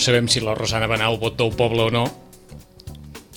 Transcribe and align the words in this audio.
No 0.00 0.04
sabem 0.04 0.28
si 0.32 0.40
la 0.40 0.54
Rosana 0.56 0.86
va 0.88 0.94
anar 0.96 1.10
al 1.10 1.18
vot 1.20 1.34
del 1.36 1.50
poble 1.52 1.82
o 1.84 1.90
no. 1.92 2.06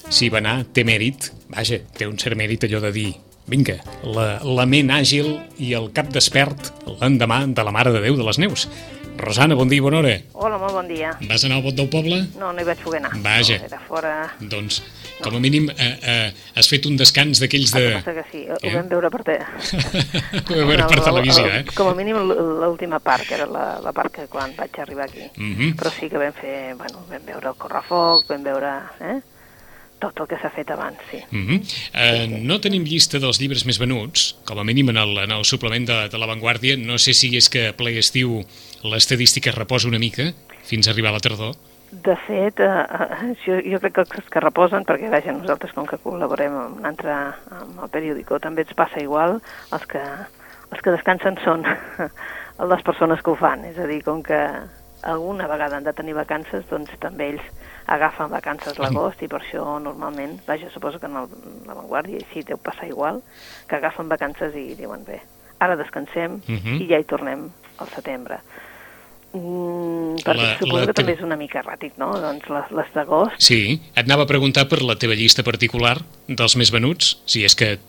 Si 0.08 0.30
va 0.31 0.40
anar, 0.40 0.62
té 0.71 0.85
mèrit. 0.88 1.26
Vaja, 1.52 1.81
té 1.98 2.08
un 2.08 2.16
cert 2.16 2.40
mèrit 2.40 2.63
allò 2.63 2.80
de 2.85 2.91
dir 2.95 3.09
vinga, 3.52 3.76
la, 4.08 4.38
la 4.48 4.63
ment 4.63 4.94
àgil 4.95 5.27
i 5.59 5.73
el 5.76 5.90
cap 5.91 6.07
despert 6.16 6.70
l'endemà 6.88 7.41
de 7.52 7.66
la 7.68 7.73
Mare 7.76 7.91
de 7.91 7.99
Déu 8.05 8.16
de 8.16 8.23
les 8.23 8.40
Neus. 8.40 8.63
Rosana, 9.20 9.57
bon 9.59 9.68
dia 9.68 9.81
i 9.81 9.84
bona 9.84 9.99
hora. 9.99 10.13
Hola, 10.40 10.55
molt 10.62 10.77
bon 10.77 10.88
dia. 10.88 11.12
Vas 11.27 11.44
anar 11.44 11.59
al 11.59 11.66
vot 11.68 11.76
del 11.76 11.91
poble? 11.91 12.21
No, 12.40 12.54
no 12.55 12.63
hi 12.63 12.70
vaig 12.71 12.80
poder 12.85 13.04
anar. 13.04 13.12
Vaja. 13.27 13.59
No, 13.59 13.68
era 13.68 13.82
fora... 13.90 14.13
Doncs, 14.40 14.80
com 15.22 15.35
a 15.35 15.40
mínim, 15.40 15.70
eh, 15.70 15.99
eh, 16.02 16.34
has 16.55 16.67
fet 16.67 16.85
un 16.85 16.98
descans 16.98 17.40
d'aquells 17.40 17.71
de... 17.73 17.84
El 17.95 18.04
que 18.04 18.26
sí, 18.31 18.45
ho 18.49 18.58
Eh? 18.62 18.73
vam 18.76 18.88
veure 18.90 19.09
per... 19.09 19.23
Te... 19.23 19.38
Ho 20.49 20.58
vam 20.58 20.67
veure 20.67 20.88
per 20.88 21.04
televisió, 21.04 21.45
el- 21.45 21.59
eh? 21.59 21.66
Com 21.76 21.88
a 21.91 21.95
mínim 21.95 22.17
l'última 22.17 22.99
part, 22.99 23.27
que 23.27 23.35
era 23.35 23.45
la, 23.45 23.80
la 23.84 23.91
part 23.94 24.12
que 24.16 24.27
quan 24.27 24.55
vaig 24.57 24.80
arribar 24.80 25.05
aquí. 25.09 25.30
Mhm. 25.38 25.76
Però 25.80 25.91
sí 25.91 26.09
que 26.09 26.18
vam 26.18 26.34
fer, 26.34 26.73
bueno, 26.76 27.05
vam 27.09 27.23
veure 27.26 27.48
el 27.54 27.55
correfoc, 27.55 28.26
vam 28.30 28.44
veure 28.44 28.73
eh? 29.02 29.20
tot 30.04 30.20
el 30.20 30.27
que 30.27 30.35
s'ha 30.35 30.49
fet 30.52 30.70
abans, 30.74 30.98
sí. 31.10 31.21
Mm 31.32 31.43
-hmm. 31.48 31.59
eh, 31.93 32.27
no 32.27 32.59
tenim 32.59 32.84
llista 32.84 33.20
dels 33.20 33.40
llibres 33.40 33.63
més 33.65 33.80
venuts, 33.80 34.35
com 34.43 34.59
a 34.59 34.63
mínim 34.63 34.90
en 34.90 34.98
el, 34.98 35.18
en 35.18 35.32
el 35.32 35.46
suplement 35.46 35.87
de, 35.87 36.09
de 36.09 36.18
La 36.18 36.26
Vanguardia. 36.26 36.76
No 36.76 36.98
sé 36.98 37.13
si 37.13 37.37
és 37.37 37.48
que 37.49 37.71
ple 37.71 37.98
estiu 37.98 38.43
l'estadística 38.84 39.49
es 39.49 39.55
reposa 39.55 39.87
una 39.87 39.99
mica 39.99 40.34
fins 40.65 40.87
a 40.87 40.91
arribar 40.91 41.12
a 41.12 41.13
la 41.13 41.20
tardor. 41.21 41.55
De 42.02 42.16
fet, 42.26 42.60
eh, 42.60 42.66
eh, 42.66 43.34
jo, 43.46 43.60
jo 43.70 43.80
crec 43.80 43.94
que 43.94 44.02
els 44.18 44.30
que 44.34 44.41
reposen, 44.41 44.82
perquè 44.88 45.12
vaja, 45.13 45.32
nosaltres 45.36 45.74
com 45.76 45.86
que 45.86 45.99
col·laborem 46.02 46.55
amb 46.58 46.80
un 46.80 46.88
altre, 46.90 47.13
amb 47.54 47.84
el 47.86 47.91
periòdico, 47.94 48.40
també 48.41 48.63
ens 48.66 48.74
passa 48.74 48.99
igual, 49.04 49.38
els 49.72 49.86
que, 49.91 50.02
els 50.71 50.82
que 50.82 50.94
descansen 50.96 51.38
són 51.44 51.62
les 52.74 52.82
persones 52.88 53.21
que 53.21 53.30
ho 53.30 53.36
fan, 53.38 53.68
és 53.70 53.77
a 53.77 53.86
dir, 53.86 53.99
com 54.04 54.24
que 54.26 54.40
alguna 55.04 55.46
vegada 55.52 55.77
han 55.77 55.86
de 55.86 55.94
tenir 55.94 56.16
vacances, 56.18 56.66
doncs 56.71 56.90
també 57.04 57.30
ells 57.36 57.46
agafen 57.86 58.32
vacances 58.32 58.80
l'agost 58.80 59.21
i 59.21 59.27
per 59.30 59.41
això 59.44 59.64
normalment, 59.84 60.40
vaja, 60.48 60.71
suposo 60.74 60.98
que 60.99 61.05
en 61.12 61.18
el, 61.20 61.30
la 61.68 61.76
Vanguardia 61.77 62.18
i 62.24 62.27
sí 62.34 62.41
deu 62.48 62.58
passar 62.58 62.88
igual, 62.90 63.21
que 63.70 63.76
agafen 63.77 64.09
vacances 64.09 64.56
i 64.56 64.74
diuen 64.80 65.03
bé, 65.06 65.22
ara 65.59 65.75
descansem 65.78 66.41
Mhm. 66.47 66.81
i 66.81 66.88
ja 66.90 66.97
hi 67.00 67.03
tornem 67.06 67.50
al 67.78 67.88
setembre. 67.94 68.40
Mm, 69.34 70.16
perquè 70.22 70.35
La- 70.38 70.57
suposo 70.59 70.79
la 70.79 70.85
que 70.85 70.94
també 70.94 71.13
tre- 71.13 71.17
és 71.17 71.23
una 71.25 71.35
mica 71.35 71.62
erràtic, 71.63 71.95
no? 71.97 72.12
Doncs 72.22 72.47
les, 72.50 72.72
les 72.72 72.91
d'agost, 72.94 73.35
Sí, 73.41 73.81
et 73.95 74.03
anava 74.06 74.23
a 74.23 74.29
preguntar 74.29 74.67
per 74.69 74.81
la 74.84 74.95
teva 74.95 75.16
llista 75.16 75.41
particular 75.44 75.97
dels 76.28 76.56
més 76.56 76.69
venuts, 76.72 77.17
si 77.25 77.44
és 77.44 77.56
que 77.56 77.72
eh, 77.73 77.79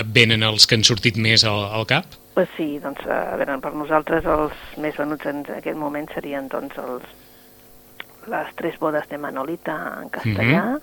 et 0.00 0.06
venen 0.08 0.42
els 0.42 0.66
que 0.66 0.74
han 0.78 0.84
sortit 0.84 1.16
més 1.18 1.44
al, 1.44 1.64
al 1.68 1.84
cap. 1.86 2.06
pues 2.36 2.48
sí, 2.56 2.78
doncs, 2.78 3.00
a 3.08 3.36
veure, 3.36 3.58
per 3.60 3.72
nosaltres 3.74 4.24
els 4.24 4.52
més 4.78 4.96
venuts 4.96 5.24
en 5.26 5.44
aquest 5.56 5.76
moment 5.76 6.08
serien 6.14 6.48
doncs 6.48 6.76
els, 6.78 7.02
les 8.28 8.54
tres 8.56 8.78
bodes 8.78 9.08
de 9.08 9.16
Manolita 9.18 9.76
en 10.02 10.08
castellà, 10.10 10.64
Mhm. 10.76 10.80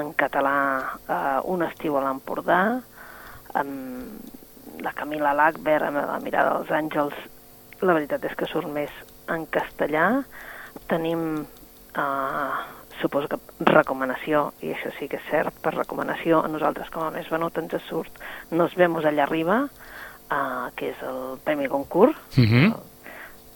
en 0.00 0.12
català 0.14 0.98
eh, 1.08 1.40
Un 1.44 1.62
estiu 1.62 1.96
a 1.96 2.00
l'Empordà, 2.02 2.80
amb 3.54 4.82
la 4.82 4.92
Camila 4.92 5.32
Lackberg 5.34 5.82
amb 5.84 5.96
la 5.96 6.18
mirada 6.20 6.58
dels 6.58 6.70
àngels, 6.70 7.14
la 7.82 7.92
veritat 7.92 8.24
és 8.24 8.34
que 8.36 8.46
surt 8.46 8.68
més 8.68 8.90
en 9.28 9.46
castellà. 9.46 10.24
Tenim, 10.90 11.44
eh, 11.96 12.52
suposo 13.00 13.28
que 13.28 13.38
recomanació, 13.70 14.52
i 14.62 14.72
això 14.74 14.92
sí 14.98 15.08
que 15.08 15.18
és 15.20 15.28
cert, 15.30 15.54
per 15.62 15.74
recomanació, 15.74 16.42
a 16.42 16.48
nosaltres 16.48 16.90
com 16.94 17.04
a 17.06 17.10
més 17.14 17.28
venut 17.30 17.56
ens 17.58 17.74
surt 17.88 18.12
Nos 18.50 18.74
vemos 18.74 19.04
allà 19.04 19.24
arriba, 19.24 19.68
eh, 20.30 20.70
que 20.76 20.90
és 20.90 21.02
el 21.02 21.38
Premi 21.44 21.68
Concurs. 21.68 22.16
Uh 22.36 22.44
-huh. 22.44 22.74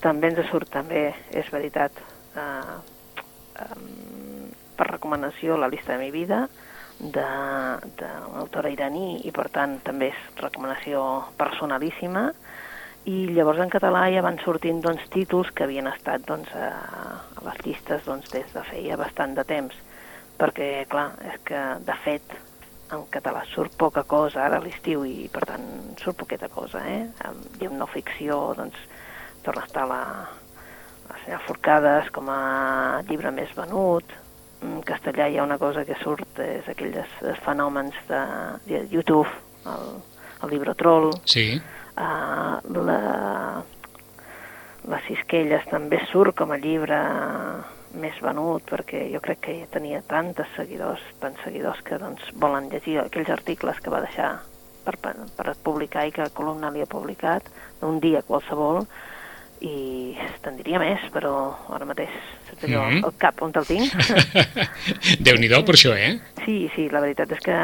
També 0.01 0.29
ens 0.29 0.49
surt 0.51 0.71
també, 0.71 1.15
és 1.31 1.51
veritat, 1.51 1.93
eh, 2.37 2.79
um, 3.65 4.50
per 4.77 4.87
recomanació 4.87 5.56
La 5.56 5.69
llista 5.69 5.93
de 5.93 5.99
mi 5.99 6.11
vida, 6.11 6.49
d'una 6.99 8.41
autora 8.43 8.71
iraní 8.71 9.21
i 9.27 9.31
per 9.31 9.49
tant 9.55 9.79
també 9.87 10.11
és 10.11 10.43
recomanació 10.43 11.03
personalíssima 11.39 12.33
i 13.09 13.29
llavors 13.33 13.61
en 13.63 13.71
català 13.73 14.05
ja 14.13 14.23
van 14.25 14.37
sortint 14.43 14.83
doncs, 14.85 15.07
títols 15.15 15.49
que 15.57 15.65
havien 15.65 15.89
estat 15.89 16.27
doncs, 16.29 16.51
a, 16.53 16.69
a 17.39 17.45
les 17.47 17.63
llistes 17.65 18.05
doncs, 18.05 18.29
des 18.35 18.49
de 18.53 18.65
feia 18.69 18.99
bastant 19.01 19.35
de 19.39 19.45
temps 19.49 19.77
perquè 20.39 20.85
clar, 20.91 21.09
és 21.27 21.41
que 21.49 21.63
de 21.87 21.97
fet 22.05 22.37
en 22.95 23.03
català 23.13 23.43
surt 23.51 23.75
poca 23.81 24.05
cosa 24.09 24.45
ara 24.47 24.61
a 24.61 24.65
l'estiu 24.65 25.03
i 25.05 25.29
per 25.33 25.45
tant 25.49 25.65
surt 26.03 26.17
poqueta 26.21 26.49
cosa 26.53 26.83
eh? 26.89 27.03
Amb- 27.29 27.63
i 27.63 27.69
amb 27.69 27.77
no 27.81 27.89
ficció 27.91 28.39
doncs 28.57 28.79
torna 29.45 29.65
a 29.65 29.69
estar 29.69 29.87
la, 29.89 30.03
la 31.09 31.19
senyora 31.25 31.43
Forcades 31.47 32.13
com 32.15 32.31
a 32.33 32.39
llibre 33.09 33.33
més 33.35 33.53
venut 33.57 34.15
en 34.65 34.81
castellà 34.87 35.29
hi 35.29 35.37
ha 35.39 35.45
una 35.47 35.59
cosa 35.61 35.85
que 35.87 35.97
surt 36.03 36.41
és 36.45 36.69
aquells 36.69 37.19
fenòmens 37.45 37.99
de, 38.09 38.23
de 38.69 38.85
YouTube 38.91 39.29
el, 39.69 39.93
el 40.45 40.55
llibre 40.55 40.75
troll 40.81 41.13
Sí. 41.25 41.51
Uh, 41.99 42.61
la, 42.87 43.63
les 44.87 45.03
Sisquelles 45.09 45.65
també 45.71 45.99
surt 46.13 46.37
com 46.39 46.53
a 46.55 46.59
llibre 46.63 46.99
més 47.99 48.15
venut 48.23 48.63
perquè 48.69 49.07
jo 49.11 49.19
crec 49.25 49.41
que 49.49 49.57
tenia 49.73 50.03
tantes 50.07 50.47
seguidors, 50.55 51.03
tants 51.19 51.41
seguidors 51.43 51.81
que 51.83 51.99
doncs, 51.99 52.23
volen 52.39 52.69
llegir 52.71 52.99
aquells 53.03 53.33
articles 53.35 53.81
que 53.83 53.91
va 53.91 54.03
deixar 54.05 54.37
per, 54.85 54.95
per, 55.03 55.55
publicar 55.65 56.07
i 56.07 56.13
que 56.15 56.29
Columna 56.37 56.71
li 56.71 56.85
ha 56.85 56.89
publicat 56.91 57.49
d'un 57.81 57.99
dia 58.01 58.23
qualsevol 58.23 58.85
i 59.65 60.15
te'n 60.45 60.61
diria 60.61 60.79
més, 60.79 61.03
però 61.11 61.33
ara 61.75 61.89
mateix 61.89 62.13
saps 62.47 62.69
allò, 62.69 62.85
Mhm. 62.93 63.05
el 63.09 63.15
cap 63.19 63.43
on 63.43 63.51
te'l 63.53 63.67
tinc 63.67 63.91
Déu-n'hi-do 65.27 65.65
per 65.67 65.75
això, 65.75 65.97
eh? 65.99 66.21
Sí, 66.45 66.69
sí, 66.77 66.87
la 66.93 67.01
veritat 67.03 67.33
és 67.35 67.43
que 67.43 67.57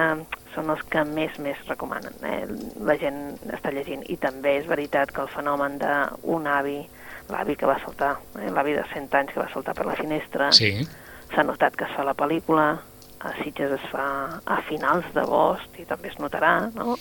són 0.55 0.71
els 0.71 0.83
que 0.91 1.05
més 1.05 1.37
més 1.43 1.61
recomanen. 1.69 2.15
Eh? 2.23 2.45
La 2.87 2.97
gent 3.01 3.37
està 3.53 3.73
llegint. 3.75 4.05
I 4.11 4.17
també 4.23 4.57
és 4.61 4.67
veritat 4.71 5.13
que 5.13 5.23
el 5.25 5.29
fenomen 5.33 5.79
d'un 5.83 6.47
avi, 6.47 6.81
l'avi 7.29 7.57
que 7.57 7.67
va 7.67 7.79
saltar, 7.83 8.17
eh? 8.41 8.51
l'avi 8.51 8.75
de 8.77 8.85
100 8.93 9.15
anys 9.21 9.35
que 9.35 9.41
va 9.41 9.51
saltar 9.53 9.75
per 9.75 9.87
la 9.87 9.97
finestra, 9.99 10.51
Sí. 10.53 10.87
s'ha 11.35 11.43
notat 11.43 11.77
que 11.77 11.85
es 11.85 11.95
fa 11.97 12.05
la 12.05 12.15
pel·lícula, 12.15 12.79
a 13.25 13.33
Sitges 13.43 13.73
es 13.73 13.85
fa 13.91 14.41
a 14.45 14.59
finals 14.69 15.07
d'agost 15.15 15.79
i 15.81 15.87
també 15.89 16.11
es 16.13 16.19
notarà, 16.21 16.71
no? 16.75 16.99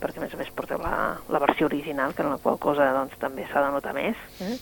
perquè 0.00 0.18
a 0.18 0.24
més 0.24 0.34
a 0.34 0.38
més 0.40 0.48
porteu 0.56 0.80
la, 0.80 1.18
la 1.28 1.38
versió 1.40 1.66
original, 1.66 2.14
que 2.14 2.22
en 2.24 2.30
la 2.30 2.38
qual 2.40 2.58
cosa 2.58 2.88
doncs, 2.92 3.16
també 3.20 3.46
s'ha 3.48 3.62
de 3.64 3.70
notar 3.72 3.92
més. 3.96 4.16
Eh? 4.40 4.56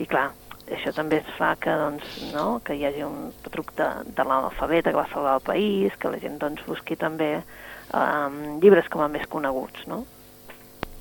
I 0.00 0.06
clar, 0.08 0.30
això 0.72 0.92
també 0.96 1.18
es 1.20 1.32
fa 1.36 1.54
que, 1.60 1.72
doncs, 1.72 2.32
no? 2.34 2.60
que 2.64 2.76
hi 2.76 2.84
hagi 2.88 3.02
un 3.04 3.32
truc 3.50 3.72
de, 3.76 3.88
de 4.16 4.24
l'alfabeta 4.24 4.92
que 4.92 5.00
va 5.00 5.08
salvar 5.12 5.34
el 5.38 5.44
país, 5.44 5.96
que 6.00 6.12
la 6.12 6.20
gent 6.22 6.38
doncs, 6.40 6.64
busqui 6.68 6.96
també 6.96 7.42
um, 7.94 8.40
llibres 8.62 8.88
com 8.92 9.04
a 9.04 9.08
més 9.12 9.26
coneguts, 9.30 9.86
no? 9.90 10.04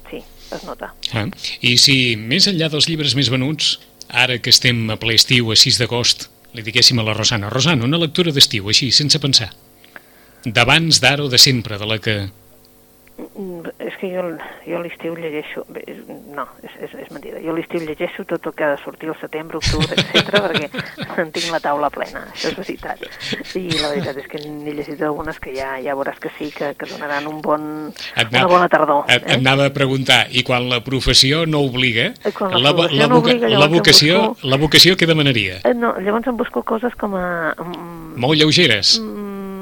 Sí, 0.09 0.23
es 0.55 0.65
nota. 0.65 0.91
Ah. 1.13 1.27
I 1.61 1.75
si 1.77 2.15
més 2.17 2.49
enllà 2.49 2.69
dels 2.73 2.89
llibres 2.89 3.15
més 3.17 3.29
venuts, 3.33 3.77
ara 4.09 4.39
que 4.41 4.53
estem 4.53 4.87
a 4.89 4.97
ple 5.01 5.15
estiu, 5.19 5.51
a 5.53 5.57
6 5.59 5.79
d'agost, 5.83 6.29
li 6.57 6.65
diguéssim 6.65 6.99
a 6.99 7.05
la 7.05 7.13
Rosana, 7.13 7.51
Rosana, 7.53 7.85
una 7.85 8.01
lectura 8.01 8.33
d'estiu, 8.33 8.69
així, 8.71 8.89
sense 8.95 9.21
pensar. 9.21 9.51
D'abans, 10.45 11.01
d'ara 11.03 11.25
o 11.25 11.29
de 11.29 11.37
sempre, 11.41 11.77
de 11.77 11.89
la 11.89 11.99
que... 12.01 12.15
Mm, 13.35 13.65
És 13.79 13.95
que 13.99 14.09
jo, 14.13 14.21
jo 14.65 14.77
a 14.77 14.81
l'estiu 14.83 15.15
llegeixo... 15.15 15.65
bé, 15.67 15.83
No, 16.35 16.45
és, 16.63 16.71
és, 16.85 16.93
és 17.03 17.09
mentida. 17.11 17.39
Jo 17.43 17.51
a 17.51 17.55
l'estiu 17.57 17.81
llegeixo 17.83 18.23
tot 18.29 18.45
el 18.47 18.53
que 18.55 18.63
ha 18.63 18.69
de 18.75 18.77
sortir 18.83 19.09
al 19.11 19.17
setembre, 19.19 19.57
octubre, 19.59 19.91
etc 19.91 20.29
perquè 20.45 21.21
en 21.23 21.31
tinc 21.35 21.49
la 21.51 21.59
taula 21.63 21.89
plena, 21.91 22.21
això 22.31 22.51
és 22.53 22.57
veritat. 22.61 23.03
I 23.59 23.63
la 23.81 23.89
veritat 23.91 24.19
és 24.23 24.27
que 24.31 24.41
n'he 24.45 24.73
llegit 24.77 25.01
algunes 25.03 25.39
que 25.43 25.51
ja 25.57 25.73
ja 25.83 25.95
veuràs 25.99 26.19
que 26.23 26.31
sí, 26.37 26.49
que, 26.55 26.71
que 26.79 26.87
donaran 26.91 27.27
un 27.27 27.41
bon, 27.43 27.65
Et 28.15 28.31
una 28.31 28.45
bona 28.47 28.69
tardor. 28.71 29.03
Et, 29.09 29.19
et 29.21 29.29
Eh? 29.35 29.39
anava 29.39 29.67
a 29.67 29.73
preguntar, 29.75 30.21
i 30.31 30.43
quan 30.47 30.69
la 30.71 30.79
professió 30.85 31.45
no 31.45 31.59
obliga, 31.67 32.13
Eh, 32.23 32.31
quan 32.35 32.51
la 32.55 32.71
la, 32.71 32.87
la, 32.91 33.07
no 33.11 33.19
obliga, 33.19 33.49
la, 33.49 33.67
vocació, 33.67 34.19
busco- 34.29 34.47
la 34.47 34.57
vocació 34.57 34.95
què 34.95 35.07
demanaria? 35.09 35.59
Eh, 35.65 35.73
No, 35.75 35.93
llavors 35.99 36.27
em 36.27 36.37
busco 36.37 36.63
coses 36.63 36.95
com 36.99 37.15
a... 37.15 37.53
mm, 37.57 38.15
Molt 38.19 38.39
lleugeres? 38.39 38.97
mm, 38.99 39.18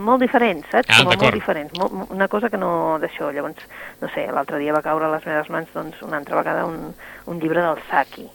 molt 0.08 0.24
diferents, 0.24 0.66
saps? 0.72 0.90
Ah, 0.90 1.04
com 1.04 1.12
a 1.12 1.16
d'acord. 1.16 1.28
molt 1.28 1.38
diferents. 1.42 1.78
Molt, 1.80 2.16
una 2.16 2.30
cosa 2.32 2.50
que 2.54 2.60
no 2.62 2.72
d'això. 3.04 3.30
Llavors, 3.36 3.68
no 4.02 4.10
sé, 4.16 4.26
l'altre 4.32 4.62
dia 4.64 4.76
va 4.76 4.84
caure 4.86 5.08
a 5.08 5.14
les 5.14 5.28
meves 5.28 5.52
mans 5.54 5.72
doncs, 5.76 6.02
una 6.08 6.22
altra 6.22 6.40
vegada 6.40 6.66
un, 6.66 6.94
un 7.28 7.40
llibre 7.44 7.64
del 7.66 7.84
Saki. 7.92 8.30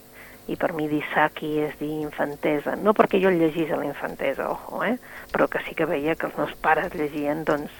i 0.51 0.57
per 0.59 0.73
mi 0.75 0.89
dir 0.91 0.99
saki 1.13 1.53
és 1.63 1.77
dir 1.79 2.01
infantesa, 2.01 2.73
no 2.75 2.91
perquè 2.91 3.21
jo 3.23 3.29
el 3.31 3.37
llegís 3.39 3.69
a 3.71 3.77
la 3.79 3.85
infantesa, 3.87 4.49
ojo, 4.51 4.81
eh? 4.83 4.97
però 5.31 5.47
que 5.47 5.61
sí 5.63 5.71
que 5.71 5.87
veia 5.87 6.17
que 6.19 6.27
els 6.27 6.35
meus 6.35 6.51
pares 6.59 6.91
llegien, 6.99 7.45
doncs, 7.47 7.71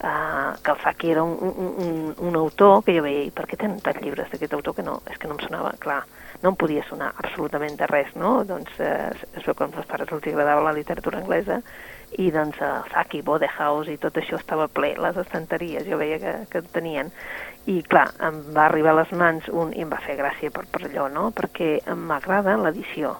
uh, 0.00 0.56
que 0.62 0.70
el 0.72 0.80
Saki 0.80 1.10
era 1.12 1.22
un, 1.22 1.36
un, 1.36 1.74
un, 1.84 2.14
un 2.30 2.36
autor 2.40 2.82
que 2.86 2.96
jo 2.96 3.04
veia, 3.04 3.26
i 3.28 3.34
per 3.36 3.44
què 3.50 3.60
tenen 3.60 3.82
tants 3.84 4.00
llibres 4.00 4.32
d'aquest 4.32 4.56
autor 4.56 4.78
que 4.78 4.86
no, 4.86 5.02
és 5.12 5.20
que 5.20 5.28
no 5.28 5.36
em 5.36 5.44
sonava, 5.44 5.74
clar, 5.82 6.06
no 6.46 6.52
em 6.54 6.58
podia 6.60 6.84
sonar 6.86 7.10
absolutament 7.18 7.74
de 7.80 7.88
res, 7.90 8.12
no? 8.14 8.44
Doncs 8.46 8.78
eh, 8.78 9.10
es 9.34 9.42
veu 9.42 9.54
que 9.58 9.66
als 9.66 9.74
meus 9.74 9.88
pares 9.90 10.12
els 10.14 10.28
agradava 10.30 10.62
la 10.62 10.74
literatura 10.76 11.18
anglesa 11.18 11.58
i 12.22 12.30
doncs 12.30 12.60
el 12.62 12.86
Saki, 12.92 13.24
Bodehouse 13.26 13.90
i 13.90 13.98
tot 13.98 14.20
això 14.20 14.38
estava 14.38 14.68
ple, 14.70 14.92
les 15.02 15.18
estanteries, 15.24 15.82
jo 15.90 15.98
veia 15.98 16.20
que, 16.22 16.36
que 16.52 16.62
tenien. 16.76 17.10
I 17.66 17.80
clar, 17.90 18.06
em 18.22 18.38
va 18.54 18.68
arribar 18.68 18.94
a 18.94 19.00
les 19.00 19.12
mans 19.18 19.50
un, 19.50 19.74
i 19.74 19.82
em 19.82 19.90
va 19.90 19.98
fer 20.06 20.14
gràcia 20.20 20.54
per, 20.54 20.68
per 20.70 20.84
allò, 20.86 21.10
no? 21.10 21.28
Perquè 21.34 21.80
m'agrada 21.98 22.54
l'edició. 22.62 23.16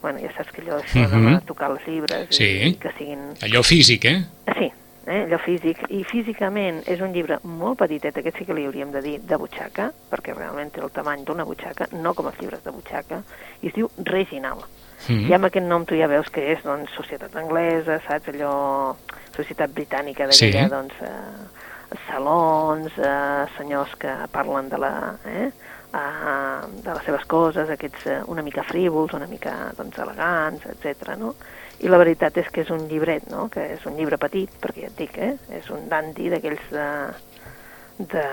Bueno, 0.00 0.24
ja 0.24 0.32
saps 0.32 0.56
que 0.56 0.64
allò 0.64 0.80
això 0.80 1.04
uh 1.04 1.12
-huh. 1.12 1.34
de 1.36 1.46
tocar 1.46 1.70
els 1.70 1.84
llibres 1.86 2.28
sí. 2.32 2.72
i 2.72 2.74
que 2.80 2.92
siguin... 2.96 3.34
Allò 3.44 3.62
físic, 3.62 4.06
eh? 4.08 4.24
Sí, 4.56 4.72
eh, 5.06 5.22
allò 5.24 5.38
físic, 5.38 5.82
i 5.88 6.02
físicament 6.04 6.82
és 6.90 7.00
un 7.04 7.14
llibre 7.14 7.38
molt 7.42 7.78
petitet, 7.82 8.18
aquest 8.20 8.40
sí 8.40 8.46
que 8.48 8.56
li 8.56 8.66
hauríem 8.68 8.92
de 8.94 9.02
dir 9.04 9.16
de 9.26 9.38
butxaca, 9.40 9.90
perquè 10.10 10.34
realment 10.36 10.72
té 10.74 10.82
el 10.84 10.92
tamany 10.94 11.24
d'una 11.24 11.46
butxaca, 11.48 11.88
no 11.92 12.14
com 12.14 12.30
els 12.30 12.40
llibres 12.40 12.62
de 12.64 12.74
butxaca, 12.74 13.22
i 13.62 13.70
es 13.70 13.76
diu 13.76 13.90
Reginal. 14.04 14.64
Mm 15.08 15.16
-hmm. 15.16 15.30
I 15.30 15.34
amb 15.34 15.44
aquest 15.44 15.66
nom 15.66 15.84
tu 15.84 15.94
ja 15.94 16.06
veus 16.06 16.28
que 16.30 16.52
és 16.52 16.62
doncs, 16.62 16.90
societat 16.94 17.36
anglesa, 17.36 18.00
saps, 18.06 18.28
allò, 18.28 18.94
societat 19.36 19.70
britànica 19.70 20.26
d'aquella, 20.26 20.62
sí. 20.64 20.68
doncs, 20.68 20.94
eh, 21.00 21.98
salons, 22.10 22.92
eh, 22.98 23.46
senyors 23.56 23.96
que 23.96 24.12
parlen 24.30 24.68
de 24.68 24.78
la... 24.78 25.16
Eh, 25.24 25.50
uh, 25.92 26.82
de 26.82 26.94
les 26.94 27.04
seves 27.04 27.24
coses, 27.26 27.70
aquests 27.70 28.06
uh, 28.06 28.20
una 28.30 28.44
mica 28.46 28.62
frívols, 28.66 29.14
una 29.16 29.28
mica 29.30 29.72
doncs, 29.78 29.98
elegants, 29.98 30.66
etc. 30.72 31.16
no? 31.18 31.34
I 31.80 31.88
la 31.88 31.98
veritat 32.00 32.36
és 32.36 32.48
que 32.52 32.60
és 32.64 32.70
un 32.70 32.86
llibret, 32.90 33.28
no? 33.32 33.48
que 33.52 33.62
és 33.76 33.84
un 33.88 33.96
llibre 33.96 34.18
petit, 34.20 34.52
perquè 34.60 34.84
ja 34.84 34.90
et 34.90 34.98
dic, 34.98 35.16
eh? 35.18 35.34
és 35.60 35.70
un 35.72 35.88
dandy 35.88 36.28
d'aquells 36.32 36.66
de, 36.74 36.88
de, 38.12 38.24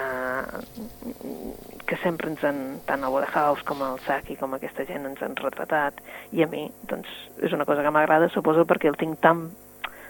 que 1.88 1.98
sempre 2.04 2.30
ens 2.32 2.44
han, 2.44 2.60
tant 2.88 3.04
el 3.04 3.14
Wodehouse 3.14 3.64
com 3.68 3.84
el 3.88 4.02
Saki 4.06 4.36
com 4.40 4.56
aquesta 4.56 4.86
gent 4.88 5.08
ens 5.08 5.24
han 5.24 5.38
retratat 5.40 6.02
i 6.36 6.44
a 6.44 6.50
mi 6.52 6.68
doncs 6.90 7.08
és 7.44 7.56
una 7.56 7.66
cosa 7.66 7.86
que 7.86 7.94
m'agrada 7.96 8.30
suposo 8.34 8.68
perquè 8.68 8.92
el 8.92 9.00
tinc 9.00 9.20
tan 9.24 9.48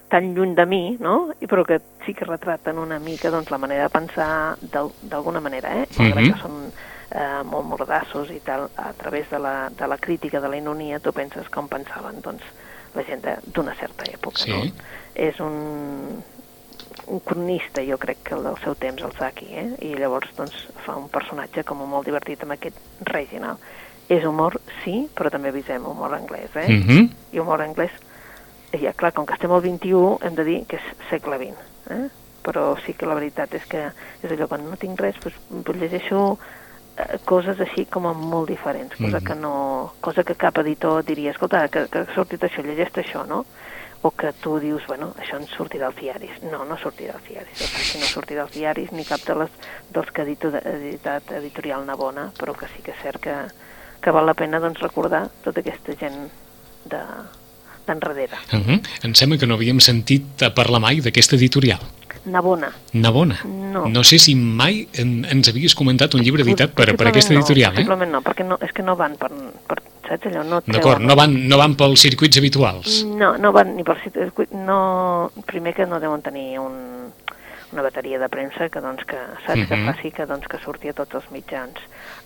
tan 0.07 0.33
lluny 0.33 0.53
de 0.55 0.65
mi, 0.65 0.97
no? 1.03 1.33
I 1.43 1.49
però 1.51 1.65
que 1.67 1.81
sí 2.05 2.13
que 2.15 2.25
retraten 2.25 2.77
una 2.79 2.97
mica 2.99 3.29
doncs, 3.29 3.51
la 3.51 3.59
manera 3.59 3.89
de 3.89 3.91
pensar 3.91 4.55
d'alguna 4.71 5.41
manera, 5.43 5.73
eh? 5.81 5.87
Mm 5.99 6.11
-hmm. 6.11 6.31
que 6.31 6.39
són 6.39 6.71
eh, 7.11 7.43
molt 7.43 7.65
mordassos 7.65 8.31
i 8.31 8.39
tal, 8.39 8.69
a 8.75 8.93
través 8.93 9.29
de 9.29 9.39
la, 9.39 9.69
de 9.69 9.87
la 9.87 9.97
crítica, 9.97 10.39
de 10.39 10.49
la 10.49 10.57
inonia, 10.57 10.99
tu 10.99 11.11
penses 11.11 11.49
com 11.49 11.67
pensaven 11.67 12.21
doncs, 12.21 12.43
la 12.97 13.05
gent 13.07 13.23
d'una 13.53 13.75
certa 13.79 14.07
època, 14.11 14.43
sí. 14.43 14.51
no? 14.51 14.89
És 15.17 15.39
un, 15.43 16.19
un 17.07 17.21
cronista, 17.25 17.83
jo 17.85 17.97
crec 18.01 18.23
que 18.27 18.35
el 18.35 18.43
del 18.47 18.57
seu 18.63 18.75
temps, 18.75 19.03
el 19.03 19.15
Saki, 19.17 19.47
eh? 19.53 19.67
i 19.87 19.93
llavors 19.95 20.33
doncs, 20.37 20.67
fa 20.85 20.97
un 20.99 21.07
personatge 21.13 21.63
com 21.67 21.85
molt 21.85 22.09
divertit 22.09 22.43
amb 22.43 22.57
aquest 22.57 22.77
Reginald. 23.13 23.63
És 24.07 24.23
humor, 24.23 24.55
sí, 24.85 25.01
però 25.15 25.31
també 25.31 25.51
avisem 25.51 25.83
humor 25.83 26.13
anglès, 26.15 26.53
eh? 26.55 26.67
Mm 26.67 26.83
-hmm. 26.83 27.09
I 27.33 27.39
humor 27.39 27.61
anglès, 27.61 27.91
ja, 28.71 28.93
clar, 28.93 29.13
com 29.13 29.25
que 29.25 29.33
estem 29.33 29.51
al 29.51 29.61
21, 29.61 30.19
hem 30.21 30.35
de 30.35 30.43
dir 30.43 30.65
que 30.65 30.77
és 30.77 31.09
segle 31.09 31.37
XX, 31.37 31.57
eh? 31.89 32.07
però 32.43 32.77
sí 32.85 32.93
que 32.93 33.05
la 33.05 33.15
veritat 33.15 33.53
és 33.53 33.65
que 33.65 33.91
és 34.23 34.31
allò, 34.31 34.47
quan 34.47 34.63
no 34.69 34.77
tinc 34.77 34.99
res, 34.99 35.15
doncs, 35.49 35.79
llegeixo 35.79 36.37
coses 37.25 37.59
així 37.59 37.85
com 37.85 38.03
molt 38.17 38.49
diferents, 38.49 38.95
cosa, 38.95 39.07
mm 39.07 39.13
-hmm. 39.13 39.27
que 39.27 39.35
no, 39.35 39.93
cosa 40.01 40.23
que 40.23 40.35
cap 40.35 40.57
editor 40.57 41.03
diria, 41.03 41.31
escolta, 41.31 41.67
que, 41.67 41.87
que 41.87 41.99
ha 41.99 42.13
sortit 42.15 42.41
això, 42.43 42.63
llegeix 42.63 42.91
això, 42.93 43.25
no? 43.27 43.45
o 44.01 44.11
que 44.11 44.31
tu 44.33 44.59
dius, 44.59 44.85
bueno, 44.87 45.13
això 45.17 45.37
en 45.39 45.47
sortirà 45.47 45.87
als 45.87 45.95
diaris. 45.95 46.41
No, 46.51 46.63
no 46.65 46.77
sortirà 46.77 47.15
als 47.15 47.27
diaris. 47.27 47.57
Sigui, 47.57 48.01
no 48.01 48.05
sortirà 48.05 48.43
als 48.43 48.53
diaris 48.53 48.91
ni 48.91 49.03
cap 49.03 49.23
de 49.25 49.35
les, 49.35 49.49
dels 49.93 50.11
que 50.13 50.21
ha 50.21 50.25
editat 50.25 51.31
editorial 51.31 51.85
Navona, 51.85 52.31
però 52.37 52.53
que 52.53 52.67
sí 52.67 52.83
que 52.83 52.91
és 52.91 53.01
cert 53.01 53.19
que, 53.19 53.35
que 53.99 54.11
val 54.11 54.25
la 54.25 54.35
pena 54.37 54.59
doncs, 54.59 54.79
recordar 54.85 55.29
tota 55.43 55.61
aquesta 55.65 55.97
gent 55.99 56.29
de 56.85 57.01
d'enrere. 57.87 58.37
Uh 58.51 58.59
-huh. 58.59 58.81
Em 59.03 59.13
sembla 59.15 59.37
que 59.37 59.47
no 59.47 59.55
havíem 59.55 59.79
sentit 59.79 60.23
parlar 60.53 60.81
mai 60.81 60.99
d'aquesta 60.99 61.35
editorial. 61.35 61.79
Navona. 62.27 62.71
Navona. 62.93 63.39
No. 63.45 63.85
No 63.87 64.03
sé 64.03 64.19
si 64.19 64.35
mai 64.35 64.87
en, 64.99 65.19
ens 65.31 65.51
havies 65.51 65.75
comentat 65.77 66.15
un 66.17 66.23
llibre 66.25 66.43
editat 66.43 66.73
per, 66.75 66.89
per 66.97 67.09
aquesta 67.11 67.33
editorial, 67.35 67.73
no, 67.73 67.79
eh? 67.79 67.85
Possiblement 67.85 68.11
no, 68.17 68.23
perquè 68.25 68.47
no, 68.47 68.59
és 68.63 68.73
que 68.75 68.85
no 68.85 68.97
van 68.99 69.15
per, 69.19 69.31
per 69.67 69.79
saps 70.07 70.29
allò? 70.31 70.43
No 70.47 70.61
D'acord, 70.65 71.03
no 71.03 71.15
van, 71.19 71.35
no 71.47 71.59
van 71.59 71.75
pels 71.79 72.03
circuits 72.07 72.39
habituals. 72.39 73.01
No, 73.07 73.35
no 73.41 73.53
van 73.55 73.75
ni 73.77 73.85
pels 73.87 74.03
circuits, 74.07 74.53
no, 74.55 75.31
primer 75.47 75.75
que 75.77 75.87
no 75.89 76.01
deuen 76.03 76.23
tenir 76.25 76.59
un, 76.63 76.75
una 77.73 77.85
bateria 77.85 78.19
de 78.19 78.29
premsa 78.31 78.69
que, 78.71 78.81
doncs, 78.83 79.03
que 79.05 79.17
saps 79.45 79.59
uh 79.59 79.63
-huh. 79.63 79.67
que 79.67 79.75
mhm. 79.75 79.85
faci 79.85 80.11
que, 80.11 80.25
doncs, 80.25 80.47
que 80.47 80.57
surti 80.63 80.89
a 80.89 80.93
tots 80.93 81.15
els 81.15 81.31
mitjans. 81.31 81.77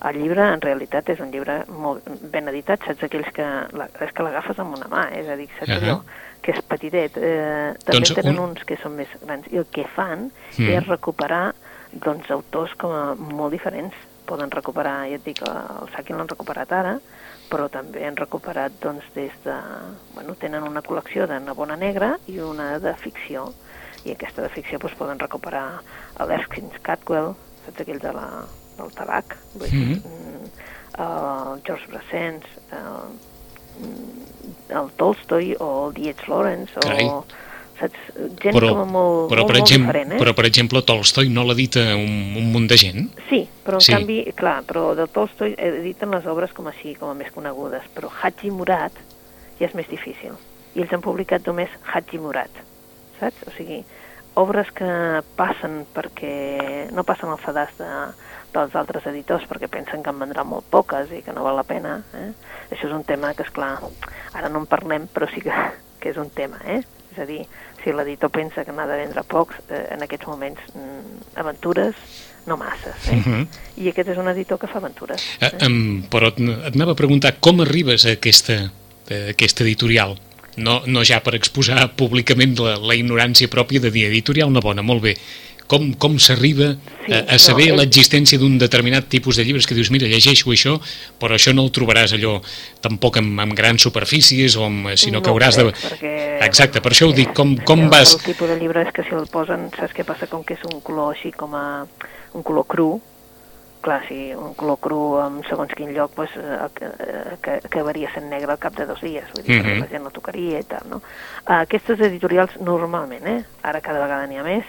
El 0.08 0.22
llibre, 0.22 0.42
en 0.52 0.60
realitat, 0.60 1.08
és 1.08 1.20
un 1.20 1.30
llibre 1.30 1.64
molt 1.68 2.02
ben 2.30 2.48
editat, 2.48 2.80
saps 2.86 3.02
aquells 3.02 3.30
que, 3.32 3.46
la, 3.72 3.88
és 4.00 4.12
que 4.12 4.22
l'agafes 4.22 4.58
amb 4.58 4.76
una 4.76 4.86
mà, 4.86 5.10
és 5.12 5.28
a 5.28 5.36
dir, 5.36 5.48
saps 5.58 5.68
uh 5.68 5.74
-huh. 5.74 5.82
allò, 5.82 6.00
que 6.42 6.52
és 6.52 6.62
petitet. 6.68 7.16
Eh, 7.16 7.72
també 7.84 7.98
doncs 8.00 8.14
tenen 8.18 8.38
un... 8.38 8.50
uns 8.50 8.64
que 8.66 8.76
són 8.82 8.96
més 8.98 9.10
grans. 9.22 9.46
I 9.52 9.62
el 9.62 9.66
que 9.70 9.86
fan. 9.96 10.30
-huh. 10.56 10.70
és 10.76 10.86
recuperar 10.86 11.54
doncs, 11.92 12.30
autors 12.30 12.74
com 12.74 12.92
a 12.92 13.14
molt 13.14 13.52
diferents. 13.52 13.94
Poden 14.26 14.50
recuperar, 14.50 15.08
ja 15.10 15.18
et 15.18 15.24
dic, 15.24 15.42
el 15.42 15.88
Saki 15.94 16.14
l'han 16.14 16.28
recuperat 16.30 16.72
ara, 16.72 16.94
però 17.50 17.68
també 17.68 18.06
han 18.06 18.16
recuperat 18.16 18.72
doncs, 18.80 19.04
des 19.14 19.32
de... 19.44 19.56
Bueno, 20.14 20.34
tenen 20.34 20.62
una 20.62 20.82
col·lecció 20.82 21.26
de 21.26 21.40
Navona 21.40 21.76
Negra 21.76 22.16
i 22.26 22.38
una 22.38 22.78
de 22.78 22.94
ficció, 22.94 23.52
i 24.04 24.12
aquesta 24.12 24.42
de 24.42 24.48
ficció 24.48 24.78
doncs, 24.78 24.96
poden 24.98 25.18
recuperar 25.18 25.82
l'Erskine 26.18 26.70
Catwell, 26.82 27.34
saps 27.66 27.80
aquell 27.84 28.00
de 28.02 28.12
la, 28.12 28.28
del 28.78 28.94
tabac, 28.96 29.36
vull 29.54 29.68
dir, 29.68 29.96
mm 29.96 30.00
-hmm. 30.00 30.48
el 31.04 31.62
George 31.66 31.86
Brassens, 31.90 32.46
el, 32.70 33.31
el 34.72 34.90
Tolstoi 34.96 35.54
o 35.60 35.70
el 35.88 35.94
D.H. 35.94 36.28
Lawrence, 36.28 36.72
Carai. 36.80 37.04
o 37.04 37.24
saps? 37.80 37.98
Gent 38.40 38.54
però, 38.56 38.70
com 38.76 38.88
molt, 38.92 39.30
però, 39.32 39.42
molt, 39.42 39.48
per 39.50 39.56
molt 39.56 39.58
exemple, 39.60 39.92
diferent, 39.92 40.12
eh? 40.14 40.18
Però, 40.22 40.34
per 40.38 40.46
exemple, 40.48 40.82
Tolstoi 40.86 41.28
no 41.32 41.44
l'edita 41.48 41.82
un, 41.98 42.34
un 42.38 42.50
munt 42.54 42.68
de 42.70 42.76
gent? 42.80 43.08
Sí, 43.28 43.42
però 43.64 43.80
en 43.80 43.86
Sí. 43.86 43.92
canvi, 43.92 44.18
clar, 44.38 44.62
però 44.68 44.94
de 44.98 45.06
Tolstoi 45.08 45.54
editen 45.58 46.10
les 46.14 46.26
obres 46.26 46.52
com 46.52 46.66
així, 46.70 46.94
com 46.94 47.10
a 47.10 47.14
més 47.18 47.32
conegudes, 47.34 47.84
però 47.94 48.08
Haji 48.22 48.50
Murat 48.50 48.92
ja 49.58 49.66
és 49.66 49.74
més 49.74 49.88
difícil. 49.90 50.32
I 50.74 50.80
ells 50.80 50.92
han 50.92 51.02
publicat 51.04 51.44
només 51.46 51.68
Haji 51.92 52.18
Murat, 52.22 52.50
saps? 53.20 53.42
O 53.46 53.52
sigui, 53.58 53.82
obres 54.40 54.70
que 54.72 54.88
passen 55.36 55.82
perquè 55.92 56.88
no 56.92 57.04
passen 57.04 57.28
al 57.28 57.40
sedàs 57.44 57.74
de, 57.76 57.90
dels 58.52 58.74
altres 58.78 59.06
editors 59.10 59.44
perquè 59.48 59.68
pensen 59.72 60.02
que 60.02 60.12
en 60.12 60.18
vendran 60.22 60.48
molt 60.48 60.68
poques 60.70 61.12
i 61.12 61.22
que 61.24 61.34
no 61.34 61.44
val 61.46 61.58
la 61.60 61.66
pena. 61.68 61.98
Eh? 62.18 62.30
Això 62.70 62.88
és 62.88 62.96
un 62.96 63.04
tema 63.08 63.32
que, 63.34 63.46
és 63.46 63.54
clar 63.54 63.78
ara 64.32 64.50
no 64.52 64.62
en 64.62 64.68
parlem, 64.70 65.08
però 65.12 65.28
sí 65.30 65.42
que, 65.44 65.52
que 66.00 66.12
és 66.12 66.20
un 66.20 66.30
tema. 66.34 66.60
Eh? 66.64 66.82
És 67.12 67.20
a 67.20 67.28
dir, 67.28 67.42
si 67.82 67.92
l'editor 67.92 68.30
pensa 68.32 68.64
que 68.64 68.72
n'ha 68.72 68.86
de 68.88 68.98
vendre 69.02 69.24
pocs, 69.28 69.58
eh, 69.68 69.86
en 69.96 70.04
aquests 70.04 70.28
moments 70.30 70.60
mm, 70.74 71.32
aventures 71.42 71.98
no 72.46 72.56
masses. 72.56 73.08
Eh? 73.08 73.16
Uh 73.16 73.26
-huh. 73.26 73.46
I 73.76 73.88
aquest 73.88 74.08
és 74.08 74.18
un 74.18 74.28
editor 74.28 74.58
que 74.58 74.66
fa 74.66 74.78
aventures. 74.78 75.22
Eh, 75.40 75.66
um, 75.66 76.02
però 76.10 76.28
et, 76.28 76.38
et 76.38 76.74
anava 76.74 76.92
a 76.92 76.94
preguntar 76.94 77.36
com 77.40 77.60
arribes 77.60 78.06
a 78.06 78.12
aquesta, 78.12 78.70
a 79.10 79.30
aquesta 79.30 79.64
editorial? 79.64 80.18
No, 80.56 80.82
no 80.86 81.02
ja 81.04 81.20
per 81.20 81.34
exposar 81.34 81.94
públicament 81.96 82.58
la, 82.58 82.76
la 82.76 82.94
ignorància 82.94 83.48
pròpia 83.48 83.80
de 83.80 83.90
dir 83.90 84.06
editorial 84.06 84.52
Navona, 84.52 84.82
molt 84.82 85.02
bé. 85.02 85.16
Com, 85.66 85.92
com 85.94 86.18
s'arriba 86.18 86.74
Sí, 87.06 87.12
a, 87.12 87.34
a 87.34 87.38
saber 87.38 87.70
no, 87.72 87.76
l'existència 87.80 88.38
d'un 88.38 88.58
determinat 88.60 89.08
tipus 89.10 89.36
de 89.36 89.44
llibres 89.44 89.66
que 89.66 89.74
dius, 89.74 89.90
mira, 89.90 90.06
llegeixo 90.06 90.50
això, 90.52 90.76
però 91.18 91.34
això 91.34 91.54
no 91.54 91.64
el 91.66 91.72
trobaràs 91.74 92.12
allò 92.14 92.36
tampoc 92.80 93.16
amb, 93.18 93.40
amb 93.42 93.54
grans 93.58 93.82
superfícies, 93.82 94.54
o 94.56 94.66
amb, 94.68 94.92
sinó 94.96 95.22
que 95.22 95.30
No 95.30 95.34
hauràs 95.34 95.56
de... 95.58 95.64
crec, 95.72 95.86
perquè, 95.92 96.12
Exacte, 96.46 96.80
per 96.84 96.92
això 96.92 97.08
ho 97.08 97.12
dic, 97.16 97.32
com, 97.34 97.56
com 97.66 97.88
vas... 97.90 98.14
El 98.14 98.22
tipus 98.34 98.48
de 98.52 98.58
llibre 98.60 98.82
és 98.86 98.92
que 98.94 99.02
si 99.02 99.14
el 99.16 99.26
posen, 99.32 99.70
saps 99.74 99.94
què 99.96 100.04
passa? 100.06 100.28
Com 100.30 100.44
que 100.44 100.54
és 100.54 100.62
un 100.70 100.80
color 100.84 101.14
així 101.16 101.32
com 101.32 101.54
a... 101.58 101.86
un 102.34 102.42
color 102.46 102.66
cru, 102.70 102.90
clar, 103.82 103.98
si 104.06 104.30
un 104.38 104.52
color 104.54 104.78
cru 104.78 105.00
en 105.18 105.40
segons 105.48 105.72
quin 105.74 105.90
lloc 105.90 106.12
pues, 106.14 106.30
eh, 106.38 106.68
que, 106.76 106.86
eh, 107.02 107.36
que 107.42 107.56
acabaria 107.66 108.12
sent 108.14 108.28
negre 108.30 108.52
al 108.54 108.60
cap 108.62 108.76
de 108.78 108.86
dos 108.86 109.00
dies, 109.02 109.26
vull 109.34 109.42
dir, 109.42 109.56
Mhm. 109.58 109.64
perquè 109.66 109.80
la 109.80 109.88
gent 109.90 110.04
no 110.06 110.12
tocaria 110.14 110.60
i 110.62 110.68
tal, 110.70 110.86
no? 110.88 111.00
Uh, 111.42 111.56
aquestes 111.64 111.98
editorials 111.98 112.54
normalment, 112.62 113.26
eh, 113.26 113.40
ara 113.66 113.80
cada 113.82 113.98
vegada 114.04 114.28
n'hi 114.30 114.38
ha 114.38 114.44
més, 114.46 114.62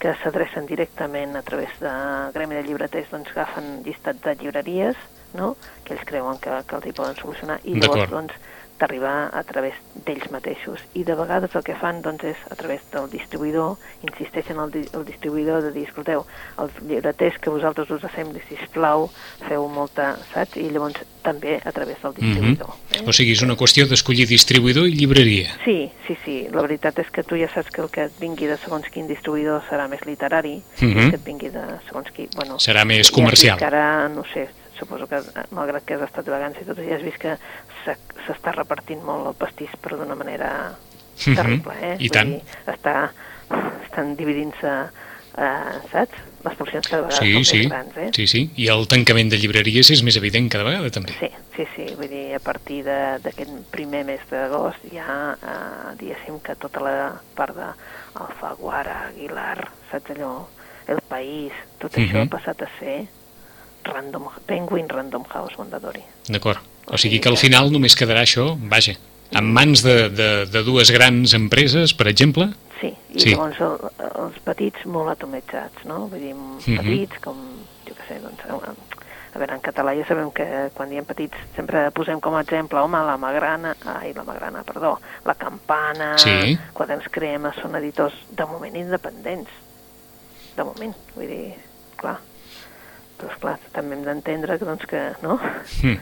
que 0.00 0.14
s'adrecen 0.22 0.66
directament 0.66 1.36
a 1.36 1.42
través 1.46 1.74
de 1.82 1.92
Gremi 2.34 2.56
de 2.56 2.64
Llibreters, 2.66 3.10
doncs 3.12 3.32
agafen 3.34 3.82
llistat 3.84 4.22
de 4.24 4.34
llibreries, 4.40 4.96
no?, 5.36 5.52
que 5.84 5.94
ells 5.94 6.06
creuen 6.08 6.40
que, 6.42 6.62
que 6.66 6.78
els 6.78 6.88
hi 6.88 6.94
poden 6.96 7.18
solucionar, 7.20 7.60
i 7.64 7.76
llavors, 7.76 8.08
doncs, 8.10 8.38
d'arribar 8.80 9.30
a 9.36 9.42
través 9.44 9.76
d'ells 10.06 10.30
mateixos. 10.32 10.82
I 10.96 11.04
de 11.04 11.14
vegades 11.18 11.54
el 11.54 11.64
que 11.66 11.76
fan 11.78 12.00
doncs, 12.02 12.24
és 12.32 12.40
a 12.50 12.56
través 12.58 12.82
del 12.92 13.08
distribuïdor, 13.12 13.76
insisteixen 14.06 14.58
al 14.58 14.72
di 14.72 14.82
el 14.96 15.04
distribuïdor 15.06 15.62
de 15.66 15.72
dir, 15.76 15.86
escolteu, 15.88 16.24
els 16.62 16.80
llibreters 16.88 17.38
que 17.40 17.52
vosaltres 17.52 17.90
us 17.94 18.06
fem, 18.14 18.32
sisplau, 18.48 19.08
feu 19.46 19.68
molta, 19.72 20.14
saps? 20.32 20.56
I 20.60 20.70
llavors 20.72 21.00
també 21.22 21.58
a 21.64 21.72
través 21.76 22.00
del 22.02 22.14
distribuïdor. 22.16 22.68
Mm 22.68 22.80
-hmm. 22.90 23.02
eh? 23.02 23.08
O 23.08 23.12
sigui, 23.12 23.32
és 23.32 23.42
una 23.42 23.56
qüestió 23.56 23.86
d'escollir 23.86 24.26
distribuïdor 24.26 24.88
i 24.88 24.94
llibreria. 24.94 25.48
Sí, 25.64 25.90
sí, 26.06 26.16
sí. 26.24 26.48
La 26.52 26.62
veritat 26.62 26.98
és 26.98 27.10
que 27.10 27.22
tu 27.22 27.36
ja 27.36 27.48
saps 27.54 27.70
que 27.70 27.82
el 27.82 27.90
que 27.90 28.04
et 28.04 28.12
vingui 28.18 28.46
de 28.46 28.56
segons 28.56 28.88
quin 28.88 29.06
distribuïdor 29.06 29.62
serà 29.68 29.88
més 29.88 30.00
literari, 30.06 30.62
mm 30.80 30.92
-hmm. 30.92 31.10
que 31.10 31.16
et 31.16 31.24
vingui 31.24 31.50
de 31.50 31.64
segons 31.86 32.10
quin... 32.10 32.28
Bueno, 32.36 32.56
serà 32.58 32.84
més 32.84 33.10
comercial. 33.10 33.58
Ara, 33.62 34.08
no 34.08 34.24
sé, 34.32 34.48
suposo 34.80 35.06
que 35.06 35.20
malgrat 35.54 35.84
que 35.86 35.94
has 35.94 36.02
estat 36.08 36.24
de 36.26 36.32
vacances 36.32 36.62
i 36.64 36.66
tot, 36.72 36.80
ja 36.82 36.96
has 36.96 37.04
vist 37.06 37.20
que 37.22 37.36
s'està 37.84 38.54
repartint 38.56 39.02
molt 39.04 39.28
el 39.30 39.36
pastís 39.38 39.70
però 39.80 39.96
d'una 40.00 40.16
manera 40.18 40.50
Mhm. 41.26 41.36
terrible, 41.36 41.72
eh? 41.82 41.96
I 42.00 42.08
Vull 42.08 42.16
tant. 42.16 42.30
Dir, 42.32 42.42
està, 42.74 43.10
estan 43.84 44.14
dividint-se, 44.16 44.72
eh, 45.36 45.78
saps? 45.92 46.26
Les 46.42 46.54
porcions 46.56 46.86
cada 46.88 47.02
vegada 47.02 47.20
Sí, 47.20 47.32
són 47.34 47.44
sí, 47.44 47.58
més 47.58 47.68
grans, 47.68 47.96
eh? 47.98 48.10
sí, 48.16 48.26
sí. 48.26 48.40
I 48.56 48.68
el 48.72 48.86
tancament 48.88 49.28
de 49.30 49.36
llibreries 49.36 49.90
és 49.92 50.02
més 50.02 50.16
evident 50.16 50.48
cada 50.50 50.64
vegada, 50.64 50.88
també. 50.88 51.12
Sí, 51.20 51.28
sí, 51.56 51.66
sí, 51.76 51.94
vull 51.98 52.08
dir, 52.08 52.34
a 52.34 52.38
partir 52.40 52.82
de- 52.86 53.18
d'aquest 53.20 53.50
primer 53.70 54.04
mes 54.06 54.20
d'agost 54.30 54.78
ja, 54.90 55.36
eh, 55.36 55.96
diguéssim 56.00 56.40
que 56.40 56.56
tota 56.56 56.80
la 56.80 57.20
part 57.36 57.54
d'Alfaguara, 57.54 59.08
Aguilar, 59.10 59.68
saps 59.90 60.10
allò, 60.16 60.46
El 60.88 61.00
País, 61.06 61.52
tot 61.78 61.92
això 61.92 62.16
Mhm. 62.16 62.22
ha 62.26 62.38
passat 62.38 62.62
a 62.62 62.68
ser 62.80 63.06
Random, 63.84 64.28
Penguin 64.46 64.88
Random 64.88 65.24
House 65.32 65.56
Mondadori. 65.58 66.02
D'acord. 66.28 66.58
O 66.86 66.98
sigui 66.98 67.20
que 67.20 67.28
al 67.28 67.36
final 67.38 67.70
només 67.72 67.94
quedarà 67.96 68.22
això, 68.26 68.56
vaja, 68.68 68.96
en 69.30 69.46
mans 69.54 69.82
de, 69.86 70.08
de, 70.10 70.30
de 70.50 70.62
dues 70.66 70.90
grans 70.90 71.34
empreses, 71.34 71.94
per 71.94 72.08
exemple? 72.08 72.48
Sí, 72.80 72.94
i 73.14 73.20
Sí. 73.20 73.30
llavors 73.34 73.60
el, 73.60 73.76
els 74.24 74.38
petits 74.42 74.86
molt 74.86 75.10
atomitzats, 75.12 75.84
no? 75.84 76.06
Vull 76.08 76.20
dir, 76.20 76.34
Mhm. 76.34 76.78
petits 76.78 77.20
com, 77.22 77.36
jo 77.86 77.94
què 77.94 78.08
sé, 78.08 78.18
doncs, 78.20 78.40
a, 78.48 78.56
a 79.34 79.38
veure, 79.38 79.54
en 79.54 79.60
català 79.62 79.94
ja 79.94 80.04
sabem 80.08 80.30
que 80.32 80.70
quan 80.74 80.88
diem 80.90 81.04
petits 81.04 81.36
sempre 81.54 81.90
posem 81.92 82.18
com 82.20 82.34
a 82.34 82.40
exemple, 82.40 82.80
home, 82.80 82.98
la 83.06 83.16
Magrana, 83.16 83.76
ai, 83.84 84.12
la 84.14 84.24
Magrana, 84.24 84.64
perdó, 84.64 84.98
la 85.24 85.34
Campana, 85.34 86.16
Sí. 86.18 86.58
Quaderns 86.72 87.06
Crema, 87.10 87.52
són 87.60 87.76
editors 87.76 88.14
de 88.30 88.46
moment 88.46 88.74
independents, 88.76 89.50
de 90.56 90.64
moment, 90.64 90.96
vull 91.14 91.28
dir, 91.28 91.54
clar, 91.96 92.18
però 93.20 93.30
esclar, 93.34 93.58
també 93.76 93.94
hem 93.98 94.04
d'entendre 94.08 94.56
que, 94.58 94.64
doncs, 94.64 94.86
que, 94.88 95.04
no?, 95.22 95.36
Mm. 95.84 95.98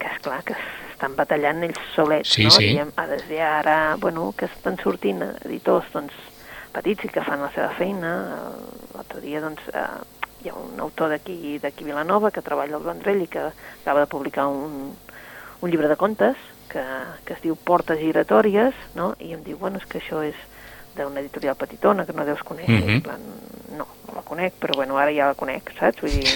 que 0.00 0.08
és 0.10 0.20
clar 0.24 0.40
que 0.44 0.56
estan 0.94 1.14
batallant 1.16 1.62
ells 1.66 1.78
solets, 1.94 2.32
Sí, 2.34 2.44
no? 2.48 2.50
sí. 2.50 2.70
Diem, 2.72 2.90
des 3.10 3.28
d'ara, 3.28 3.96
bueno, 4.00 4.32
que 4.36 4.46
estan 4.48 4.76
sortint 4.82 5.22
editors, 5.44 5.86
doncs, 5.92 6.12
petits 6.74 7.04
i 7.04 7.08
que 7.12 7.22
fan 7.22 7.40
la 7.44 7.50
seva 7.54 7.68
feina. 7.78 8.10
L'altre 8.94 9.20
dia, 9.22 9.40
doncs, 9.40 9.60
eh, 9.72 9.84
hi 10.44 10.50
ha 10.50 10.54
un 10.58 10.80
autor 10.80 11.08
d'aquí 11.14 11.58
d'aquí 11.62 11.84
Vilanova 11.86 12.30
que 12.34 12.42
treballa 12.42 12.76
al 12.76 12.82
Vendrell 12.82 13.22
i 13.22 13.28
que 13.30 13.44
acaba 13.46 14.00
de 14.00 14.06
publicar 14.10 14.46
un, 14.48 14.96
un 15.60 15.70
llibre 15.70 15.88
de 15.88 15.96
contes 15.96 16.36
que, 16.68 16.82
que 17.24 17.32
es 17.34 17.40
diu 17.42 17.54
Portes 17.56 17.98
giratòries, 18.00 18.74
no? 18.94 19.14
I 19.20 19.32
em 19.34 19.44
diu, 19.44 19.56
bueno, 19.58 19.78
és 19.78 19.86
que 19.86 20.00
això 20.02 20.20
és 20.26 20.34
d'una 20.96 21.20
editorial 21.20 21.56
petitona 21.56 22.04
que 22.06 22.12
no 22.12 22.24
deus 22.24 22.40
conèixer. 22.42 22.80
Mm. 22.84 22.88
-hmm. 22.88 23.02
plan, 23.02 23.20
no, 23.76 23.86
no 24.06 24.14
la 24.14 24.22
conec, 24.22 24.52
però 24.60 24.74
bueno, 24.76 24.96
ara 24.98 25.10
ja 25.12 25.26
la 25.26 25.34
conec, 25.34 25.72
saps? 25.78 26.00
Vull 26.00 26.10
dir, 26.10 26.24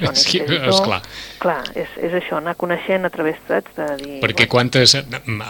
és 0.00 0.08
un 0.08 0.16
Sí, 0.16 0.38
editor. 0.38 0.68
esclar. 0.68 1.02
Clar, 1.38 1.62
és, 1.74 1.88
és 1.96 2.12
això, 2.12 2.36
anar 2.36 2.54
coneixent 2.56 3.04
a 3.04 3.10
través, 3.10 3.36
saps, 3.48 3.74
de 3.76 3.96
dir... 4.04 4.20
Perquè 4.20 4.46
quantes, 4.48 4.94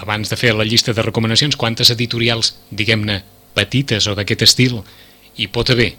abans 0.02 0.28
de 0.30 0.36
fer 0.36 0.54
la 0.54 0.64
llista 0.64 0.92
de 0.92 1.02
recomanacions, 1.02 1.56
quantes 1.56 1.90
editorials, 1.90 2.54
diguem-ne, 2.70 3.22
petites 3.54 4.06
o 4.06 4.14
d'aquest 4.14 4.42
estil, 4.42 4.82
hi 5.36 5.46
pot 5.48 5.70
haver? 5.70 5.94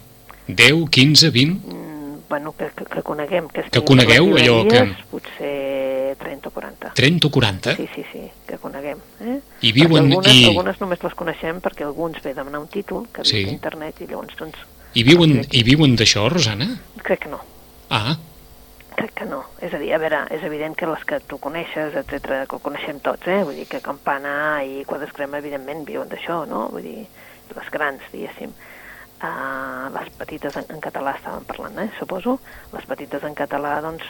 10, 0.48 0.88
15, 0.90 1.30
20? 1.30 1.60
mm, 1.66 2.18
bueno, 2.28 2.52
que, 2.58 2.66
que, 2.76 2.84
que 2.84 3.02
coneguem. 3.02 3.48
Que, 3.48 3.62
Que 3.70 3.80
conegueu 3.84 4.36
allò 4.36 4.66
que- 4.68 4.94
Potser 5.10 5.85
30 6.18 6.48
o 6.48 6.52
40. 6.52 6.92
30 6.94 7.26
o 7.26 7.30
40? 7.30 7.76
Sí, 7.76 7.88
sí, 7.94 8.04
sí, 8.12 8.30
que 8.46 8.58
coneguem. 8.58 8.98
Eh? 9.20 9.40
I 9.62 9.72
viuen- 9.72 10.06
Perquè 10.08 10.12
algunes, 10.12 10.34
i- 10.34 10.44
algunes 10.46 10.80
només 10.80 11.02
les 11.02 11.14
coneixem 11.14 11.60
perquè 11.60 11.84
alguns 11.84 12.22
ve 12.22 12.34
demanar 12.34 12.60
un 12.60 12.68
títol 12.68 13.06
que 13.12 13.24
Sí. 13.24 13.44
a 13.44 13.48
internet 13.50 14.00
i 14.00 14.06
llavors, 14.06 14.36
doncs, 14.36 14.56
I 14.94 15.02
viuen, 15.04 15.42
i 15.50 15.62
viuen 15.62 15.94
d'això, 15.96 16.28
Rosana? 16.30 16.80
crec 17.02 17.20
que 17.24 17.28
no. 17.28 17.40
Ah, 17.90 18.16
Crec 18.96 19.12
que 19.12 19.24
no. 19.26 19.44
És 19.60 19.74
a 19.74 19.78
dir, 19.78 19.92
a 19.92 19.98
veure, 19.98 20.22
és 20.30 20.42
evident 20.42 20.74
que 20.74 20.86
les 20.86 21.04
que 21.04 21.20
tu 21.20 21.36
coneixes, 21.38 21.94
etc 21.94 22.46
que 22.48 22.56
ho 22.56 22.58
coneixem 22.58 22.98
tots, 23.00 23.26
eh? 23.28 23.42
Vull 23.44 23.54
dir 23.54 23.66
que 23.68 23.82
Campana 23.82 24.64
i 24.64 24.86
Quadres 24.86 25.12
Crema, 25.12 25.36
evidentment, 25.36 25.84
viuen 25.84 26.08
d'això, 26.08 26.46
no? 26.48 26.70
Vull 26.70 26.82
dir, 26.82 27.06
les 27.54 27.70
grans, 27.70 28.00
diguéssim. 28.10 28.54
Uh, 29.22 29.88
les 29.98 30.08
petites 30.16 30.56
en, 30.56 30.64
en 30.68 30.80
català 30.80 31.14
estàvem 31.16 31.44
parlant, 31.44 31.78
eh? 31.78 31.90
Suposo. 31.98 32.38
Les 32.72 32.84
petites 32.86 33.22
en 33.22 33.34
català, 33.34 33.80
doncs, 33.82 34.02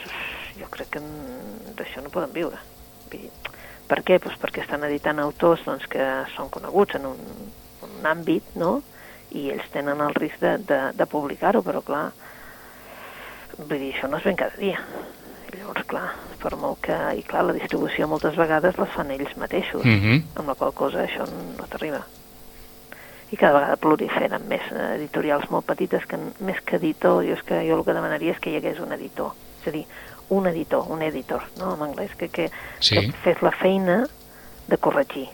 jo 0.59 0.69
crec 0.73 0.95
que 0.95 1.01
mm, 1.03 1.75
d'això 1.79 2.03
no 2.03 2.13
poden 2.13 2.33
viure. 2.35 2.59
Per 3.87 4.01
què? 4.03 4.19
Pues 4.19 4.35
perquè 4.41 4.65
estan 4.65 4.83
editant 4.87 5.19
autors 5.23 5.63
doncs, 5.65 5.87
que 5.91 6.05
són 6.35 6.51
coneguts 6.53 6.99
en 6.99 7.07
un, 7.13 7.21
en 7.85 7.99
un 8.01 8.09
àmbit, 8.09 8.55
no? 8.59 8.81
I 9.35 9.49
ells 9.53 9.69
tenen 9.73 10.01
el 10.03 10.15
risc 10.15 10.41
de, 10.43 10.57
de, 10.67 10.81
de 10.95 11.07
publicar-ho, 11.09 11.63
però 11.63 11.83
clar, 11.83 12.05
vull 13.57 13.77
dir, 13.77 13.93
això 13.93 14.11
no 14.11 14.19
es 14.19 14.27
ven 14.27 14.39
cada 14.39 14.59
dia. 14.59 14.83
Llavors, 15.55 15.87
clar, 15.87 16.11
per 16.41 16.53
molt 16.59 16.81
que... 16.83 16.95
I 17.17 17.23
clar, 17.27 17.45
la 17.47 17.55
distribució 17.55 18.07
moltes 18.11 18.35
vegades 18.39 18.77
les 18.77 18.93
fan 18.93 19.11
ells 19.15 19.35
mateixos, 19.39 19.85
mhm. 19.85 20.23
amb 20.35 20.51
la 20.51 20.55
qual 20.59 20.75
cosa 20.75 21.05
això 21.05 21.27
no 21.29 21.67
t'arriba. 21.71 22.03
I 23.31 23.35
cada 23.35 23.57
vegada 23.57 23.79
proliferen 23.83 24.45
més 24.47 24.67
eh, 24.71 24.83
editorials 24.95 25.49
molt 25.51 25.67
petites 25.67 26.05
que 26.07 26.19
més 26.47 26.59
que 26.63 26.77
editor, 26.79 27.23
jo, 27.27 27.35
és 27.35 27.43
que 27.47 27.59
jo 27.67 27.79
el 27.79 27.83
que 27.87 27.95
demanaria 27.95 28.35
és 28.35 28.43
que 28.43 28.53
hi 28.53 28.59
hagués 28.59 28.79
un 28.83 28.95
editor. 28.95 29.33
És 29.61 29.71
a 29.71 29.75
dir, 29.75 29.83
un 30.29 30.47
editor, 30.47 30.85
un 30.91 31.01
editor, 31.01 31.43
no?, 31.57 31.73
en 31.75 31.81
anglès, 31.89 32.15
que, 32.17 32.27
que, 32.29 32.49
Sí. 32.79 32.95
que 32.95 33.11
fes 33.23 33.41
la 33.41 33.51
feina 33.51 34.05
de 34.67 34.77
corregir, 34.77 35.29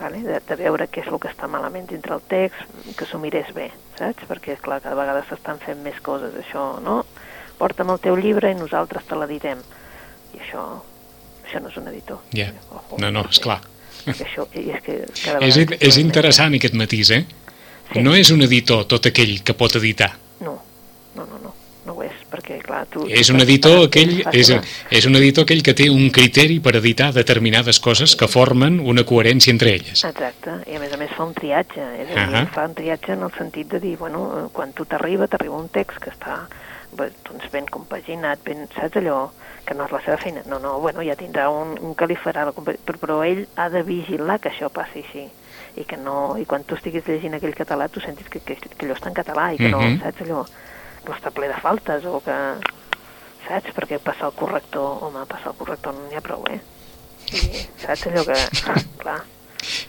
vale? 0.00 0.22
de, 0.22 0.40
de 0.40 0.56
veure 0.56 0.86
què 0.88 1.02
és 1.02 1.08
el 1.10 1.18
que 1.20 1.28
està 1.28 1.48
malament 1.50 1.88
dintre 1.90 2.14
el 2.14 2.22
text, 2.30 2.60
que 2.96 3.04
s'ho 3.08 3.18
mirés 3.20 3.50
bé, 3.54 3.70
saps? 3.98 4.24
Perquè, 4.30 4.56
clar, 4.62 4.80
cada 4.84 4.94
vegada 4.98 5.24
s'estan 5.28 5.58
fent 5.60 5.82
més 5.84 5.98
coses, 6.00 6.32
això, 6.38 6.78
no? 6.80 7.02
Porta'm 7.58 7.90
el 7.90 7.98
teu 8.00 8.16
llibre 8.16 8.52
i 8.52 8.54
nosaltres 8.54 9.04
te 9.08 9.16
l'editem. 9.18 9.58
I 10.36 10.38
això, 10.44 10.62
això 11.44 11.60
no 11.60 11.68
és 11.72 11.76
un 11.80 11.88
editor. 11.90 12.20
Ja. 12.32 12.52
Ojo, 12.70 12.98
No, 13.02 13.10
no, 13.10 13.24
perquè- 13.24 13.30
esclar. 13.36 13.60
perquè 14.06 14.24
Això, 14.28 14.46
i 14.54 14.70
és 14.70 14.82
que 14.84 14.98
cada 15.24 15.44
És, 15.44 15.56
és 15.80 15.98
interessant 15.98 16.54
aquest 16.54 16.74
matís, 16.74 17.10
eh? 17.10 17.24
Sí. 17.92 18.00
No 18.04 18.14
és 18.14 18.30
un 18.30 18.42
editor 18.42 18.84
tot 18.86 19.06
aquell 19.06 19.42
que 19.42 19.54
pot 19.54 19.74
editar. 19.76 20.12
No, 20.40 20.54
no, 21.16 21.26
no, 21.26 21.38
no, 21.42 21.54
no 21.86 21.92
ho 21.94 22.02
és, 22.04 22.12
perquè, 22.48 22.62
clar, 22.64 22.86
tu... 22.90 23.04
És 23.08 23.28
un 23.30 23.40
editor 23.42 23.84
aquell, 23.86 24.22
és, 24.32 24.50
és 24.90 25.06
un 25.08 25.16
editor 25.18 25.44
aquell 25.44 25.62
que 25.64 25.74
té 25.76 25.88
un 25.92 26.08
criteri 26.14 26.58
per 26.64 26.74
editar 26.78 27.10
determinades 27.16 27.80
coses 27.80 28.16
que 28.16 28.28
formen 28.28 28.80
una 28.80 29.04
coherència 29.04 29.52
entre 29.52 29.74
elles. 29.76 30.04
Exacte, 30.08 30.58
i 30.70 30.76
a 30.78 30.80
més 30.82 30.92
a 30.92 31.00
més 31.00 31.12
fa 31.14 31.26
un 31.28 31.34
triatge, 31.36 31.82
és 31.98 32.08
a 32.08 32.26
dir, 32.28 32.38
Ahà. 32.40 32.46
fa 32.54 32.66
un 32.68 32.76
triatge 32.78 33.12
en 33.16 33.26
el 33.26 33.34
sentit 33.36 33.68
de 33.74 33.80
dir, 33.80 33.96
bueno, 34.00 34.48
quan 34.52 34.72
tu 34.72 34.86
t'arriba, 34.88 35.28
t'arriba 35.28 35.58
un 35.58 35.68
text 35.68 36.00
que 36.02 36.14
està 36.14 36.46
doncs 36.98 37.50
ben 37.52 37.66
compaginat, 37.68 38.40
ben, 38.46 38.64
saps 38.74 38.96
allò, 38.96 39.28
que 39.68 39.74
no 39.76 39.84
és 39.84 39.92
la 39.92 40.00
seva 40.00 40.16
feina, 40.16 40.40
no, 40.48 40.58
no, 40.58 40.78
bueno, 40.80 41.04
ja 41.04 41.14
tindrà 41.20 41.50
un, 41.52 41.74
un 41.84 41.92
que 41.94 42.08
li 42.08 42.16
farà 42.16 42.46
la 42.48 42.54
però, 42.56 42.96
però 42.96 43.18
ell 43.26 43.44
ha 43.60 43.68
de 43.68 43.82
vigilar 43.84 44.38
que 44.40 44.48
això 44.48 44.70
passi 44.72 45.04
així, 45.04 45.26
i 45.78 45.84
que 45.86 45.98
no, 46.00 46.38
i 46.40 46.46
quan 46.48 46.64
tu 46.64 46.74
estiguis 46.78 47.04
llegint 47.06 47.36
aquell 47.36 47.54
català 47.54 47.90
tu 47.92 48.00
sentis 48.00 48.26
que, 48.32 48.40
que, 48.40 48.56
que 48.56 48.86
allò 48.86 48.96
està 48.96 49.12
en 49.12 49.18
català 49.20 49.50
i 49.52 49.60
que 49.60 49.68
no, 49.68 49.82
Mhm. 49.84 50.00
saps 50.00 50.24
allò, 50.24 50.46
no 51.08 51.14
està 51.16 51.30
ple 51.34 51.48
de 51.48 51.56
faltes 51.62 52.04
o 52.08 52.20
que, 52.24 52.36
saps, 53.48 53.72
perquè 53.76 53.98
passar 54.04 54.28
el 54.30 54.36
corrector, 54.36 55.02
home, 55.08 55.24
passar 55.30 55.52
el 55.54 55.58
corrector 55.58 55.94
no 55.96 56.06
n'hi 56.08 56.18
ha 56.20 56.24
prou, 56.24 56.44
eh? 56.52 56.60
I, 57.32 57.42
saps 57.82 58.06
allò 58.10 58.24
que, 58.28 58.38
clar, 59.02 59.18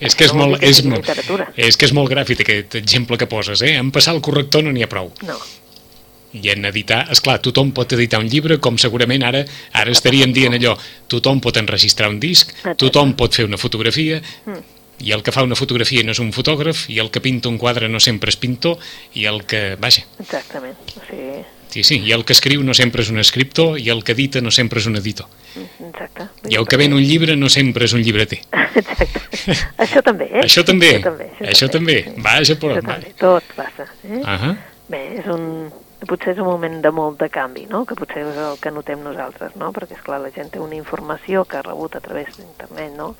És 0.01 0.15
que 0.17 0.25
és 0.25 0.33
No 0.33 0.39
molt, 0.47 0.63
és, 0.65 0.81
molt- 0.83 1.07
és 1.55 1.77
que 1.77 1.85
és 1.87 1.93
molt 1.95 2.09
gràfic 2.11 2.41
aquest 2.43 2.75
exemple 2.81 3.17
que 3.19 3.27
poses, 3.31 3.61
eh? 3.61 3.75
En 3.79 3.91
passar 3.95 4.15
el 4.15 4.21
corrector 4.25 4.63
no 4.65 4.71
n'hi 4.75 4.83
ha 4.83 4.89
prou. 4.91 5.11
no, 5.27 5.37
I 6.31 6.51
en 6.53 6.65
editar, 6.69 7.07
és 7.09 7.21
clar, 7.25 7.39
tothom 7.41 7.71
pot 7.73 7.89
editar 7.95 8.19
un 8.21 8.27
llibre, 8.29 8.59
com 8.61 8.75
segurament 8.77 9.23
ara 9.25 9.39
ara 9.73 9.89
estaríem 9.91 10.29
dient 10.33 10.53
allò, 10.53 10.75
tothom 11.09 11.39
pot 11.41 11.57
enregistrar 11.57 12.09
un 12.11 12.19
disc, 12.21 12.51
tothom 12.77 13.15
pot 13.17 13.33
fer 13.33 13.45
una 13.49 13.57
fotografia, 13.57 14.21
Mm. 14.45 14.59
I 14.99 15.13
el 15.15 15.23
que 15.23 15.31
fa 15.31 15.43
una 15.43 15.55
fotografia 15.55 16.03
no 16.03 16.11
és 16.15 16.19
un 16.19 16.31
fotògraf, 16.35 16.87
i 16.89 16.99
el 16.99 17.09
que 17.11 17.21
pinta 17.23 17.49
un 17.49 17.57
quadre 17.57 17.89
no 17.89 17.99
sempre 18.03 18.29
és 18.33 18.37
pintor, 18.39 18.77
i 19.13 19.25
el 19.25 19.45
que, 19.45 19.75
vaja, 19.79 20.05
exactament, 20.19 20.75
sigui, 21.07 21.43
sí, 21.69 21.83
sí, 21.83 21.99
i 22.03 22.11
el 22.11 22.25
que 22.25 22.33
escriu 22.33 22.63
no 22.63 22.73
sempre 22.73 23.03
és 23.05 23.09
un 23.13 23.19
escriptor, 23.19 23.79
i 23.79 23.89
el 23.93 24.03
que 24.03 24.13
edita 24.17 24.41
no 24.41 24.51
sempre 24.51 24.79
és 24.79 24.87
un 24.89 24.97
editor. 24.99 25.27
exacte. 25.55 26.27
I 26.49 26.55
el 26.59 26.67
que 26.67 26.77
ven 26.77 26.93
un 26.93 27.03
llibre 27.03 27.35
no 27.35 27.49
sempre 27.49 27.85
és 27.85 27.93
un 27.93 28.03
llibreter. 28.03 28.41
Exacte. 28.79 29.21
això 29.81 30.01
també, 30.05 30.25
eh? 30.29 30.43
Això 30.45 30.63
també, 30.63 30.89
Això 30.95 31.03
també. 31.09 31.29
això 31.51 31.69
també. 31.69 31.97
Vaja, 32.17 32.55
però- 32.61 32.75
Això 32.77 32.85
també, 32.85 33.13
tot 33.17 33.55
passa. 33.55 33.87
Eh? 34.05 34.21
Ah 34.23 34.55
Bé, 34.89 35.19
és 35.19 35.27
un, 35.29 35.69
potser 36.09 36.33
és 36.33 36.39
un 36.41 36.47
moment 36.47 36.79
de 36.81 36.91
molt 36.91 37.19
de 37.21 37.27
canvi, 37.29 37.67
no? 37.69 37.83
que 37.85 37.93
potser 37.97 38.23
és 38.25 38.37
el 38.41 38.57
que 38.61 38.71
notem 38.73 39.03
nosaltres, 39.05 39.55
no? 39.59 39.69
perquè 39.75 39.97
és 39.97 40.01
clar, 40.01 40.17
la 40.23 40.31
gent 40.33 40.49
té 40.49 40.61
una 40.63 40.73
informació 40.77 41.43
que 41.45 41.59
ha 41.59 41.61
rebut 41.65 41.95
a 41.95 42.01
través 42.01 42.31
d'internet, 42.37 42.95
no? 42.97 43.11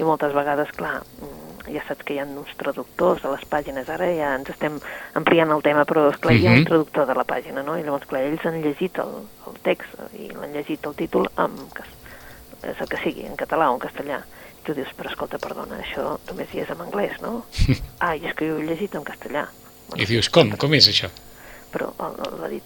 I 0.00 0.06
moltes 0.06 0.32
vegades, 0.32 0.70
clar, 0.76 1.02
mm, 1.20 1.70
ja 1.74 1.82
saps 1.86 2.02
que 2.08 2.14
hi 2.16 2.18
ha 2.22 2.24
uns 2.24 2.50
traductors 2.58 3.24
a 3.28 3.34
les 3.34 3.44
pàgines, 3.50 3.88
ara 3.92 4.06
ja 4.16 4.32
ens 4.38 4.48
estem 4.50 4.78
ampliant 5.18 5.52
el 5.52 5.60
tema, 5.62 5.84
però 5.84 6.08
esclar, 6.10 6.34
hi 6.34 6.46
ha 6.48 6.54
un 6.56 6.62
Mhm. 6.62 6.66
traductor 6.70 7.06
de 7.06 7.14
la 7.14 7.24
pàgina, 7.28 7.62
no? 7.64 7.76
i 7.78 7.82
llavors, 7.84 8.06
clar, 8.08 8.22
ells 8.24 8.44
han 8.46 8.60
llegit 8.62 8.98
el, 8.98 9.12
el 9.46 9.58
text 9.62 9.92
i 10.18 10.28
l'han 10.32 10.52
llegit 10.56 10.86
el 10.86 10.94
títol 10.94 11.28
cas- 11.74 11.96
és 12.62 12.80
el 12.80 12.88
que 12.88 12.98
sigui, 12.98 13.24
en 13.26 13.36
català 13.36 13.70
o 13.70 13.74
en 13.74 13.80
castellà. 13.80 14.18
I 14.60 14.62
tu 14.66 14.74
dius, 14.74 14.88
però 14.96 15.08
escolta, 15.08 15.38
perdona, 15.38 15.78
això 15.80 16.18
només 16.28 16.48
hi 16.54 16.60
és 16.60 16.70
en 16.70 16.80
anglès, 16.80 17.20
no? 17.22 17.44
ah, 18.00 18.14
i 18.16 18.26
és 18.26 18.34
que 18.34 18.46
jo 18.48 18.56
ho 18.56 18.60
he 18.60 18.66
llegit 18.66 18.94
en 18.94 19.04
castellà. 19.04 19.46
I 19.96 20.04
dius, 20.04 20.28
com? 20.28 20.50
Com 20.56 20.74
és 20.74 20.88
això? 20.88 21.08
Però 21.72 21.92
el, 21.98 22.44
el, 22.44 22.60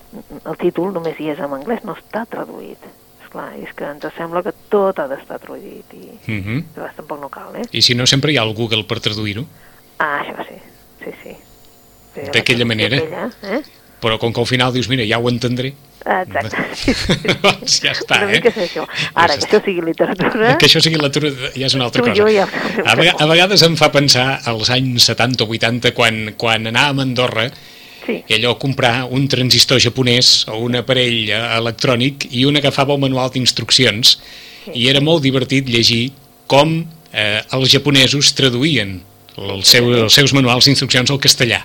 el 0.45 0.57
títol 0.57 0.93
només 0.93 1.19
hi 1.21 1.29
és 1.31 1.39
en 1.39 1.53
anglès, 1.53 1.85
no 1.85 1.95
està 1.95 2.25
traduït. 2.27 2.79
Esclar, 3.35 3.51
és 3.59 3.73
que 3.75 3.85
ens 3.91 4.05
sembla 4.17 4.43
que 4.47 4.53
tot 4.71 4.99
ha 5.03 5.09
d'estar 5.11 5.41
traduït 5.43 5.91
i 5.95 6.05
Uh 6.25 6.41
-huh. 6.41 6.59
a 6.63 6.79
vegades 6.79 6.97
tampoc 6.97 7.21
no 7.21 7.29
cal, 7.29 7.55
eh? 7.57 7.63
I 7.73 7.83
si 7.83 7.95
no, 7.95 8.07
sempre 8.07 8.33
hi 8.33 8.37
ha 8.39 8.43
el 8.43 8.55
Google 8.55 8.85
per 8.85 9.01
traduir-ho. 9.01 9.45
Ah, 9.99 10.23
això 10.23 10.37
sí, 10.49 10.55
sí, 11.05 11.11
sí. 11.23 11.31
sí 12.15 12.21
la 12.27 12.31
D'aquella 12.33 12.65
manera. 12.65 12.97
Aquella, 12.97 13.31
eh? 13.43 13.63
Però 14.01 14.19
com 14.19 14.33
que 14.33 14.41
al 14.41 14.47
final 14.47 14.73
dius, 14.73 14.89
mira, 14.89 15.03
ja 15.07 15.19
ho 15.19 15.29
entendré, 15.29 15.75
Exacte. 16.05 16.57
Sí, 16.75 16.93
sí, 16.95 17.13
sí. 17.15 17.29
doncs 17.43 17.81
ja 17.83 17.93
està, 17.93 18.23
Una 18.23 18.33
eh? 18.33 18.43
és 18.45 18.57
això. 18.57 18.87
Ara, 19.15 19.35
Ja 19.35 19.39
que 19.39 19.47
això 19.47 19.65
sigui 19.65 19.81
literatura... 19.81 20.57
Que 20.59 20.67
això 20.67 20.81
sigui 20.81 20.97
la 21.01 21.11
tura 21.11 21.31
ja 21.57 21.67
és 21.67 21.75
una 21.75 21.85
altra 21.85 22.03
cosa. 22.03 22.15
ja- 22.31 23.17
a 23.19 23.27
vegades 23.27 23.63
em 23.63 23.77
fa 23.77 23.91
pensar 23.91 24.41
als 24.45 24.69
anys 24.71 25.03
70 25.05 25.45
o 25.45 25.47
80, 25.49 25.93
quan, 25.93 26.35
quan 26.37 26.67
anàvem 26.67 26.99
a 26.99 27.03
Andorra, 27.03 27.51
Sí, 28.05 28.19
i 28.29 28.37
allò 28.37 28.55
comprar 28.61 29.07
un 29.17 29.25
transistor 29.33 29.81
japonès 29.81 30.45
o 30.53 30.59
un 30.67 30.77
aparell 30.77 31.31
eh, 31.31 31.41
electrònic 31.57 32.29
i 32.33 32.45
un 32.45 32.61
agafava 32.61 32.97
el 32.97 33.01
manual 33.07 33.33
d'instruccions 33.33 34.19
i 34.75 34.89
era 34.89 35.01
molt 35.05 35.25
divertit 35.25 35.69
llegir 35.69 36.13
com 36.51 36.77
eh, 37.13 37.41
els 37.57 37.73
japonesos 37.73 38.35
traduïen 38.37 38.99
el 39.35 39.65
seu, 39.67 39.89
els 40.05 40.15
seus 40.15 40.35
manuals 40.37 40.69
d'instruccions 40.69 41.11
al 41.11 41.21
castellà 41.23 41.63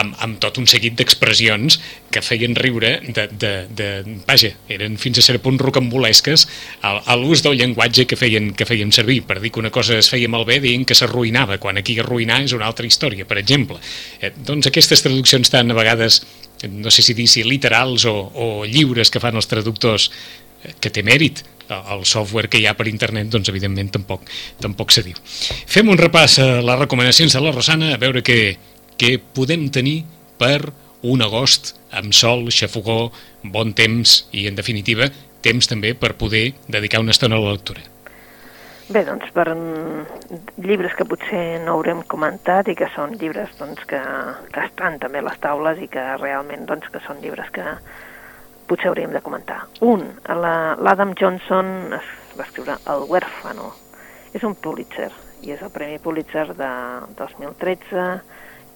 amb, 0.00 0.14
amb 0.24 0.38
tot 0.42 0.58
un 0.60 0.66
seguit 0.70 0.96
d'expressions 0.98 1.78
que 2.12 2.22
feien 2.24 2.54
riure 2.58 2.96
de, 3.06 3.26
de, 3.30 3.52
de, 3.70 3.88
vaja, 4.26 4.52
eren 4.70 4.98
fins 5.00 5.20
a 5.20 5.24
cert 5.26 5.42
punt 5.44 5.58
rocambolesques 5.62 6.46
a, 6.82 7.16
l'ús 7.18 7.44
del 7.46 7.58
llenguatge 7.60 8.06
que 8.10 8.18
feien, 8.18 8.52
que 8.58 8.66
feien 8.68 8.92
servir. 8.94 9.22
Per 9.28 9.40
dir 9.42 9.52
que 9.54 9.62
una 9.62 9.72
cosa 9.74 9.98
es 9.98 10.10
feia 10.12 10.30
malbé 10.30 10.60
deien 10.64 10.86
que 10.86 10.98
s'arruïnava, 10.98 11.58
quan 11.62 11.78
aquí 11.80 11.98
arruïnar 12.02 12.42
és 12.44 12.54
una 12.56 12.68
altra 12.70 12.86
història, 12.86 13.26
per 13.28 13.38
exemple. 13.40 13.80
Eh, 14.20 14.32
doncs 14.46 14.70
aquestes 14.70 15.04
traduccions 15.04 15.50
tan 15.50 15.70
a 15.70 15.78
vegades, 15.78 16.22
no 16.70 16.92
sé 16.94 17.06
si 17.06 17.14
dir 17.14 17.28
si 17.30 17.44
literals 17.46 18.06
o, 18.10 18.16
o 18.34 18.48
lliures 18.66 19.10
que 19.10 19.22
fan 19.22 19.38
els 19.38 19.50
traductors, 19.50 20.10
eh, 20.62 20.74
que 20.80 20.90
té 20.90 21.06
mèrit, 21.06 21.44
el 21.68 22.04
software 22.04 22.50
que 22.52 22.60
hi 22.60 22.66
ha 22.68 22.74
per 22.76 22.84
internet, 22.90 23.30
doncs 23.32 23.48
evidentment 23.48 23.88
tampoc, 23.94 24.28
tampoc 24.60 24.92
se 24.92 25.04
diu. 25.06 25.16
Fem 25.70 25.88
un 25.88 25.96
repàs 25.96 26.36
a 26.42 26.48
les 26.60 26.80
recomanacions 26.82 27.32
de 27.32 27.40
la 27.40 27.54
Rosana, 27.54 27.94
a 27.94 28.00
veure 28.00 28.20
què, 28.26 28.38
què 28.98 29.16
podem 29.18 29.68
tenir 29.74 30.04
per 30.38 30.72
un 31.04 31.22
agost 31.22 31.74
amb 31.92 32.14
sol, 32.16 32.46
xafogó, 32.50 33.10
bon 33.44 33.72
temps 33.76 34.24
i, 34.32 34.46
en 34.48 34.56
definitiva, 34.56 35.10
temps 35.44 35.68
també 35.68 35.92
per 35.94 36.14
poder 36.16 36.54
dedicar 36.72 37.02
una 37.04 37.12
estona 37.12 37.36
a 37.36 37.42
la 37.44 37.52
lectura. 37.52 37.82
Bé, 38.88 39.00
doncs, 39.04 39.30
per 39.32 39.46
mm, 39.54 40.64
llibres 40.64 40.92
que 40.96 41.06
potser 41.08 41.60
no 41.64 41.78
haurem 41.78 42.02
comentat 42.08 42.68
i 42.68 42.74
que 42.76 42.88
són 42.92 43.14
llibres 43.20 43.52
doncs, 43.60 43.80
que, 43.88 44.00
que 44.52 44.64
estan 44.66 44.98
també 45.00 45.22
a 45.22 45.26
les 45.28 45.38
taules 45.40 45.80
i 45.80 45.88
que 45.88 46.02
realment 46.20 46.66
doncs, 46.68 46.90
que 46.92 47.00
són 47.06 47.20
llibres 47.24 47.48
que 47.54 47.64
potser 48.68 48.90
hauríem 48.90 49.12
de 49.12 49.22
comentar. 49.24 49.62
Un, 49.84 50.04
la- 50.28 50.76
l'Adam 50.80 51.14
Johnson 51.16 51.94
es 51.96 52.10
va 52.38 52.44
escriure 52.44 52.76
El 52.92 53.06
huérfano. 53.08 53.72
És 54.34 54.42
un 54.44 54.54
Pulitzer 54.56 55.10
i 55.44 55.52
és 55.54 55.60
el 55.62 55.70
Premi 55.72 55.98
Pulitzer 56.02 56.48
de 56.56 56.70
2013 57.16 58.04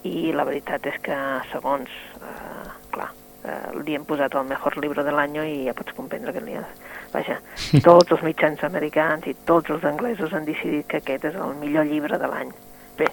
i 0.07 0.31
la 0.35 0.45
veritat 0.47 0.85
és 0.87 0.99
que 1.03 1.17
segons, 1.51 1.91
eh, 2.21 2.69
clar, 2.93 3.09
eh, 3.43 3.81
li 3.83 3.95
hem 3.97 4.05
posat 4.07 4.35
el 4.35 4.47
mejor 4.47 4.77
libro 4.79 5.03
de 5.03 5.11
l'any 5.11 5.37
i 5.43 5.65
ja 5.67 5.75
pots 5.77 5.95
comprendre 5.97 6.33
que 6.35 6.43
li 6.45 6.55
ha... 6.59 6.65
Vaja, 7.09 7.39
tots 7.87 8.11
els 8.13 8.23
mitjans 8.23 8.63
americans 8.67 9.25
i 9.27 9.35
tots 9.45 9.71
els 9.73 9.83
anglesos 9.83 10.33
han 10.33 10.45
decidit 10.45 10.87
que 10.87 11.01
aquest 11.01 11.31
és 11.31 11.39
el 11.39 11.55
millor 11.61 11.87
llibre 11.89 12.19
de 12.21 12.29
l'any. 12.29 12.51
Bé, 12.99 13.07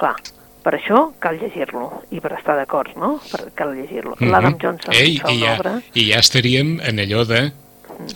clar, 0.00 0.16
per 0.62 0.76
això 0.78 1.04
cal 1.22 1.38
llegir-lo 1.40 1.88
i 2.14 2.22
per 2.22 2.32
estar 2.38 2.56
d'acord, 2.58 2.94
no? 2.96 3.16
Per, 3.30 3.44
cal 3.58 3.74
llegir-lo. 3.76 4.16
Mhm. 4.18 4.30
L'Adam 4.30 4.58
Johnson 4.62 4.94
Ei, 4.94 5.18
fa 5.18 5.30
i, 5.30 5.42
una 5.42 5.46
ja, 5.46 5.54
obra... 5.58 5.76
I 5.92 6.08
ja 6.12 6.22
estaríem 6.22 6.78
en 6.80 7.02
allò 7.02 7.26
de... 7.28 7.44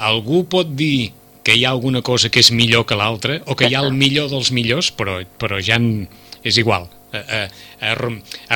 Algú 0.02 0.42
pot 0.50 0.72
dir 0.74 1.12
que 1.46 1.54
hi 1.54 1.64
ha 1.64 1.70
alguna 1.70 2.02
cosa 2.02 2.30
que 2.32 2.40
és 2.42 2.50
millor 2.50 2.86
que 2.88 2.96
l'altra, 2.98 3.38
o 3.46 3.54
que 3.54 3.68
hi 3.68 3.76
ha 3.76 3.84
el 3.86 3.92
millor 3.94 4.30
dels 4.32 4.50
millors, 4.50 4.90
però, 4.90 5.20
però 5.38 5.60
ja 5.62 5.76
en, 5.78 6.08
és 6.42 6.58
igual. 6.58 6.88
Eh, 7.12 7.22
eh, 7.28 7.48
eh, 7.80 7.94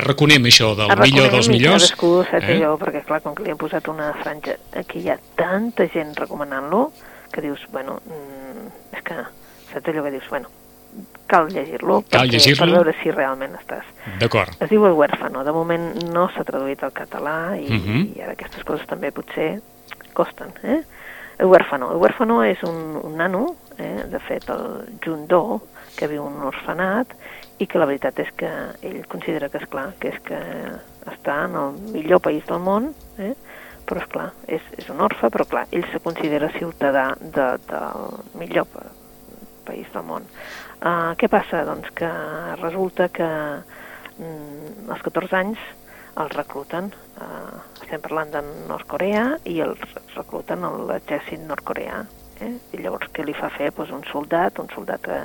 reconem 0.03 0.43
això 0.49 0.73
del 0.75 0.91
Arraconem 0.91 1.13
millor 1.13 1.31
dels 1.31 1.47
millors. 1.49 1.85
Cadascú 1.91 2.09
sap 2.29 2.43
eh? 2.43 2.57
allò, 2.57 2.75
perquè 2.77 3.03
clar, 3.07 3.21
com 3.23 3.35
que 3.35 3.43
li 3.45 3.51
han 3.53 3.57
posat 3.57 3.87
una 3.87 4.11
franja, 4.21 4.57
aquí 4.77 4.99
hi 4.99 5.09
ha 5.09 5.17
tanta 5.39 5.87
gent 5.93 6.13
recomanant-lo, 6.19 6.91
que 7.31 7.41
dius, 7.41 7.63
bueno, 7.71 8.01
mm, 8.05 8.67
és 8.97 9.01
que 9.07 9.15
saps 9.71 9.87
allò 9.87 10.03
que 10.03 10.11
dius, 10.17 10.27
bueno, 10.29 10.49
cal 11.31 11.47
llegir-lo 11.47 12.01
Cal 12.11 12.27
llegir-lo. 12.29 12.65
per 12.65 12.73
veure 12.75 12.95
si 13.01 13.11
realment 13.15 13.55
estàs. 13.55 13.85
D'acord. 14.19 14.51
Es 14.59 14.69
diu 14.69 14.85
El 14.85 14.93
huérfano, 14.99 15.45
de 15.47 15.51
moment 15.55 16.03
no 16.11 16.27
s'ha 16.33 16.43
traduït 16.43 16.83
al 16.83 16.91
català 16.91 17.55
i, 17.55 17.69
Mhm. 17.71 18.17
i 18.17 18.21
ara 18.21 18.33
aquestes 18.33 18.63
coses 18.67 18.85
també 18.85 19.11
potser 19.11 19.61
costen, 20.13 20.51
eh? 20.63 20.81
El 21.39 21.47
huérfano. 21.47 21.91
El 21.93 21.97
huérfano 21.97 22.43
és 22.43 22.61
un, 22.63 22.99
un 23.01 23.15
nano, 23.17 23.55
eh? 23.79 24.03
de 24.11 24.19
fet 24.19 24.47
el 24.49 24.99
Jundó, 25.03 25.61
que 25.95 26.07
viu 26.07 26.27
en 26.27 26.33
un 26.35 26.43
orfenat 26.43 27.07
i 27.61 27.67
que 27.69 27.77
la 27.77 27.85
veritat 27.89 28.17
és 28.23 28.31
que 28.37 28.49
ell 28.87 29.03
considera 29.11 29.49
que 29.53 29.59
és 29.61 29.67
clar, 29.69 29.91
que 30.01 30.09
és 30.09 30.19
que 30.25 30.39
està 31.11 31.43
en 31.45 31.57
el 31.59 31.75
millor 31.93 32.21
país 32.25 32.45
del 32.49 32.61
món, 32.63 32.89
eh? 33.21 33.33
però 33.85 34.01
és 34.01 34.09
clar, 34.09 34.29
és, 34.47 34.65
és 34.79 34.89
un 34.93 35.01
orfe, 35.03 35.29
però 35.33 35.45
clar, 35.49 35.67
ell 35.73 35.85
se 35.91 35.99
considera 36.01 36.49
ciutadà 36.57 37.11
de, 37.21 37.47
del 37.69 38.17
millor 38.39 38.65
pa- 38.71 38.87
país 39.67 39.89
del 39.93 40.05
món. 40.07 40.25
Uh, 40.81 41.11
què 41.21 41.29
passa? 41.29 41.61
Doncs 41.67 41.91
que 41.97 42.09
resulta 42.61 43.09
que 43.13 43.27
mm, 44.17 44.89
als 44.89 45.03
14 45.05 45.37
anys 45.37 45.61
el 46.21 46.31
recluten, 46.33 46.89
uh, 47.21 47.59
estem 47.83 48.01
parlant 48.01 48.33
de 48.33 48.41
Nord-Corea, 48.69 49.27
i 49.45 49.59
el 49.63 49.77
recluten 50.15 50.65
a 50.65 50.73
l'exèrcit 50.89 51.45
nord-coreà. 51.45 52.01
Eh? 52.41 52.55
I 52.73 52.81
llavors 52.81 53.11
què 53.13 53.25
li 53.25 53.35
fa 53.37 53.51
fer? 53.53 53.69
Pues 53.77 53.93
un 53.93 54.01
soldat, 54.09 54.57
un 54.59 54.69
soldat 54.73 55.03
que, 55.05 55.19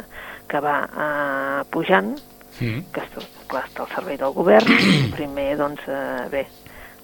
que 0.49 0.61
va 0.63 0.79
uh, 0.87 1.61
pujant, 1.71 2.15
Mm. 2.57 2.87
que 2.93 3.03
està, 3.05 3.21
clar, 3.51 3.67
està 3.69 3.85
al 3.85 3.91
servei 3.93 4.17
del 4.21 4.33
govern, 4.33 4.71
primer, 5.17 5.51
doncs, 5.61 5.83
eh, 5.93 6.29
bé, 6.33 6.47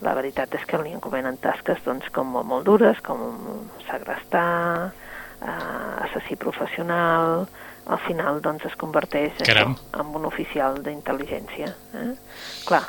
la 0.02 0.14
veritat 0.16 0.54
és 0.56 0.64
que 0.68 0.80
li 0.80 0.94
encomenen 0.96 1.36
tasques, 1.42 1.82
doncs, 1.84 2.08
com 2.14 2.32
molt, 2.32 2.48
molt 2.48 2.64
dures, 2.66 3.02
com 3.04 3.20
segrestar, 3.84 4.92
eh, 5.42 6.06
assassí 6.06 6.38
professional, 6.40 7.44
al 7.84 8.00
final, 8.06 8.40
doncs, 8.40 8.64
es 8.70 8.78
converteix 8.80 9.42
això, 9.42 9.68
en 10.00 10.16
un 10.16 10.26
oficial 10.30 10.80
d'intel·ligència. 10.86 11.68
Eh? 12.00 12.10
Clar, 12.64 12.84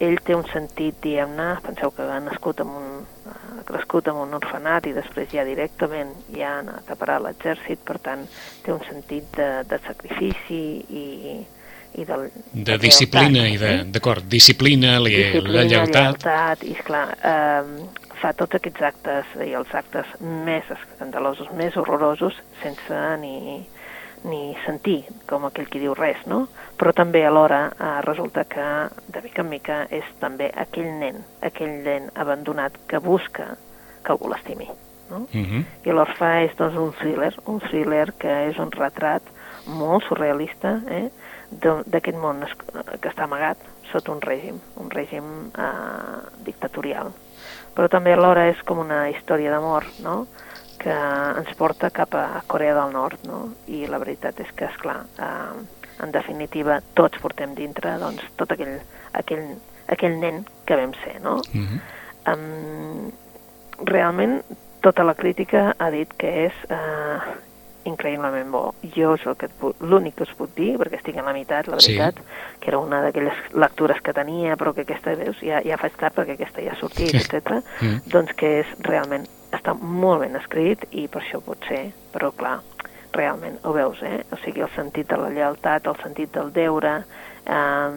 ell 0.00 0.16
té 0.24 0.34
un 0.36 0.46
sentit, 0.48 0.96
diguem-ne, 1.04 1.50
penseu 1.64 1.92
que 1.92 2.06
ha 2.08 2.18
nascut 2.24 2.62
un, 2.64 3.02
ha 3.28 3.64
crescut 3.68 4.08
en 4.08 4.20
un 4.22 4.34
orfenat 4.38 4.88
i 4.88 4.94
després 4.96 5.28
ja 5.34 5.44
directament 5.44 6.14
ja 6.32 6.54
ha 6.54 6.58
anat 6.64 6.90
a 6.90 6.96
parar 7.00 7.18
a 7.20 7.24
l'exèrcit, 7.28 7.82
per 7.84 7.98
tant, 8.02 8.24
té 8.64 8.72
un 8.72 8.80
sentit 8.88 9.28
de, 9.36 9.48
de 9.68 9.80
sacrifici 9.84 10.60
i, 10.88 11.06
i 12.00 12.06
del, 12.08 12.28
De 12.52 12.78
disciplina 12.80 13.44
i 13.50 13.58
de... 13.60 13.72
D'acord, 13.92 14.24
disciplina, 14.30 14.96
li, 15.04 15.16
la 15.44 15.66
lleialtat... 15.66 16.24
lleialtat 16.24 16.64
i, 16.64 16.76
esclar, 16.78 17.04
eh, 17.20 18.06
fa 18.20 18.32
tots 18.36 18.56
aquests 18.56 18.86
actes 18.90 19.36
i 19.44 19.52
els 19.58 19.76
actes 19.76 20.16
més 20.20 20.68
escandalosos, 20.76 21.52
més 21.60 21.76
horrorosos, 21.80 22.40
sense 22.62 23.04
ni, 23.20 23.60
ni 24.24 24.56
sentir, 24.66 25.04
com 25.28 25.46
aquell 25.48 25.68
qui 25.70 25.80
diu 25.80 25.94
res, 25.96 26.20
no? 26.28 26.44
Però 26.78 26.92
també 26.96 27.22
alhora 27.24 27.62
eh, 27.70 27.90
resulta 28.06 28.44
que, 28.44 28.66
de 29.08 29.22
mica 29.24 29.42
en 29.42 29.48
mica, 29.48 29.80
és 29.90 30.06
també 30.20 30.50
aquell 30.64 30.90
nen, 31.00 31.22
aquell 31.46 31.80
nen 31.84 32.10
abandonat 32.14 32.76
que 32.88 33.00
busca 33.00 33.54
que 34.04 34.12
algú 34.12 34.28
l'estimi, 34.28 34.68
no? 35.10 35.26
Mm 35.32 35.44
-hmm. 35.44 35.64
I 35.84 35.90
l'orfà 35.92 36.44
és 36.44 36.56
doncs, 36.56 36.76
un 36.76 36.92
thriller, 36.92 37.34
un 37.46 37.60
thriller 37.60 38.12
que 38.18 38.48
és 38.48 38.58
un 38.58 38.70
retrat 38.70 39.22
molt 39.66 40.04
surrealista 40.04 40.80
eh, 40.88 41.10
d'aquest 41.86 42.16
món 42.16 42.44
que 43.00 43.08
està 43.08 43.24
amagat 43.24 43.56
sota 43.90 44.12
un 44.12 44.20
règim, 44.20 44.60
un 44.76 44.90
règim 44.90 45.50
eh, 45.58 46.20
dictatorial. 46.44 47.12
Però 47.74 47.88
també 47.88 48.12
alhora 48.12 48.48
és 48.48 48.62
com 48.62 48.78
una 48.78 49.08
història 49.10 49.50
d'amor, 49.50 49.84
no?, 50.02 50.26
que 50.80 50.94
ens 51.40 51.52
porta 51.58 51.90
cap 51.92 52.14
a 52.16 52.42
Corea 52.48 52.74
del 52.78 52.94
Nord, 52.94 53.26
no? 53.28 53.42
I 53.68 53.84
la 53.90 54.00
veritat 54.00 54.40
és 54.40 54.50
que, 54.56 54.70
és 54.70 54.78
clar, 54.80 55.02
eh, 55.20 55.80
en 56.00 56.14
definitiva, 56.14 56.80
tots 56.96 57.20
portem 57.20 57.52
dintre 57.54 57.98
doncs, 58.00 58.24
tot 58.40 58.54
aquell, 58.56 58.78
aquell, 59.20 59.50
aquell 59.92 60.16
nen 60.22 60.44
que 60.64 60.78
vam 60.80 60.94
ser, 61.04 61.20
no? 61.20 61.40
Mm 61.52 61.66
-hmm. 61.66 61.80
Um, 62.30 63.10
realment, 63.86 64.42
tota 64.80 65.02
la 65.04 65.14
crítica 65.14 65.74
ha 65.78 65.90
dit 65.90 66.08
que 66.16 66.46
és 66.46 66.52
uh, 66.70 67.32
increïblement 67.84 68.50
bo. 68.50 68.74
Jo 68.94 69.14
és 69.14 69.24
l'únic 69.80 70.16
que 70.16 70.22
us 70.22 70.34
puc 70.36 70.52
dir, 70.56 70.76
perquè 70.80 70.96
estic 71.00 71.16
a 71.16 71.22
la 71.22 71.32
meitat, 71.32 71.66
la 71.66 71.80
Sí. 71.80 71.96
veritat, 71.96 72.22
que 72.60 72.70
era 72.70 72.78
una 72.78 73.00
d'aquelles 73.02 73.34
lectures 73.54 74.00
que 74.02 74.12
tenia, 74.12 74.56
però 74.56 74.74
que 74.74 74.82
aquesta, 74.82 75.14
veus, 75.14 75.40
ja, 75.40 75.62
ja 75.64 75.76
faig 75.76 75.96
tard 75.96 76.14
perquè 76.14 76.32
aquesta 76.32 76.62
ja 76.62 76.72
ha 76.72 76.76
sortit, 76.76 77.14
etc. 77.14 77.62
Mm. 77.80 78.00
doncs 78.06 78.32
que 78.34 78.60
és 78.60 78.66
realment, 78.80 79.26
està 79.52 79.74
molt 79.74 80.20
ben 80.20 80.36
escrit 80.36 80.84
i 80.92 81.08
per 81.08 81.22
això 81.22 81.40
pot 81.44 81.58
ser, 81.68 81.92
però 82.12 82.30
clar, 82.36 82.60
realment 83.12 83.58
ho 83.64 83.72
veus, 83.72 83.98
eh? 84.02 84.24
O 84.32 84.36
sigui, 84.44 84.60
el 84.62 84.70
sentit 84.76 85.08
de 85.10 85.16
la 85.18 85.28
lealtat, 85.30 85.86
el 85.86 85.96
sentit 86.02 86.32
del 86.32 86.52
deure, 86.52 87.04
eh, 87.46 87.90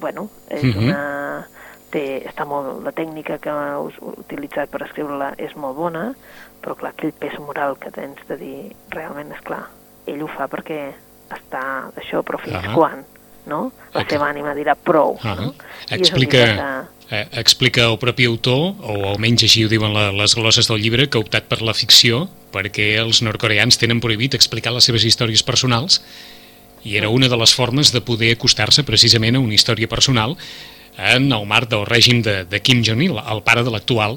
bueno, 0.00 0.28
és 0.50 0.62
Mhm. 0.62 0.84
una... 0.88 1.46
Té, 1.90 2.26
està 2.28 2.44
molt, 2.44 2.82
la 2.84 2.90
tècnica 2.90 3.38
que 3.38 3.48
heu 3.48 3.86
utilitzat 4.18 4.68
per 4.68 4.82
escriure-la 4.82 5.34
és 5.38 5.54
molt 5.54 5.76
bona, 5.76 6.12
però 6.60 6.74
clar, 6.76 6.90
aquell 6.90 7.12
pes 7.12 7.38
moral 7.38 7.76
que 7.78 7.90
tens 7.92 8.18
de 8.28 8.36
dir, 8.36 8.76
realment, 8.90 9.30
és 9.32 9.40
clar, 9.40 9.68
ell 10.04 10.20
ho 10.22 10.26
fa 10.26 10.48
perquè 10.48 10.92
està 11.30 11.62
d'això, 11.94 12.22
però 12.26 12.40
fins 12.42 12.56
Ahà. 12.56 12.74
quan, 12.74 13.04
no? 13.46 13.70
La 13.94 14.04
seva 14.10 14.26
ànima 14.28 14.52
dirà 14.54 14.74
prou, 14.74 15.16
Ah, 15.22 15.36
no? 15.36 15.54
I 15.88 15.94
explica, 15.94 16.88
eh, 17.10 17.26
explica 17.32 17.84
el 17.90 17.98
propi 17.98 18.24
autor, 18.26 18.74
o 18.82 18.96
almenys 19.12 19.44
així 19.46 19.64
ho 19.66 19.68
diuen 19.72 19.94
la, 19.94 20.08
les 20.12 20.34
glosses 20.34 20.68
del 20.70 20.80
llibre, 20.82 21.08
que 21.08 21.18
ha 21.18 21.24
optat 21.24 21.48
per 21.50 21.60
la 21.62 21.74
ficció 21.74 22.26
perquè 22.54 22.94
els 23.02 23.20
nord-coreans 23.22 23.76
tenen 23.78 24.00
prohibit 24.00 24.34
explicar 24.34 24.72
les 24.72 24.84
seves 24.88 25.04
històries 25.04 25.42
personals 25.44 26.00
i 26.86 26.96
era 26.96 27.08
una 27.10 27.28
de 27.28 27.36
les 27.36 27.52
formes 27.54 27.90
de 27.92 28.00
poder 28.00 28.32
acostar-se 28.36 28.84
precisament 28.86 29.36
a 29.36 29.40
una 29.42 29.54
història 29.54 29.88
personal 29.90 30.36
en 30.96 31.26
el 31.32 31.44
marc 31.46 31.68
del 31.68 31.84
règim 31.84 32.22
de, 32.24 32.44
de 32.48 32.60
Kim 32.62 32.82
Jong-il, 32.86 33.18
el 33.18 33.42
pare 33.44 33.64
de 33.66 33.70
l'actual 33.74 34.16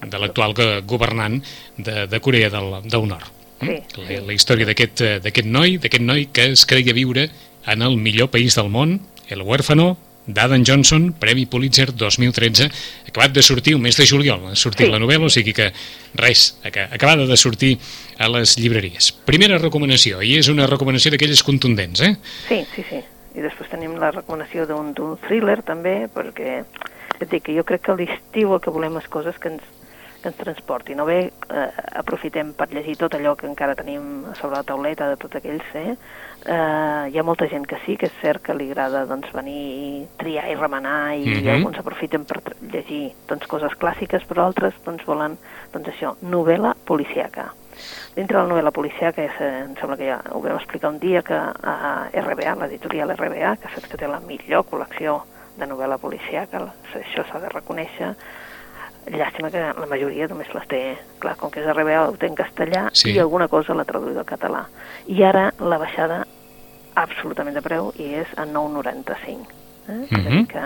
de 0.00 0.16
l'actual 0.16 0.54
go- 0.56 0.80
governant 0.88 1.42
de, 1.76 2.06
de 2.08 2.20
Corea 2.24 2.48
del, 2.48 2.70
del 2.88 3.02
Nord. 3.08 3.26
Sí, 3.60 3.74
La, 4.00 4.20
la 4.30 4.32
història 4.32 4.64
d'aquest 4.64 5.02
eh, 5.04 5.18
d'aquest 5.20 5.46
noi, 5.48 5.76
d'aquest 5.82 6.02
noi 6.04 6.24
que 6.32 6.46
es 6.54 6.64
creia 6.64 6.94
viure 6.96 7.26
en 7.68 7.82
el 7.84 7.98
millor 8.00 8.30
país 8.32 8.56
del 8.56 8.70
món, 8.72 9.00
El 9.28 9.42
huérfano, 9.42 9.98
d'Adam 10.26 10.62
Johnson, 10.64 11.12
Premi 11.12 11.46
Pulitzer 11.46 11.92
2013, 11.94 12.70
acabat 13.08 13.32
de 13.32 13.42
sortir 13.42 13.74
el 13.74 13.80
mes 13.80 13.96
de 13.96 14.06
juliol, 14.06 14.46
ha 14.48 14.56
sortit 14.56 14.86
Sí. 14.86 14.92
la 14.92 14.98
novel·la, 14.98 15.26
o 15.26 15.30
sigui 15.30 15.52
que 15.52 15.72
res, 16.14 16.58
aca- 16.64 16.88
acabada 16.92 17.26
de 17.26 17.36
sortir 17.36 17.78
a 18.18 18.28
les 18.28 18.56
llibreries. 18.58 19.12
Primera 19.12 19.58
recomanació, 19.58 20.22
i 20.22 20.36
és 20.38 20.48
una 20.48 20.66
recomanació 20.66 21.10
d'aquelles 21.10 21.42
contundents, 21.42 22.00
eh? 22.00 22.16
Sí, 22.48 22.64
sí, 22.74 22.84
sí. 22.88 23.00
I 23.36 23.40
després 23.42 23.68
tenim 23.68 23.96
la 23.98 24.12
recomanació 24.12 24.64
d'un 24.66 24.92
d'un 24.94 25.16
thriller 25.18 25.62
també, 25.62 26.06
perquè 26.08 26.64
et 27.20 27.30
dic 27.30 27.42
que 27.44 27.54
jo 27.56 27.64
crec 27.64 27.82
que 27.82 27.90
a 27.92 27.96
l'estiu 27.96 28.54
el 28.54 28.60
que 28.60 28.70
volem 28.70 28.96
és 28.98 29.08
coses 29.08 29.34
que 29.38 29.48
ens, 29.48 29.62
que 30.24 30.30
ens 30.32 30.38
transportin. 30.40 31.00
O 31.00 31.04
bé 31.04 31.18
eh, 31.28 31.70
aprofitem 32.00 32.54
per 32.56 32.70
llegir 32.72 32.96
tot 32.96 33.14
allò 33.14 33.34
que 33.36 33.46
encara 33.46 33.76
tenim 33.76 34.24
sobre 34.38 34.56
la 34.56 34.64
tauleta 34.64 35.10
de 35.10 35.18
tots 35.20 35.36
aquells, 35.36 35.66
eh? 35.76 35.96
eh, 36.46 37.10
hi 37.12 37.18
ha 37.20 37.24
molta 37.26 37.48
gent 37.50 37.66
que 37.68 37.76
sí, 37.84 37.98
que 38.00 38.08
és 38.08 38.14
cert 38.22 38.40
que 38.46 38.56
li 38.56 38.70
agrada 38.72 39.04
doncs, 39.10 39.28
venir, 39.36 40.06
triar 40.20 40.46
i 40.48 40.56
remenar, 40.56 41.14
i 41.18 41.26
Mhm. 41.28 41.50
alguns 41.58 41.78
aprofiten 41.78 42.24
per 42.24 42.40
llegir 42.62 43.12
doncs, 43.28 43.46
coses 43.46 43.76
clàssiques, 43.76 44.24
però 44.24 44.46
altres 44.46 44.74
doncs, 44.86 45.04
volen 45.04 45.36
doncs, 45.72 45.88
això, 45.92 46.16
novel·la 46.22 46.74
policiaca. 46.84 47.52
Dintre 48.14 48.38
de 48.38 48.46
la 48.46 48.48
novel·la 48.48 48.70
policiaca, 48.72 49.22
és, 49.22 49.40
eh, 49.40 49.64
em 49.66 49.74
sembla 49.76 49.96
que 49.98 50.06
ja 50.06 50.20
ho 50.30 50.40
vam 50.40 50.56
explicar 50.56 50.88
un 50.90 50.98
dia, 50.98 51.22
que 51.22 51.34
a 51.34 52.08
RBA, 52.14 52.54
l'editorial 52.54 53.10
RBA, 53.10 53.56
que 53.56 53.68
saps 53.74 53.88
que 53.88 53.98
té 53.98 54.08
la 54.08 54.20
millor 54.20 54.64
col·lecció 54.64 55.22
de 55.58 55.66
novel·la 55.66 55.98
policiaca, 55.98 56.60
això 56.94 57.24
s'ha 57.28 57.40
de 57.40 57.48
reconèixer, 57.48 58.14
llàstima 59.06 59.50
que 59.50 59.60
la 59.60 59.86
majoria 59.86 60.28
només 60.28 60.48
les 60.54 60.66
té, 60.68 60.82
clar, 61.20 61.36
com 61.36 61.50
que 61.50 61.60
és 61.60 61.66
RBA, 61.66 62.08
ho 62.08 62.16
té 62.16 62.26
en 62.26 62.34
castellà, 62.34 62.88
Sí. 62.92 63.12
i 63.12 63.18
alguna 63.18 63.48
cosa 63.48 63.74
l'ha 63.74 63.84
traduïda 63.84 64.20
al 64.20 64.26
català. 64.26 64.64
I 65.06 65.22
ara 65.22 65.52
la 65.60 65.78
baixada 65.78 66.26
absolutament 66.94 67.54
de 67.56 67.62
preu 67.62 67.92
i 67.98 68.14
és 68.14 68.28
a 68.36 68.44
9,95. 68.46 69.46
Eh? 69.88 70.06
Dir 70.10 70.18
Mhm. 70.18 70.46
que 70.46 70.60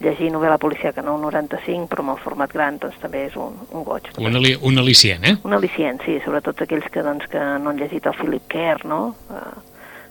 llegir 0.00 0.30
novel·la 0.32 0.56
policiaca 0.58 1.00
a 1.00 1.04
9,95, 1.04 1.86
però 1.88 2.00
amb 2.00 2.10
el 2.10 2.24
format 2.24 2.52
gran, 2.52 2.78
doncs 2.78 2.98
també 3.00 3.26
és 3.26 3.36
un, 3.36 3.54
un 3.70 3.84
goig. 3.84 4.02
Un, 4.18 4.34
ali 4.36 4.56
un 4.60 4.74
al·licient, 4.78 5.24
eh? 5.24 5.36
Un 5.44 5.52
al·licient, 5.52 6.02
sí, 6.04 6.18
sobretot 6.24 6.62
aquells 6.62 6.88
que, 6.90 7.02
doncs, 7.02 7.26
que 7.28 7.38
no 7.38 7.70
han 7.70 7.76
llegit 7.76 8.06
el 8.06 8.14
Philip 8.14 8.46
Kerr, 8.48 8.84
no? 8.86 9.14
Uh, 9.28 9.60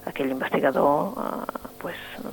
aquell 0.05 0.29
investigador 0.29 1.13
uh, 1.17 1.43
pues, 1.79 1.95
um, 2.23 2.31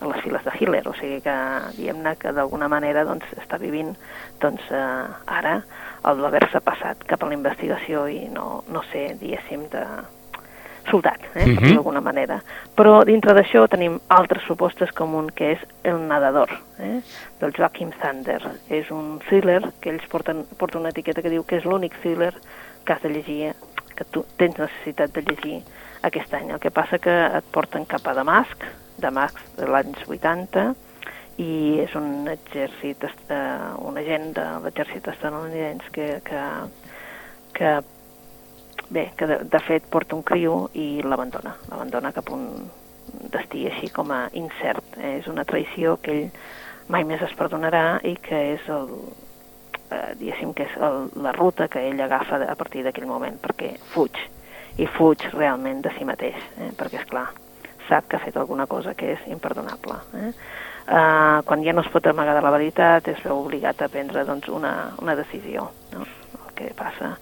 a 0.00 0.06
les 0.06 0.22
files 0.22 0.44
de 0.44 0.52
Hitler, 0.58 0.82
o 0.88 0.94
sigui 0.94 1.20
que, 1.20 1.34
diguem-ne, 1.76 2.16
que 2.16 2.32
d'alguna 2.32 2.68
manera 2.68 3.04
doncs, 3.04 3.26
està 3.36 3.58
vivint 3.60 3.94
doncs, 4.40 4.62
uh, 4.70 5.10
ara 5.26 5.60
el 6.08 6.22
d'haver-se 6.22 6.60
passat 6.64 7.04
cap 7.04 7.22
a 7.22 7.28
la 7.28 7.34
investigació 7.34 8.06
i 8.08 8.28
no, 8.32 8.64
no 8.68 8.82
sé, 8.92 9.16
diguéssim, 9.20 9.68
de 9.70 9.84
soldat, 10.90 11.20
eh, 11.34 11.44
per 11.44 11.46
Mhm. 11.46 11.58
dir-ho 11.60 11.74
d'alguna 11.74 12.00
manera. 12.00 12.42
Però 12.74 13.04
dintre 13.04 13.34
d'això 13.34 13.68
tenim 13.68 14.00
altres 14.08 14.42
propostes 14.44 14.90
com 14.92 15.14
un 15.14 15.28
que 15.28 15.52
és 15.52 15.58
El 15.84 16.08
nadador, 16.08 16.48
eh, 16.78 17.00
del 17.38 17.52
Joachim 17.52 17.92
Zander. 18.00 18.40
És 18.68 18.90
un 18.90 19.20
thriller 19.28 19.62
que 19.80 19.90
ells 19.90 20.06
porten, 20.08 20.46
porta 20.58 20.78
una 20.78 20.88
etiqueta 20.88 21.22
que 21.22 21.30
diu 21.30 21.44
que 21.44 21.56
és 21.58 21.64
l'únic 21.64 21.92
thriller 22.00 22.34
que 22.84 22.92
has 22.92 23.02
de 23.02 23.10
llegir, 23.10 23.54
que 23.94 24.04
tu 24.04 24.24
tens 24.38 24.58
necessitat 24.58 25.12
de 25.12 25.22
llegir 25.22 25.62
aquest 26.02 26.32
any. 26.34 26.50
El 26.50 26.58
que 26.58 26.70
passa 26.70 26.98
que 26.98 27.26
et 27.26 27.44
porten 27.52 27.84
cap 27.84 28.06
a 28.06 28.14
Damasc, 28.14 28.64
Damasc 29.00 29.38
de 29.58 29.66
l'any 29.68 29.94
80, 30.06 30.66
i 31.40 31.52
és 31.80 31.94
un 31.96 32.28
exèrcit, 32.28 33.04
eh, 33.32 33.38
un 33.80 33.96
agent 33.96 34.32
de 34.36 34.44
l'exèrcit 34.64 35.06
estadounidense 35.08 35.88
que, 35.94 36.08
que, 36.26 36.42
que 37.56 37.70
bé, 38.90 39.06
que 39.16 39.26
de, 39.30 39.38
de 39.48 39.60
fet 39.64 39.86
porta 39.90 40.16
un 40.18 40.22
criu 40.26 40.66
i 40.74 41.00
l'abandona, 41.02 41.54
l'abandona 41.70 42.12
cap 42.12 42.28
a 42.28 42.36
un 42.36 42.68
destí 43.32 43.64
així 43.70 43.88
com 43.94 44.10
a 44.12 44.26
incert. 44.38 44.84
Eh? 44.98 45.16
És 45.22 45.26
una 45.32 45.44
traïció 45.48 45.96
que 46.02 46.12
ell 46.12 46.30
mai 46.90 47.04
més 47.08 47.22
es 47.22 47.32
perdonarà 47.38 48.00
i 48.06 48.16
que 48.20 48.38
és 48.56 48.68
el, 48.68 48.90
eh, 49.90 50.12
diguéssim 50.20 50.52
que 50.54 50.66
és 50.68 50.76
el, 50.82 51.08
la 51.22 51.32
ruta 51.32 51.68
que 51.72 51.82
ell 51.88 52.00
agafa 52.04 52.38
de- 52.42 52.50
a 52.50 52.56
partir 52.58 52.84
d'aquell 52.84 53.06
moment, 53.08 53.38
perquè 53.42 53.76
fuig, 53.94 54.18
i 54.78 54.86
fuig 54.86 55.24
realment 55.32 55.80
de 55.82 55.90
si 55.96 56.04
mateix, 56.04 56.36
eh? 56.58 56.70
perquè 56.76 57.00
és 57.00 57.08
clar, 57.10 57.28
sap 57.90 58.08
que 58.08 58.16
ha 58.16 58.24
fet 58.24 58.38
alguna 58.38 58.66
cosa 58.70 58.94
que 58.94 59.12
és 59.16 59.26
imperdonable. 59.28 59.98
Eh? 60.22 60.32
Uh, 60.90 61.42
quan 61.46 61.60
ja 61.62 61.74
no 61.76 61.84
es 61.84 61.90
pot 61.92 62.06
amagar 62.08 62.34
de 62.38 62.42
la 62.42 62.54
veritat, 62.54 63.10
es 63.12 63.20
veu 63.22 63.42
obligat 63.44 63.82
a 63.82 63.90
prendre 63.92 64.24
doncs, 64.26 64.48
una, 64.48 64.94
una 65.02 65.14
decisió. 65.18 65.68
No? 65.92 66.06
El 66.40 66.54
que 66.56 66.72
passa 66.78 67.16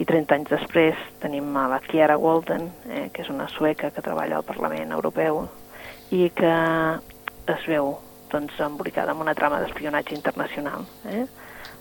i 0.00 0.06
30 0.08 0.36
anys 0.38 0.52
després 0.52 1.00
tenim 1.20 1.50
a 1.60 1.66
la 1.68 1.80
Chiara 1.84 2.16
Walden, 2.16 2.70
eh, 2.88 3.08
que 3.12 3.24
és 3.24 3.28
una 3.28 3.48
sueca 3.52 3.90
que 3.92 4.04
treballa 4.04 4.38
al 4.38 4.46
Parlament 4.48 4.94
Europeu 4.96 5.42
i 6.16 6.30
que 6.36 6.54
es 7.50 7.66
veu 7.68 7.92
doncs, 8.30 8.56
embolicada 8.62 9.12
en 9.12 9.20
una 9.20 9.34
trama 9.34 9.60
d'espionatge 9.60 10.14
internacional. 10.14 10.86
Eh? 11.10 11.26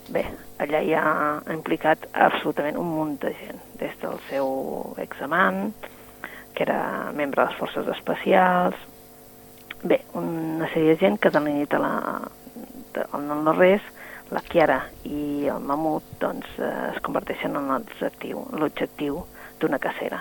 Bé, 0.09 0.25
allà 0.59 0.81
hi 0.81 0.95
ha 0.97 1.05
implicat 1.53 2.07
absolutament 2.11 2.79
un 2.81 2.89
munt 2.89 3.15
de 3.21 3.31
gent, 3.37 3.61
des 3.79 3.93
del 4.01 4.17
seu 4.27 4.49
examant, 4.97 5.69
que 6.59 6.65
era 6.67 7.13
membre 7.15 7.45
de 7.45 7.47
les 7.47 7.55
forces 7.55 7.87
especials, 7.87 8.75
bé, 9.87 10.01
una 10.19 10.67
sèrie 10.73 10.97
de 10.97 10.99
gent 10.99 11.15
que 11.23 11.31
de 11.31 11.39
la 11.39 11.53
nit 11.55 11.71
a 11.71 11.79
la, 11.79 11.91
de, 12.91 13.05
al 13.15 13.29
no-res 13.29 13.85
la 14.35 14.41
Chiara 14.43 14.81
i 15.07 15.47
el 15.47 15.63
mamut 15.63 16.03
doncs, 16.19 16.49
eh, 16.59 16.73
es 16.89 16.99
converteixen 17.05 17.55
en 17.55 17.71
l'objectiu 17.71 19.23
d'una 19.61 19.79
cacera. 19.79 20.19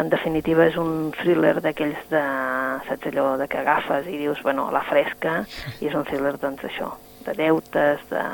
En 0.00 0.08
definitiva 0.08 0.64
és 0.70 0.78
un 0.80 1.10
thriller 1.18 1.58
d'aquells 1.60 2.08
de, 2.08 2.24
saps 2.88 3.10
allò, 3.10 3.34
de 3.36 3.50
que 3.50 3.60
agafes 3.60 4.08
i 4.08 4.16
dius, 4.16 4.40
bueno, 4.46 4.68
a 4.70 4.74
la 4.78 4.84
fresca, 4.88 5.42
i 5.82 5.90
és 5.90 5.98
un 5.98 6.08
thriller, 6.08 6.38
doncs, 6.40 6.64
això, 6.70 6.88
de 7.26 7.36
deutes, 7.36 8.08
de, 8.08 8.24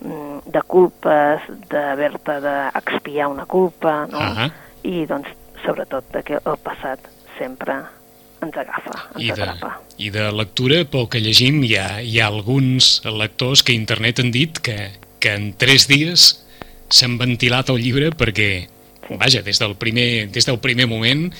mm, 0.00 0.40
de 0.56 0.64
culpes, 0.64 1.52
d'haver-te 1.68 2.40
d'expiar 2.48 3.28
una 3.28 3.44
culpa, 3.44 4.06
no? 4.08 4.24
Ahà. 4.24 4.48
I, 4.82 5.04
doncs, 5.06 5.28
sobretot, 5.64 6.06
de 6.12 6.22
que 6.26 6.38
el 6.38 6.58
passat 6.62 7.00
sempre 7.38 7.78
ens 8.42 8.56
agafa, 8.58 8.96
ens 9.14 9.22
I 9.22 9.30
de, 9.30 9.32
atrapa. 9.38 9.72
I 9.98 10.10
de 10.10 10.26
lectura, 10.34 10.82
pel 10.90 11.08
que 11.08 11.20
llegim, 11.22 11.62
hi 11.64 11.76
ha, 11.78 11.88
hi 12.02 12.18
ha 12.20 12.28
alguns 12.32 13.00
lectors 13.06 13.62
que 13.62 13.72
a 13.72 13.78
internet 13.78 14.20
han 14.20 14.32
dit 14.34 14.58
que, 14.58 14.90
que 15.22 15.34
en 15.38 15.52
tres 15.54 15.86
dies 15.90 16.44
s'han 16.92 17.18
ventilat 17.20 17.70
el 17.72 17.82
llibre 17.82 18.10
perquè, 18.12 18.68
Sí. 19.02 19.16
vaja, 19.18 19.40
des 19.42 19.58
del, 19.58 19.74
primer, 19.74 20.30
des 20.30 20.46
del 20.46 20.60
primer 20.62 20.86
moment 20.86 21.32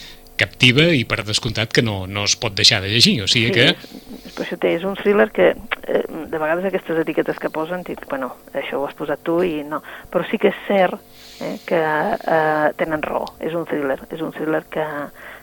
captiva 0.43 0.89
i 0.95 1.05
per 1.09 1.23
descomptat 1.27 1.73
que 1.73 1.85
no, 1.87 2.03
no 2.11 2.27
es 2.29 2.37
pot 2.41 2.55
deixar 2.59 2.83
de 2.83 2.91
llegir, 2.93 3.21
o 3.25 3.31
sigui 3.31 3.53
que... 3.55 3.71
és, 3.73 3.97
és, 4.27 4.35
per 4.37 4.47
això 4.47 4.59
té, 4.61 4.75
és 4.79 4.87
un 4.89 4.97
thriller 4.99 5.29
que 5.35 5.53
eh, 5.53 6.05
de 6.09 6.39
vegades 6.39 6.69
aquestes 6.69 7.03
etiquetes 7.05 7.41
que 7.43 7.53
posen, 7.55 7.85
dic, 7.87 8.05
bueno, 8.11 8.33
això 8.59 8.81
ho 8.81 8.87
has 8.89 8.97
posat 8.99 9.23
tu 9.27 9.41
i 9.47 9.61
no, 9.67 9.83
però 10.13 10.27
sí 10.31 10.41
que 10.43 10.53
és 10.53 10.63
cert 10.69 10.99
eh, 11.41 11.59
que 11.69 11.81
eh, 11.81 12.73
tenen 12.81 13.05
raó, 13.05 13.27
és 13.41 13.55
un 13.59 13.69
thriller, 13.69 14.01
és 14.11 14.25
un 14.25 14.33
thriller 14.35 14.65
que, 14.73 14.87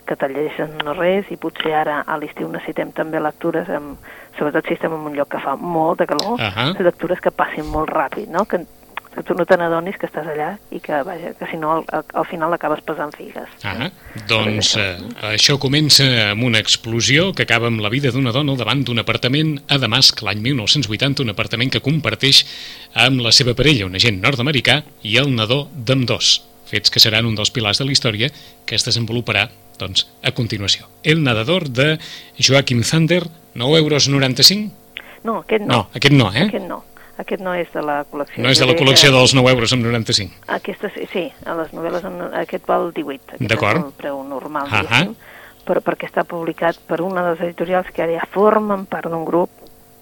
que 0.08 0.18
te'l 0.18 0.36
llegeixes 0.36 0.74
no 0.82 0.96
res 0.98 1.30
i 1.30 1.38
potser 1.40 1.74
ara 1.82 2.00
a 2.06 2.18
l'estiu 2.20 2.50
necessitem 2.50 2.92
també 2.96 3.22
lectures, 3.22 3.70
amb, 3.72 4.10
sobretot 4.38 4.68
si 4.68 4.76
estem 4.76 4.94
en 4.96 5.08
un 5.10 5.16
lloc 5.16 5.32
que 5.32 5.42
fa 5.42 5.56
molta 5.56 6.06
calor, 6.10 6.36
uh. 6.38 6.52
-huh. 6.56 6.84
lectures 6.84 7.20
que 7.20 7.30
passin 7.30 7.66
molt 7.66 7.90
ràpid, 7.90 8.28
no? 8.28 8.44
que, 8.44 8.64
que 9.14 9.22
tu 9.26 9.34
no 9.34 9.44
te 9.46 9.56
n'adonis 9.58 9.96
que 9.98 10.06
estàs 10.06 10.28
allà 10.30 10.50
i 10.70 10.78
que, 10.82 11.00
vaja, 11.06 11.32
que 11.38 11.48
si 11.50 11.58
no 11.60 11.72
al, 11.76 11.84
al, 11.96 12.04
al 12.22 12.26
final 12.30 12.54
acabes 12.54 12.82
pesant 12.86 13.12
figues. 13.16 13.48
Ah, 13.66 13.90
doncs 14.30 14.74
eh, 14.78 14.92
això 15.32 15.58
comença 15.62 16.06
amb 16.28 16.46
una 16.46 16.62
explosió 16.62 17.30
que 17.34 17.46
acaba 17.46 17.70
amb 17.70 17.82
la 17.82 17.90
vida 17.92 18.12
d'una 18.14 18.34
dona 18.34 18.54
davant 18.58 18.84
d'un 18.86 19.02
apartament 19.02 19.56
a 19.68 19.80
Damasc 19.82 20.22
l'any 20.26 20.42
1980, 20.44 21.24
un 21.26 21.34
apartament 21.34 21.72
que 21.74 21.82
comparteix 21.84 22.44
amb 22.94 23.24
la 23.24 23.34
seva 23.34 23.56
parella, 23.58 23.88
un 23.90 23.98
agent 23.98 24.20
nord-americà, 24.22 24.80
i 25.02 25.16
el 25.18 25.34
nadó 25.34 25.64
d'ambdós, 25.74 26.36
fets 26.70 26.92
que 26.92 27.02
seran 27.02 27.26
un 27.26 27.34
dels 27.38 27.50
pilars 27.50 27.82
de 27.82 27.88
la 27.88 27.96
història 27.96 28.30
que 28.66 28.78
es 28.78 28.86
desenvoluparà 28.86 29.48
doncs, 29.80 30.06
a 30.22 30.30
continuació. 30.36 30.86
El 31.02 31.24
nadador 31.24 31.68
de 31.68 31.96
Joaquim 32.38 32.84
Zander, 32.84 33.24
9 33.54 33.80
euros 33.80 34.08
95? 34.08 34.76
No, 35.24 35.40
aquest 35.42 35.64
no. 35.64 35.72
No, 35.74 35.80
aquest 35.96 36.14
no, 36.14 36.30
eh? 36.32 36.46
Aquest 36.46 36.68
no. 36.68 36.84
Aquest 37.20 37.42
no 37.44 37.54
és 37.54 37.68
de 37.72 37.82
la 37.84 38.00
col·lecció. 38.10 38.42
No 38.42 38.48
és 38.50 38.58
de 38.60 38.66
la 38.66 38.74
col·lecció 38.78 39.10
dels 39.12 39.34
9 39.36 39.50
euros 39.52 39.72
amb 39.76 39.84
95. 39.84 40.32
Aquesta 40.48 40.90
sí, 40.94 41.06
sí, 41.12 41.24
a 41.44 41.54
les 41.58 41.72
novel·les, 41.76 42.04
en- 42.08 42.34
aquest 42.42 42.66
val 42.66 42.92
18. 42.96 43.34
Aquest 43.36 43.50
D'acord. 43.50 43.78
és 43.78 43.84
el 43.84 43.92
preu 43.98 44.22
normal, 44.24 44.66
Ahà. 44.70 44.82
diguéssim, 44.82 45.14
però 45.66 45.80
perquè 45.84 46.08
està 46.08 46.24
publicat 46.24 46.78
per 46.88 47.00
una 47.02 47.22
de 47.22 47.34
les 47.34 47.40
editorials 47.50 47.90
que 47.92 48.02
ara 48.02 48.12
ja 48.18 48.26
formen 48.32 48.86
part 48.86 49.06
d'un 49.10 49.24
grup, 49.24 49.50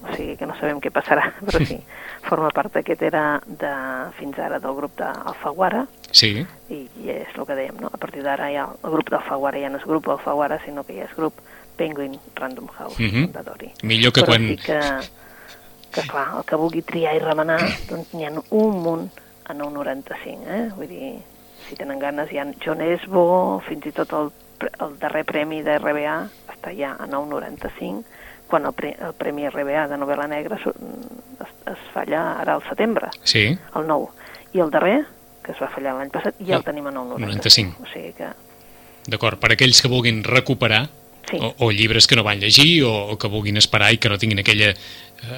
o 0.01 0.15
sigui 0.15 0.37
que 0.39 0.45
no 0.47 0.55
sabem 0.55 0.79
què 0.79 0.89
passarà, 0.95 1.33
però 1.45 1.59
sí, 1.67 1.75
forma 2.29 2.49
part 2.55 2.75
aquest 2.79 3.01
era 3.03 3.41
de, 3.45 3.69
fins 4.17 4.37
ara 4.39 4.59
del 4.59 4.73
grup 4.75 4.95
d'Alfaguara, 4.97 5.85
Sí, 6.11 6.31
i, 6.73 6.77
i 7.03 7.09
és 7.13 7.35
el 7.37 7.45
que 7.45 7.53
dèiem, 7.53 7.75
no? 7.81 7.91
A 7.93 7.97
partir 8.01 8.23
d'ara 8.25 8.47
ja 8.49 8.63
el 8.71 8.89
grup 8.95 9.11
d'Alfaguara 9.11 9.59
ja 9.61 9.69
no 9.69 9.77
és 9.77 9.85
grup 9.85 10.07
Alfaguara, 10.09 10.57
sinó 10.65 10.81
que 10.83 10.95
ja 10.95 11.03
és 11.05 11.13
grup 11.15 11.35
Penguin 11.77 12.15
Random 12.35 12.67
House, 12.79 12.97
Mhm. 12.97 13.31
de 13.33 13.43
Dori. 13.43 13.69
millor 13.83 14.11
que 14.11 14.21
però 14.21 14.25
quan... 14.33 14.47
sí 14.47 14.57
que, 14.57 14.79
que 15.93 16.05
clar, 16.07 16.27
el 16.37 16.45
que 16.47 16.59
vulgui 16.59 16.83
triar 16.85 17.15
i 17.17 17.23
remenar, 17.23 17.59
doncs 17.89 18.13
n'hi 18.13 18.27
ha 18.27 18.33
un 18.33 18.79
munt 18.83 19.09
a 19.49 19.55
9,95, 19.57 20.47
eh? 20.47 20.65
Vull 20.77 20.89
dir, 20.91 21.11
si 21.67 21.77
tenen 21.79 21.99
ganes, 22.01 22.31
hi 22.31 22.39
ha 22.39 22.47
John 22.63 22.83
Esbo, 22.85 23.25
fins 23.67 23.89
i 23.89 23.93
tot 23.95 24.13
el, 24.17 24.31
el 24.69 24.97
darrer 25.01 25.25
premi 25.27 25.63
de 25.65 25.77
RBA 25.79 26.17
està 26.53 26.73
ja 26.77 26.95
a 26.99 27.07
9,95, 27.09 28.03
quan 28.49 28.65
el, 28.65 28.73
pre, 28.73 28.95
el 28.97 29.15
premi 29.17 29.47
RBA 29.49 29.87
de 29.91 29.97
novel·la 30.01 30.27
negra 30.29 30.57
es, 30.57 30.67
es 31.69 31.87
falla 31.93 32.23
ara 32.41 32.57
al 32.57 32.65
setembre, 32.69 33.11
Sí, 33.23 33.47
el 33.53 33.87
9. 33.87 34.09
I 34.53 34.63
el 34.65 34.71
darrer, 34.73 35.03
que 35.45 35.53
es 35.53 35.61
va 35.61 35.69
fallar 35.69 35.95
l'any 35.97 36.13
passat, 36.13 36.37
ja 36.45 36.57
el 36.57 36.65
tenim 36.65 36.89
a 36.89 36.93
9,95. 36.93 37.25
95. 37.25 37.83
O 37.85 37.91
sigui 37.93 38.13
que, 38.17 38.31
d'acord, 39.09 39.39
per 39.41 39.53
aquells 39.53 39.81
que 39.81 39.91
vulguin 39.91 40.23
recuperar 40.25 40.87
sí. 41.29 41.37
o, 41.37 41.53
o 41.65 41.71
llibres 41.71 42.07
que 42.07 42.17
no 42.17 42.25
van 42.25 42.41
llegir 42.41 42.83
o, 42.83 42.93
o 43.13 43.17
que 43.21 43.29
vulguin 43.29 43.57
esperar 43.61 43.91
i 43.93 44.01
que 44.01 44.09
no 44.09 44.17
tinguin 44.21 44.41
aquella, 44.41 44.73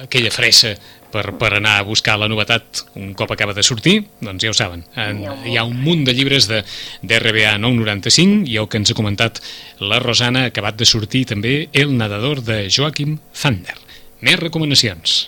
aquella 0.02 0.30
fressa 0.30 0.74
per, 1.12 1.24
per 1.38 1.52
anar 1.58 1.76
a 1.78 1.86
buscar 1.86 2.16
la 2.20 2.28
novetat 2.30 2.84
un 2.96 3.12
cop 3.18 3.34
acaba 3.34 3.54
de 3.56 3.64
sortir, 3.66 3.98
doncs 4.20 4.44
ja 4.44 4.52
ho 4.52 4.56
saben. 4.56 4.84
En, 4.96 5.22
hi 5.48 5.58
ha 5.58 5.66
un 5.68 5.76
munt 5.84 6.06
de 6.08 6.14
llibres 6.16 6.48
de, 6.50 6.62
d'RBA 7.02 7.58
995 7.60 8.48
i 8.50 8.56
el 8.62 8.70
que 8.70 8.80
ens 8.80 8.92
ha 8.92 8.98
comentat 8.98 9.42
la 9.82 10.00
Rosana 10.02 10.46
ha 10.46 10.52
acabat 10.52 10.80
de 10.80 10.88
sortir 10.88 11.26
també 11.34 11.68
El 11.72 11.96
nadador 11.98 12.42
de 12.46 12.64
Joaquim 12.72 13.18
Zander. 13.36 13.76
Més 14.22 14.40
recomanacions. 14.40 15.20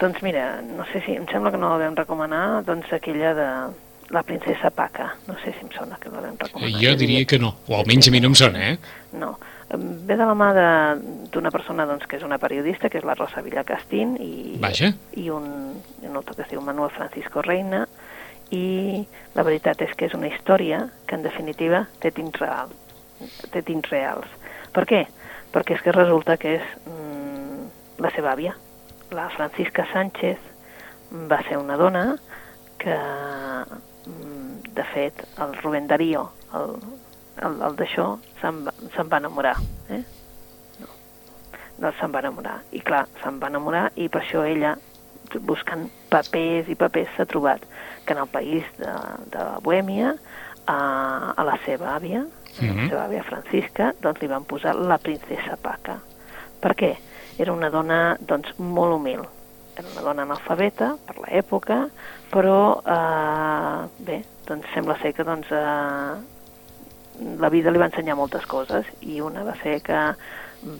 Doncs 0.00 0.22
mira, 0.24 0.62
no 0.64 0.86
sé 0.88 1.02
si, 1.04 1.12
em 1.18 1.26
sembla 1.28 1.52
que 1.52 1.60
no 1.60 1.74
la 1.74 1.84
vam 1.84 1.96
recomanar, 1.98 2.62
doncs 2.64 2.88
aquella 2.96 3.34
de 3.36 3.48
la 4.10 4.22
princesa 4.22 4.70
Paca. 4.70 5.10
No 5.28 5.36
sé 5.42 5.52
si 5.52 5.66
em 5.66 5.72
sona 5.74 5.98
que 6.00 6.08
la 6.08 6.22
vam 6.24 6.38
recomanar. 6.38 6.80
Jo 6.80 6.94
diria 6.96 7.26
que 7.28 7.38
no, 7.42 7.56
o 7.68 7.76
almenys 7.76 8.08
a 8.08 8.14
mi 8.14 8.22
no 8.22 8.30
em 8.32 8.38
sona, 8.38 8.70
eh? 8.72 8.78
No. 9.20 9.34
Ve 9.70 10.16
de 10.16 10.24
la 10.26 10.34
mà 10.34 10.48
d'una 11.30 11.50
persona 11.54 11.86
doncs, 11.86 12.08
que 12.10 12.18
és 12.18 12.24
una 12.26 12.40
periodista, 12.42 12.88
que 12.90 12.98
és 12.98 13.06
la 13.06 13.14
Rosa 13.14 13.42
Villacastín, 13.46 14.16
i, 14.18 14.56
Vaja. 14.58 14.90
i 15.14 15.28
un, 15.30 15.46
un 16.02 16.16
autor 16.18 16.34
que 16.34 16.42
es 16.42 16.50
diu 16.50 16.62
Manuel 16.64 16.90
Francisco 16.90 17.42
Reina, 17.46 17.84
i 18.50 19.06
la 19.36 19.44
veritat 19.46 19.82
és 19.86 19.94
que 19.94 20.08
és 20.10 20.16
una 20.18 20.26
història 20.26 20.82
que 21.06 21.14
en 21.14 21.22
definitiva 21.22 21.84
té 22.02 22.10
tints, 22.10 22.40
real, 22.42 22.74
té 23.54 23.62
tints 23.62 23.90
reals. 23.92 24.26
Per 24.74 24.84
què? 24.90 25.04
Perquè 25.54 25.76
és 25.76 25.84
que 25.86 25.94
resulta 25.94 26.36
que 26.40 26.56
és 26.58 26.66
mm, 26.90 27.68
la 28.02 28.10
seva 28.16 28.34
àvia, 28.34 28.56
la 29.14 29.28
Francisca 29.36 29.86
Sánchez, 29.92 30.42
va 31.30 31.40
ser 31.46 31.58
una 31.58 31.78
dona 31.78 32.04
que, 32.78 32.96
mm, 32.96 34.74
de 34.74 34.88
fet, 34.94 35.22
el 35.38 35.54
Rubén 35.62 35.86
Darío, 35.86 36.26
el, 36.58 36.74
el, 37.46 37.60
el 37.68 37.76
d'això, 37.78 38.06
se'n 38.40 38.64
va, 38.66 38.72
se'n 38.94 39.08
va 39.12 39.18
enamorar. 39.22 39.56
Eh? 39.90 40.02
No, 40.80 40.88
no 41.84 41.92
se'n 42.00 42.12
va 42.14 42.20
enamorar. 42.24 42.58
I 42.72 42.80
clar, 42.84 43.06
se'n 43.22 43.38
va 43.42 43.48
enamorar 43.52 43.90
i 43.96 44.08
per 44.08 44.22
això 44.22 44.44
ella, 44.46 44.76
buscant 45.46 45.86
papers 46.10 46.68
i 46.68 46.74
papers, 46.74 47.12
s'ha 47.16 47.26
trobat 47.30 47.62
que 48.04 48.12
en 48.16 48.18
el 48.24 48.28
país 48.32 48.64
de, 48.80 48.92
de 49.30 49.44
Bohèmia, 49.62 50.14
a, 50.66 50.78
a 51.36 51.44
la 51.46 51.56
seva 51.64 51.94
àvia, 51.96 52.24
a 52.26 52.64
la 52.64 52.72
Mhm. 52.72 52.88
seva 52.90 53.04
àvia 53.06 53.22
Francisca, 53.24 53.92
doncs 54.02 54.20
li 54.20 54.26
van 54.28 54.44
posar 54.44 54.74
la 54.76 54.98
princesa 54.98 55.56
Paca. 55.62 56.00
Per 56.60 56.74
què? 56.76 56.96
Era 57.38 57.52
una 57.54 57.70
dona 57.70 58.16
doncs, 58.20 58.52
molt 58.58 58.92
humil. 58.98 59.22
Era 59.78 59.88
una 59.94 60.02
dona 60.02 60.22
analfabeta 60.26 60.96
per 61.06 61.16
l'època, 61.22 61.86
però 62.30 62.82
eh, 62.84 63.88
bé, 64.04 64.18
doncs 64.46 64.66
sembla 64.74 64.98
ser 65.00 65.14
que 65.14 65.24
doncs, 65.24 65.46
eh, 65.50 66.18
la 67.40 67.48
vida 67.52 67.70
li 67.70 67.78
va 67.78 67.88
ensenyar 67.90 68.16
moltes 68.16 68.46
coses 68.46 68.86
i 69.02 69.20
una 69.20 69.42
va 69.44 69.54
ser 69.62 69.80
que 69.84 69.98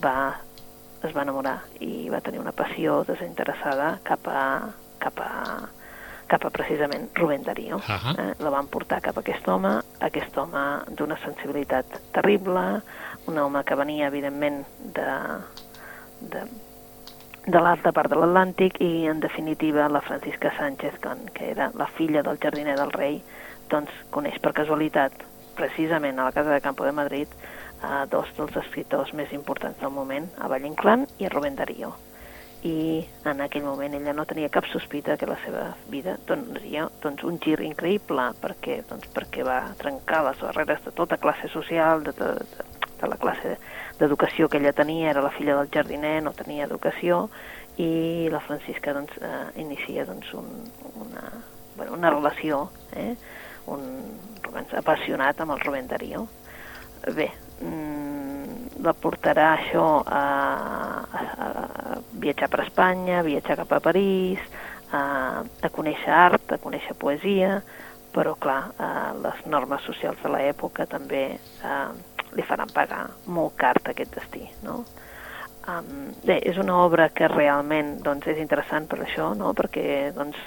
va, 0.02 0.14
es 1.02 1.12
va 1.16 1.22
enamorar 1.22 1.58
i 1.80 2.08
va 2.12 2.20
tenir 2.24 2.40
una 2.40 2.52
passió 2.56 3.02
desinteressada 3.08 3.98
cap 4.04 4.26
a, 4.28 4.44
cap 5.02 5.20
a, 5.20 5.30
cap 6.30 6.44
a 6.46 6.50
precisament 6.54 7.08
Rubén 7.18 7.42
Darío. 7.42 7.80
Ahà. 7.86 8.14
Eh? 8.18 8.32
La 8.40 8.50
van 8.54 8.68
portar 8.72 9.00
cap 9.02 9.16
a 9.18 9.24
aquest 9.24 9.48
home, 9.48 9.72
aquest 10.00 10.36
home 10.38 10.64
d'una 10.96 11.18
sensibilitat 11.24 12.00
terrible, 12.12 12.80
un 13.26 13.38
home 13.38 13.64
que 13.64 13.74
venia, 13.76 14.06
evidentment, 14.08 14.62
de, 14.94 15.08
de, 16.20 16.44
de 17.46 17.60
l'alta 17.60 17.92
part 17.92 18.12
de 18.12 18.16
l'Atlàntic 18.20 18.78
i, 18.80 19.06
en 19.10 19.20
definitiva, 19.20 19.88
la 19.88 20.00
Francisca 20.06 20.52
Sánchez, 20.56 21.00
con- 21.02 21.26
que 21.34 21.50
era 21.50 21.70
la 21.74 21.86
filla 21.98 22.22
del 22.22 22.38
jardiner 22.38 22.76
del 22.78 22.92
rei, 22.94 23.20
doncs 23.70 23.90
coneix 24.14 24.38
per 24.40 24.52
casualitat, 24.56 25.12
precisament 25.60 26.18
a 26.18 26.28
la 26.28 26.32
Casa 26.32 26.54
de 26.54 26.60
Campo 26.64 26.84
de 26.88 26.92
Madrid, 26.96 27.28
a 27.82 28.04
dos 28.08 28.28
dels 28.36 28.56
escriptors 28.60 29.12
més 29.16 29.32
importants 29.36 29.80
del 29.80 29.92
moment, 29.92 30.28
a 30.40 30.48
Valle 30.48 30.68
Inclán 30.68 31.06
i 31.18 31.28
a 31.28 31.32
Rubén 31.32 31.56
Darío. 31.58 31.92
I 32.64 33.00
en 33.24 33.40
aquell 33.40 33.64
moment 33.64 33.94
ella 33.96 34.12
no 34.12 34.26
tenia 34.28 34.50
cap 34.52 34.66
sospita 34.68 35.16
que 35.16 35.28
la 35.28 35.38
seva 35.44 35.62
vida 35.88 36.18
donaria 36.28 36.88
doncs, 37.00 37.24
un 37.24 37.38
gir 37.40 37.56
increïble 37.64 38.26
perquè, 38.42 38.82
doncs, 38.88 39.08
perquè 39.14 39.46
va 39.48 39.62
trencar 39.80 40.26
les 40.26 40.42
barreres 40.44 40.84
de 40.84 40.92
tota 40.96 41.16
classe 41.16 41.48
social, 41.48 42.04
de, 42.04 42.12
de, 42.18 42.34
de, 42.52 42.66
de 43.00 43.08
la 43.08 43.16
classe 43.20 43.56
d'educació 44.00 44.48
que 44.48 44.60
ella 44.60 44.76
tenia, 44.76 45.08
era 45.14 45.24
la 45.24 45.32
filla 45.32 45.56
del 45.56 45.72
jardiner, 45.72 46.18
no 46.24 46.36
tenia 46.36 46.68
educació, 46.68 47.28
i 47.80 48.28
la 48.32 48.42
Francisca 48.44 48.92
doncs, 48.92 49.16
eh, 49.24 49.46
inicia 49.62 50.04
doncs, 50.04 50.34
un, 50.36 50.50
una, 51.00 51.24
bueno, 51.76 51.96
una 51.96 52.12
relació, 52.12 52.66
eh? 52.92 53.14
un 53.72 53.88
romanç 54.46 54.74
apassionat 54.78 55.40
amb 55.40 55.54
el 55.56 55.62
Rubén 55.64 55.88
Darío. 55.90 56.26
Bé, 57.16 57.30
mm, 57.64 58.80
la 58.84 58.92
portarà 58.92 59.54
això 59.56 59.86
a, 60.04 60.24
a, 61.02 61.22
a 61.46 62.00
viatjar 62.20 62.50
per 62.52 62.64
Espanya, 62.66 63.20
a 63.20 63.26
viatjar 63.26 63.58
cap 63.62 63.72
a 63.76 63.80
París, 63.84 64.42
a, 64.92 65.02
a 65.40 65.70
conèixer 65.72 66.12
art, 66.12 66.52
a 66.52 66.60
conèixer 66.62 66.96
poesia, 66.98 67.60
però 68.14 68.34
clar, 68.42 68.62
eh, 68.74 69.10
les 69.22 69.44
normes 69.46 69.84
socials 69.86 70.18
de 70.22 70.32
l'època 70.34 70.86
també 70.90 71.24
eh, 71.36 71.90
li 72.34 72.46
faran 72.46 72.72
pagar 72.74 73.04
molt 73.26 73.56
car 73.58 73.76
aquest 73.84 74.16
destí, 74.18 74.44
no? 74.66 74.82
Um, 75.70 76.14
bé, 76.24 76.38
és 76.48 76.56
una 76.58 76.78
obra 76.80 77.10
que 77.12 77.28
realment 77.28 77.98
doncs, 78.02 78.26
és 78.32 78.38
interessant 78.40 78.86
per 78.88 79.02
això, 79.04 79.28
no? 79.36 79.52
perquè 79.54 80.08
doncs, 80.16 80.38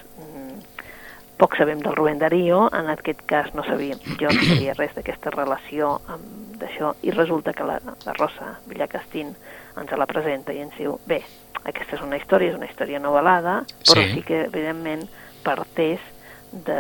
poc 1.38 1.56
sabem 1.58 1.80
del 1.84 1.96
Rubén 1.96 2.20
Darío, 2.20 2.68
en 2.74 2.90
aquest 2.94 3.22
cas 3.28 3.54
no 3.56 3.64
sabíem, 3.66 4.00
jo 4.20 4.30
no 4.32 4.44
sabia 4.48 4.76
res 4.78 4.94
d'aquesta 4.96 5.32
relació 5.34 6.00
amb 6.08 6.58
d'això, 6.62 6.94
i 7.04 7.12
resulta 7.12 7.52
que 7.54 7.66
la, 7.68 7.80
la 8.06 8.14
Rosa 8.14 8.54
Villacastín 8.70 9.34
ens 9.82 9.92
la 9.98 10.06
presenta 10.08 10.54
i 10.54 10.62
ens 10.64 10.76
diu, 10.78 11.00
bé, 11.10 11.24
aquesta 11.64 11.98
és 11.98 12.04
una 12.06 12.18
història, 12.20 12.52
és 12.54 12.58
una 12.60 12.70
història 12.70 13.00
novel·lada, 13.02 13.64
però 13.88 14.02
Sí. 14.04 14.14
sí, 14.14 14.22
que 14.24 14.44
evidentment 14.46 15.08
parteix 15.44 16.00
de, 16.52 16.80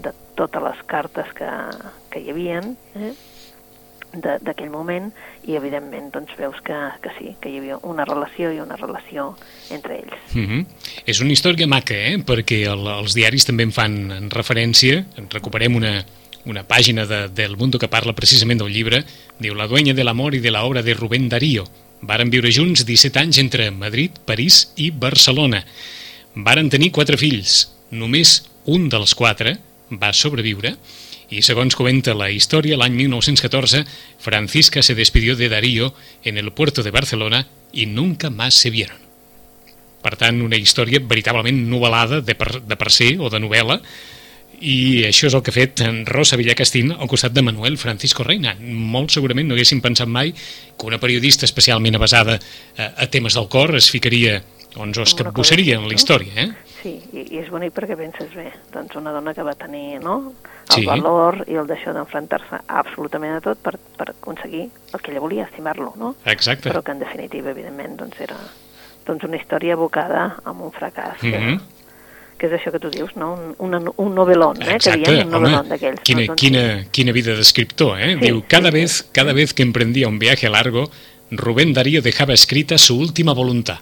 de 0.00 0.12
totes 0.34 0.62
les 0.62 0.82
cartes 0.86 1.30
que, 1.36 1.50
que 2.10 2.20
hi 2.24 2.30
havien, 2.32 2.76
eh? 2.96 3.12
D'aquell 4.12 4.70
moment 4.70 5.10
i 5.46 5.56
evidentment 5.58 6.10
doncs 6.14 6.32
veus 6.38 6.56
que, 6.66 6.76
que 7.02 7.12
sí, 7.18 7.34
que 7.40 7.50
hi 7.50 7.60
havia 7.60 7.78
una 7.86 8.04
relació 8.04 8.50
i 8.52 8.60
una 8.62 8.76
relació 8.76 9.36
entre 9.70 10.00
ells. 10.00 10.34
Mm 10.34 10.46
-hmm. 10.46 10.66
És 11.06 11.20
una 11.20 11.32
història 11.32 11.66
maca, 11.66 11.94
eh? 11.94 12.18
perquè 12.18 12.66
el, 12.72 12.86
els 12.86 13.14
diaris 13.14 13.44
també 13.44 13.62
en 13.62 13.72
fan 13.72 14.10
en 14.10 14.30
referència, 14.30 15.04
en 15.16 15.30
recuperem 15.30 15.76
una, 15.76 16.04
una 16.44 16.66
pàgina 16.66 17.06
de, 17.06 17.28
del 17.28 17.56
Mundo 17.56 17.78
que 17.78 17.88
parla 17.88 18.12
precisament 18.12 18.60
del 18.60 18.72
llibre, 18.72 19.04
diu 19.38 19.54
La 19.54 19.66
dueña 19.66 19.94
de 19.94 20.04
l'amor 20.04 20.34
i 20.34 20.40
de 20.40 20.50
la 20.50 20.64
obra 20.64 20.82
de 20.82 20.94
Rubén 20.94 21.28
Darío. 21.28 21.64
Varen 22.02 22.30
viure 22.30 22.52
junts 22.52 22.86
17 22.86 23.18
anys 23.20 23.38
entre 23.38 23.70
Madrid, 23.70 24.10
París 24.24 24.72
i 24.76 24.90
Barcelona. 24.90 25.64
Varen 26.34 26.70
tenir 26.70 26.90
quatre 26.90 27.16
fills. 27.16 27.70
Només 27.90 28.44
un 28.64 28.88
dels 28.88 29.14
quatre 29.14 29.58
va 29.90 30.12
sobreviure 30.12 30.76
y 31.30 31.42
según 31.42 31.70
comenta 31.70 32.12
la 32.12 32.30
historia, 32.30 32.74
el 32.74 32.82
año 32.82 32.96
1914, 32.96 33.84
Francisca 34.18 34.82
se 34.82 34.96
despidió 34.96 35.36
de 35.36 35.48
Darío 35.48 35.94
en 36.24 36.36
el 36.36 36.52
puerto 36.52 36.82
de 36.82 36.90
Barcelona 36.90 37.46
y 37.72 37.86
nunca 37.86 38.30
más 38.30 38.54
se 38.54 38.70
vieron. 38.70 38.98
Per 40.02 40.16
tant, 40.16 40.40
una 40.40 40.56
història 40.56 40.98
veritablement 41.04 41.60
novel·lada 41.68 42.22
de 42.24 42.34
per, 42.34 42.62
de 42.64 42.76
per 42.80 42.88
ser 42.90 43.12
o 43.20 43.28
de 43.28 43.38
novel·la 43.38 43.76
i 44.60 45.04
això 45.08 45.28
és 45.28 45.36
el 45.36 45.42
que 45.44 45.52
ha 45.52 45.56
fet 45.56 45.82
en 45.84 46.02
Rosa 46.08 46.38
Villacastín 46.40 46.90
al 46.92 47.08
costat 47.08 47.32
de 47.36 47.44
Manuel 47.44 47.76
Francisco 47.80 48.24
Reina. 48.24 48.54
Molt 48.60 49.12
segurament 49.12 49.48
no 49.48 49.56
haguéssim 49.56 49.80
pensat 49.84 50.08
mai 50.08 50.32
que 50.32 50.88
una 50.88 51.00
periodista 51.00 51.46
especialment 51.48 52.00
basada 52.00 52.38
a, 52.40 52.90
a 52.96 53.06
temes 53.12 53.36
del 53.36 53.48
cor 53.52 53.76
es 53.76 53.90
ficaria 53.92 54.40
doncs, 54.74 54.98
o 54.98 55.04
es 55.04 55.14
capbussaria 55.18 55.78
en 55.78 55.88
la 55.88 55.96
història, 55.96 56.32
eh? 56.44 56.69
Sí, 56.82 56.94
i, 57.12 57.26
i 57.34 57.38
és 57.42 57.50
bonic 57.52 57.74
perquè 57.76 57.96
penses 57.98 58.30
bé, 58.34 58.46
doncs 58.72 58.94
una 58.96 59.12
dona 59.12 59.34
que 59.36 59.42
va 59.44 59.52
tenir 59.54 59.98
no? 60.00 60.32
el 60.70 60.74
Sí. 60.74 60.86
valor 60.86 61.42
i 61.46 61.54
el 61.60 61.66
d'això 61.68 61.92
d'enfrontar-se 61.92 62.60
absolutament 62.68 63.34
a 63.36 63.40
tot 63.44 63.58
per, 63.58 63.74
per 63.98 64.10
aconseguir 64.14 64.70
el 64.94 65.00
que 65.02 65.10
ella 65.10 65.20
volia, 65.20 65.44
estimar-lo, 65.44 65.92
no? 65.96 66.14
Exacte. 66.24 66.70
Però 66.70 66.80
que 66.82 66.92
en 66.92 67.00
definitiva, 67.00 67.50
evidentment, 67.50 67.96
doncs 68.00 68.20
era 68.20 68.36
doncs 69.06 69.24
una 69.24 69.36
història 69.36 69.74
abocada 69.74 70.36
amb 70.44 70.62
un 70.62 70.70
fracàs, 70.72 71.18
que, 71.20 71.38
Mhm. 71.38 71.60
que 72.38 72.46
és 72.46 72.52
això 72.52 72.70
que 72.72 72.78
tu 72.78 72.88
dius, 72.88 73.14
no? 73.16 73.34
Un, 73.34 73.54
una, 73.58 73.78
un 73.96 74.14
novel·lón, 74.14 74.62
eh? 74.62 74.76
Exacte, 74.76 75.02
que 75.02 75.12
diem, 75.12 75.28
un 75.28 75.34
home, 75.34 75.48
novel·lón 75.48 75.68
d'aquells. 75.68 76.00
quina, 76.02 76.20
no? 76.20 76.26
Doncs 76.28 76.40
quina, 76.40 76.84
quina 76.90 77.12
vida 77.12 77.34
d'escriptor, 77.34 77.98
eh? 78.00 78.14
Sí, 78.14 78.20
Diu, 78.26 78.44
cada 78.48 78.70
sí, 78.70 78.76
sí. 78.76 78.80
vez, 78.80 79.08
cada 79.12 79.32
vez 79.34 79.52
que 79.52 79.62
emprendía 79.62 80.08
un 80.08 80.18
viaje 80.18 80.48
largo, 80.48 80.88
Rubén 81.30 81.72
Darío 81.74 82.00
dejaba 82.00 82.32
escrita 82.32 82.78
su 82.78 82.98
última 82.98 83.32
voluntad. 83.34 83.80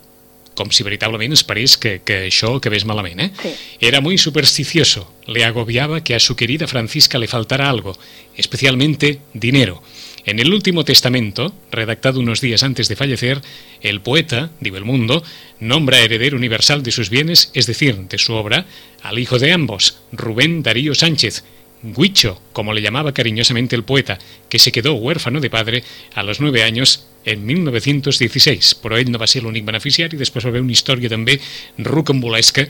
Com 0.58 0.72
si 0.74 0.82
veritablement 0.82 1.36
esperés 1.36 1.76
que, 1.78 2.00
que 2.02 2.24
això 2.26 2.56
acabés 2.58 2.82
malament, 2.88 3.22
eh? 3.22 3.30
Sí. 3.38 3.54
Era 3.92 4.00
muy 4.02 4.18
supersticioso. 4.18 5.06
Le 5.30 5.44
agobiaba 5.44 6.02
que 6.02 6.16
a 6.16 6.20
su 6.20 6.34
querida 6.34 6.66
Francisca 6.66 7.18
le 7.18 7.30
faltara 7.30 7.70
algo, 7.70 7.94
especialmente 8.34 9.20
dinero. 9.34 9.82
En 10.26 10.40
el 10.40 10.52
último 10.52 10.84
testamento, 10.84 11.54
redactado 11.70 12.20
unos 12.20 12.40
días 12.40 12.62
antes 12.62 12.88
de 12.88 12.96
fallecer, 12.96 13.40
el 13.80 14.00
poeta, 14.02 14.50
digo 14.60 14.76
el 14.76 14.84
mundo, 14.84 15.22
nombra 15.60 16.00
heredero 16.00 16.36
universal 16.36 16.82
de 16.82 16.92
sus 16.92 17.08
bienes, 17.08 17.50
es 17.54 17.66
decir, 17.66 17.96
de 17.96 18.18
su 18.18 18.34
obra, 18.34 18.66
al 19.02 19.18
hijo 19.18 19.38
de 19.38 19.52
ambos, 19.52 20.00
Rubén 20.12 20.62
Darío 20.62 20.94
Sánchez, 20.94 21.44
Huicho, 21.82 22.42
como 22.52 22.72
le 22.72 22.82
llamaba 22.82 23.14
cariñosamente 23.14 23.76
el 23.76 23.84
poeta, 23.84 24.18
que 24.48 24.58
se 24.58 24.72
quedó 24.72 24.94
huérfano 24.94 25.40
de 25.40 25.48
padre 25.48 25.84
a 26.14 26.22
los 26.22 26.40
nueve 26.40 26.62
años 26.62 27.06
en 27.32 27.44
1916, 27.46 28.74
però 28.82 28.98
ell 28.98 29.12
no 29.12 29.20
va 29.20 29.28
ser 29.30 29.42
l'únic 29.44 29.66
beneficiari, 29.68 30.20
després 30.20 30.46
va 30.46 30.54
haver 30.54 30.64
una 30.64 30.74
història 30.74 31.10
també 31.12 31.38
rocambolesca 31.84 32.66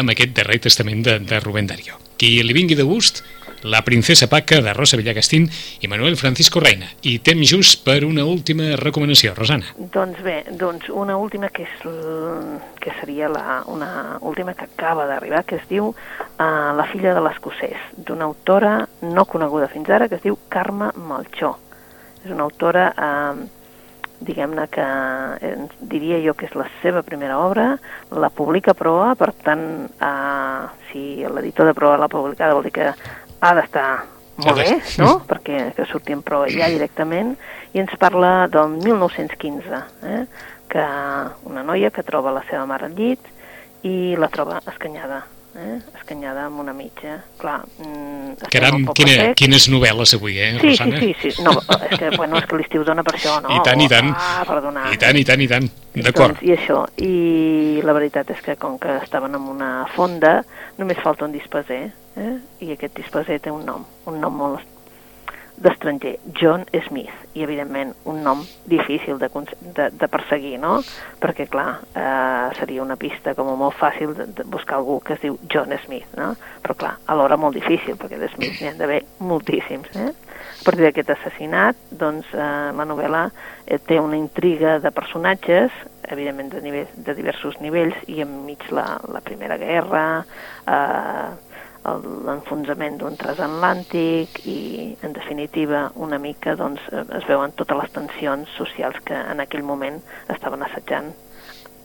amb 0.00 0.12
aquest 0.14 0.34
darrer 0.36 0.60
testament 0.66 1.04
de, 1.06 1.18
de 1.24 1.40
Rubén 1.40 1.70
Darío. 1.70 2.00
Qui 2.20 2.36
li 2.44 2.56
vingui 2.56 2.76
de 2.78 2.86
gust, 2.86 3.24
la 3.64 3.82
princesa 3.82 4.28
Paca 4.28 4.60
de 4.60 4.72
Rosa 4.74 4.98
Villagastín 4.98 5.48
i 5.80 5.88
Manuel 5.88 6.18
Francisco 6.20 6.60
Reina. 6.60 6.86
I 7.02 7.16
temps 7.24 7.48
just 7.48 7.80
per 7.84 8.04
una 8.04 8.26
última 8.28 8.74
recomanació, 8.76 9.32
Rosana. 9.34 9.72
Doncs 9.78 10.20
bé, 10.22 10.36
doncs 10.60 10.90
una 10.92 11.16
última 11.16 11.48
que, 11.48 11.64
és, 11.64 11.86
que 12.80 12.92
seria 13.00 13.30
la, 13.32 13.62
una 13.72 14.18
última 14.20 14.52
que 14.52 14.68
acaba 14.68 15.08
d'arribar, 15.08 15.46
que 15.48 15.56
es 15.56 15.64
diu 15.70 15.88
uh, 15.94 16.44
La 16.76 16.84
filla 16.92 17.16
de 17.16 17.24
l'escocès, 17.24 17.90
d'una 17.96 18.28
autora 18.28 18.76
no 19.00 19.24
coneguda 19.24 19.72
fins 19.72 19.88
ara, 19.88 20.10
que 20.12 20.20
es 20.20 20.24
diu 20.26 20.36
Carme 20.52 20.92
Malchó. 21.08 21.54
És 22.20 22.30
una 22.36 22.44
autora, 22.44 22.90
uh, 22.92 23.63
diguem-ne 24.20 24.66
que 24.72 24.84
eh, 24.84 25.56
diria 25.80 26.20
jo 26.24 26.34
que 26.38 26.46
és 26.48 26.54
la 26.58 26.66
seva 26.82 27.02
primera 27.02 27.38
obra, 27.42 27.74
la 28.14 28.30
publica 28.30 28.74
Proa, 28.78 29.14
per 29.18 29.32
tant, 29.44 29.64
uh, 29.98 30.70
si 30.90 31.24
l'editor 31.26 31.70
de 31.70 31.74
Proa 31.76 31.98
l'ha 32.00 32.10
publicada 32.12 32.54
vol 32.54 32.66
dir 32.68 32.74
que 32.78 32.90
ha 32.94 33.52
d'estar 33.58 33.88
molt 34.36 34.58
bé, 34.58 34.80
no? 34.98 35.20
perquè 35.28 35.68
que 35.76 35.86
surti 35.86 36.14
en 36.14 36.24
Proa 36.26 36.48
ja 36.50 36.70
directament, 36.72 37.34
i 37.74 37.82
ens 37.82 37.94
parla 38.00 38.48
del 38.50 38.78
1915, 38.80 39.82
eh? 40.10 40.24
que 40.70 40.84
una 41.50 41.62
noia 41.62 41.92
que 41.94 42.06
troba 42.06 42.34
la 42.34 42.42
seva 42.48 42.64
mare 42.66 42.88
al 42.88 42.96
llit 42.98 43.30
i 43.86 44.16
la 44.18 44.30
troba 44.32 44.60
escanyada, 44.66 45.22
eh? 45.56 45.78
escanyada 45.96 46.46
amb 46.46 46.60
una 46.60 46.72
mitja. 46.72 47.20
Clar, 47.38 47.60
mm, 47.78 48.48
Caram, 48.50 48.86
quina, 48.94 49.14
sec. 49.14 49.36
quines 49.36 49.68
novel·les 49.70 50.14
avui, 50.14 50.38
eh, 50.38 50.52
Sí, 50.52 50.60
sí, 50.60 50.66
Rosana? 50.68 51.00
sí, 51.00 51.14
sí. 51.20 51.42
No, 51.42 51.52
és 51.90 51.98
que, 51.98 52.10
bueno, 52.16 52.38
és 52.38 52.46
que 52.46 52.56
l'estiu 52.56 52.84
dona 52.84 53.02
per 53.02 53.14
això, 53.14 53.40
no? 53.42 53.48
I 53.54 53.60
tant, 53.64 53.80
i 53.80 53.88
tant. 53.88 54.12
Ah, 54.16 54.44
perdona. 54.46 54.90
I 54.92 54.98
tant, 54.98 55.16
i 55.16 55.24
tant, 55.24 55.40
i 55.40 55.48
tant. 55.48 55.70
D'acord. 55.94 56.40
Doncs, 56.40 56.42
I 56.42 56.52
això, 56.56 56.80
i 56.98 57.80
la 57.86 57.92
veritat 57.94 58.30
és 58.34 58.40
que 58.42 58.56
com 58.56 58.78
que 58.78 58.96
estaven 59.02 59.34
en 59.34 59.42
una 59.42 59.86
fonda, 59.94 60.44
només 60.78 60.98
falta 60.98 61.24
un 61.24 61.32
dispeser, 61.32 61.92
eh? 62.16 62.36
i 62.60 62.72
aquest 62.72 62.96
dispeser 62.96 63.40
té 63.40 63.50
un 63.50 63.64
nom, 63.64 63.84
un 64.06 64.20
nom 64.20 64.34
molt 64.34 64.60
d'estranger, 65.56 66.16
John 66.34 66.64
Smith, 66.86 67.14
i 67.34 67.44
evidentment 67.46 67.94
un 68.10 68.22
nom 68.24 68.42
difícil 68.66 69.18
de, 69.18 69.28
de, 69.76 69.88
de 69.94 70.08
perseguir, 70.10 70.56
no? 70.62 70.80
Perquè, 71.22 71.46
clar, 71.50 71.80
eh, 71.94 72.48
seria 72.58 72.82
una 72.82 72.98
pista 73.00 73.34
com 73.38 73.52
molt 73.58 73.76
fàcil 73.78 74.14
de, 74.18 74.26
de 74.34 74.46
buscar 74.50 74.80
algú 74.80 74.98
que 75.04 75.14
es 75.14 75.22
diu 75.22 75.38
John 75.50 75.72
Smith, 75.84 76.10
no? 76.18 76.32
Però, 76.64 76.76
clar, 76.78 76.92
alhora 77.06 77.38
molt 77.40 77.56
difícil, 77.58 77.98
perquè 78.00 78.18
de 78.20 78.30
Smith 78.34 78.60
n'hi 78.60 78.72
ha 78.72 78.76
d'haver 78.78 79.02
moltíssims, 79.22 79.94
eh? 79.94 80.10
A 80.64 80.64
partir 80.64 80.86
d'aquest 80.86 81.10
assassinat, 81.12 81.78
doncs, 81.90 82.30
eh, 82.34 82.50
la 82.74 82.86
novel·la 82.88 83.24
eh, 83.66 83.78
té 83.78 83.98
una 84.00 84.16
intriga 84.16 84.78
de 84.80 84.90
personatges, 84.94 85.74
evidentment 86.08 86.50
de, 86.54 86.62
nivell, 86.64 86.94
de 87.06 87.14
diversos 87.16 87.58
nivells, 87.60 87.98
i 88.08 88.22
enmig 88.24 88.64
la, 88.72 88.86
la 89.12 89.20
Primera 89.24 89.58
Guerra, 89.60 90.04
eh, 90.66 91.53
l'enfonsament 91.84 92.96
d'un 93.00 93.16
transatlàntic 93.20 94.40
i, 94.48 94.58
en 95.04 95.12
definitiva, 95.12 95.90
una 96.00 96.18
mica 96.18 96.54
doncs, 96.56 96.84
es 96.90 97.26
veuen 97.28 97.52
totes 97.58 97.76
les 97.76 97.92
tensions 97.92 98.52
socials 98.56 99.00
que 99.04 99.16
en 99.16 99.42
aquell 99.44 99.64
moment 99.66 100.00
estaven 100.32 100.64
assetjant 100.64 101.12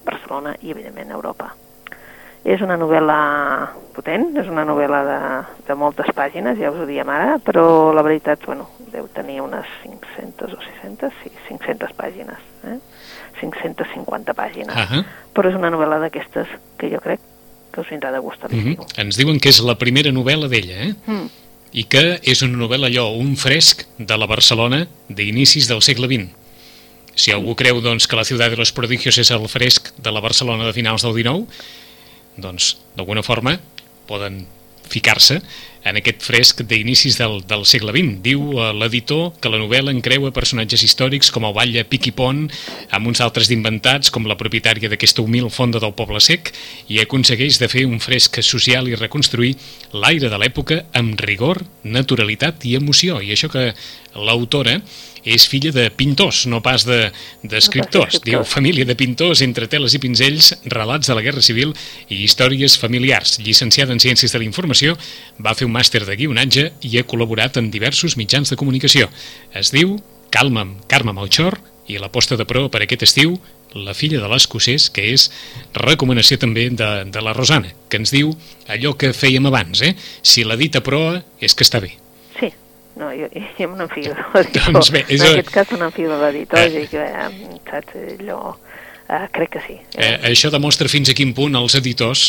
Barcelona 0.06 0.56
i, 0.62 0.72
evidentment, 0.72 1.12
Europa. 1.12 1.52
És 2.48 2.62
una 2.64 2.78
novel·la 2.80 3.20
potent, 3.92 4.30
és 4.40 4.48
una 4.48 4.64
novel·la 4.64 5.00
de, 5.04 5.18
de 5.68 5.76
moltes 5.76 6.08
pàgines, 6.16 6.56
ja 6.62 6.72
us 6.72 6.80
ho 6.80 6.88
diem 6.88 7.10
ara, 7.12 7.36
però 7.44 7.92
la 7.92 8.04
veritat, 8.06 8.46
bueno, 8.48 8.70
deu 8.94 9.10
tenir 9.12 9.42
unes 9.44 9.68
500 9.84 10.56
o 10.56 10.62
600, 10.64 11.18
sí, 11.20 11.34
500 11.50 11.92
pàgines, 12.00 12.48
eh? 12.64 12.78
550 13.42 14.36
pàgines. 14.36 14.76
Ahà. 14.76 15.04
Però 15.36 15.52
és 15.52 15.60
una 15.60 15.72
novel·la 15.72 16.00
d'aquestes 16.06 16.56
que 16.80 16.88
jo 16.92 17.04
crec 17.04 17.29
que 17.72 17.82
us 17.82 17.88
vindrà 17.92 18.12
de 18.12 18.20
gust 18.20 18.44
a 18.44 18.48
Mhm. 18.48 18.66
l'estiu. 18.76 18.86
Ens 18.98 19.18
diuen 19.18 19.40
que 19.40 19.50
és 19.50 19.60
la 19.62 19.78
primera 19.78 20.12
novel·la 20.12 20.48
d'ella, 20.48 20.84
eh? 20.90 20.94
Mm. 21.06 21.28
i 21.72 21.84
que 21.84 22.20
és 22.24 22.42
una 22.42 22.58
novel·la 22.58 22.88
allò, 22.90 23.16
un 23.16 23.36
fresc 23.38 23.84
de 24.00 24.18
la 24.18 24.26
Barcelona 24.26 24.88
d'inicis 25.08 25.68
del 25.68 25.82
segle 25.84 26.08
XX. 26.08 26.30
Si 27.14 27.32
algú 27.32 27.54
creu 27.56 27.82
doncs, 27.82 28.08
que 28.08 28.16
la 28.16 28.24
ciutat 28.26 28.50
de 28.50 28.58
los 28.58 28.72
prodigios 28.72 29.18
és 29.20 29.30
el 29.32 29.48
fresc 29.48 29.92
de 29.98 30.12
la 30.12 30.20
Barcelona 30.20 30.66
de 30.66 30.74
finals 30.74 31.04
del 31.04 31.14
XIX, 31.14 31.46
doncs 32.38 32.78
d'alguna 32.96 33.22
forma 33.24 33.60
poden 34.08 34.48
ficar-se 34.90 35.40
en 35.88 35.98
aquest 36.00 36.24
fresc 36.26 36.62
d'inicis 36.68 37.18
del, 37.20 37.40
del 37.48 37.66
segle 37.70 37.94
XX. 37.96 38.20
Diu 38.24 38.42
eh, 38.58 38.70
l'editor 38.76 39.32
que 39.42 39.52
la 39.52 39.60
novel·la 39.62 39.94
encreua 39.96 40.34
personatges 40.36 40.84
històrics 40.86 41.32
com 41.34 41.48
el 41.48 41.56
batlle 41.56 41.86
Piqui 41.88 42.12
Pont, 42.16 42.46
amb 42.96 43.10
uns 43.10 43.22
altres 43.24 43.50
d'inventats, 43.52 44.12
com 44.14 44.28
la 44.28 44.38
propietària 44.40 44.92
d'aquesta 44.92 45.24
humil 45.24 45.50
fonda 45.54 45.82
del 45.82 45.96
Poble 45.98 46.22
Sec, 46.24 46.54
i 46.92 47.00
aconsegueix 47.02 47.62
de 47.62 47.72
fer 47.72 47.86
un 47.88 48.02
fresc 48.04 48.42
social 48.46 48.90
i 48.90 48.98
reconstruir 49.00 49.56
l'aire 49.94 50.32
de 50.32 50.42
l'època 50.42 50.84
amb 51.00 51.20
rigor, 51.24 51.64
naturalitat 51.84 52.66
i 52.68 52.76
emoció. 52.80 53.22
I 53.24 53.34
això 53.36 53.52
que 53.52 53.72
l'autora 54.20 54.80
és 55.24 55.48
filla 55.48 55.72
de 55.72 55.90
pintors, 55.92 56.46
no 56.48 56.62
pas 56.62 56.86
de- 56.86 57.12
d'escriptors. 57.44 58.20
d'escriptors. 58.20 58.22
Diu, 58.24 58.44
família 58.46 58.86
de 58.86 58.96
pintors 58.96 59.42
entre 59.42 59.68
teles 59.68 59.94
i 59.94 60.00
pinzells, 60.00 60.54
relats 60.66 61.08
de 61.08 61.16
la 61.16 61.22
Guerra 61.22 61.42
Civil 61.42 61.74
i 62.10 62.24
històries 62.24 62.78
familiars. 62.78 63.40
Llicenciada 63.40 63.94
en 63.94 64.00
Ciències 64.00 64.32
de 64.32 64.40
la 64.40 64.46
Informació, 64.46 64.98
va 65.40 65.56
fer 65.56 65.66
un 65.68 65.74
màster 65.74 66.06
de 66.06 66.16
guionatge 66.16 66.72
i 66.82 66.98
ha 66.98 67.06
col·laborat 67.08 67.58
en 67.58 67.70
diversos 67.72 68.18
mitjans 68.18 68.50
de 68.50 68.56
comunicació. 68.56 69.10
Es 69.54 69.72
diu 69.72 70.00
Calma'm, 70.32 70.78
Carme 70.88 71.14
Malxor, 71.14 71.60
i 71.88 71.98
la 71.98 72.12
posta 72.12 72.38
de 72.38 72.46
pro 72.46 72.70
per 72.70 72.84
aquest 72.84 73.04
estiu, 73.04 73.40
La 73.76 73.94
filla 73.94 74.18
de 74.20 74.28
l'escocès, 74.28 74.90
que 74.90 75.12
és 75.14 75.28
recomanació 75.76 76.40
també 76.42 76.72
de, 76.74 76.88
de 77.06 77.22
la 77.22 77.34
Rosana, 77.38 77.70
que 77.88 77.98
ens 77.98 78.10
diu 78.10 78.32
allò 78.68 78.96
que 78.98 79.12
fèiem 79.14 79.46
abans, 79.46 79.84
eh? 79.86 79.92
Si 80.24 80.44
la 80.44 80.56
dita 80.58 80.82
proa 80.82 81.20
és 81.40 81.54
que 81.54 81.64
està 81.64 81.80
bé. 81.80 81.92
Sí, 82.40 82.50
no, 83.00 83.10
jo, 83.16 83.30
jo 83.58 83.70
me 83.72 83.80
n'enfio 83.80 84.12
de 84.14 84.26
l'editor. 84.36 84.74
Doncs 84.76 84.92
bé, 84.94 85.06
és 85.08 85.24
en 85.24 85.32
aquest 85.38 85.54
cas 85.56 85.72
me 85.74 85.80
n'enfio 85.82 86.12
de 86.12 86.20
l'editor, 86.26 86.60
Eh. 86.60 86.86
que, 86.92 87.06
eh, 87.08 87.58
saps, 87.72 87.96
allò... 88.20 88.42
Eh, 89.10 89.26
crec 89.34 89.50
que 89.56 89.62
sí. 89.66 89.80
Eh, 89.98 90.20
això 90.30 90.52
demostra 90.54 90.86
fins 90.92 91.10
a 91.10 91.16
quin 91.18 91.32
punt 91.34 91.56
els 91.58 91.74
editors 91.80 92.28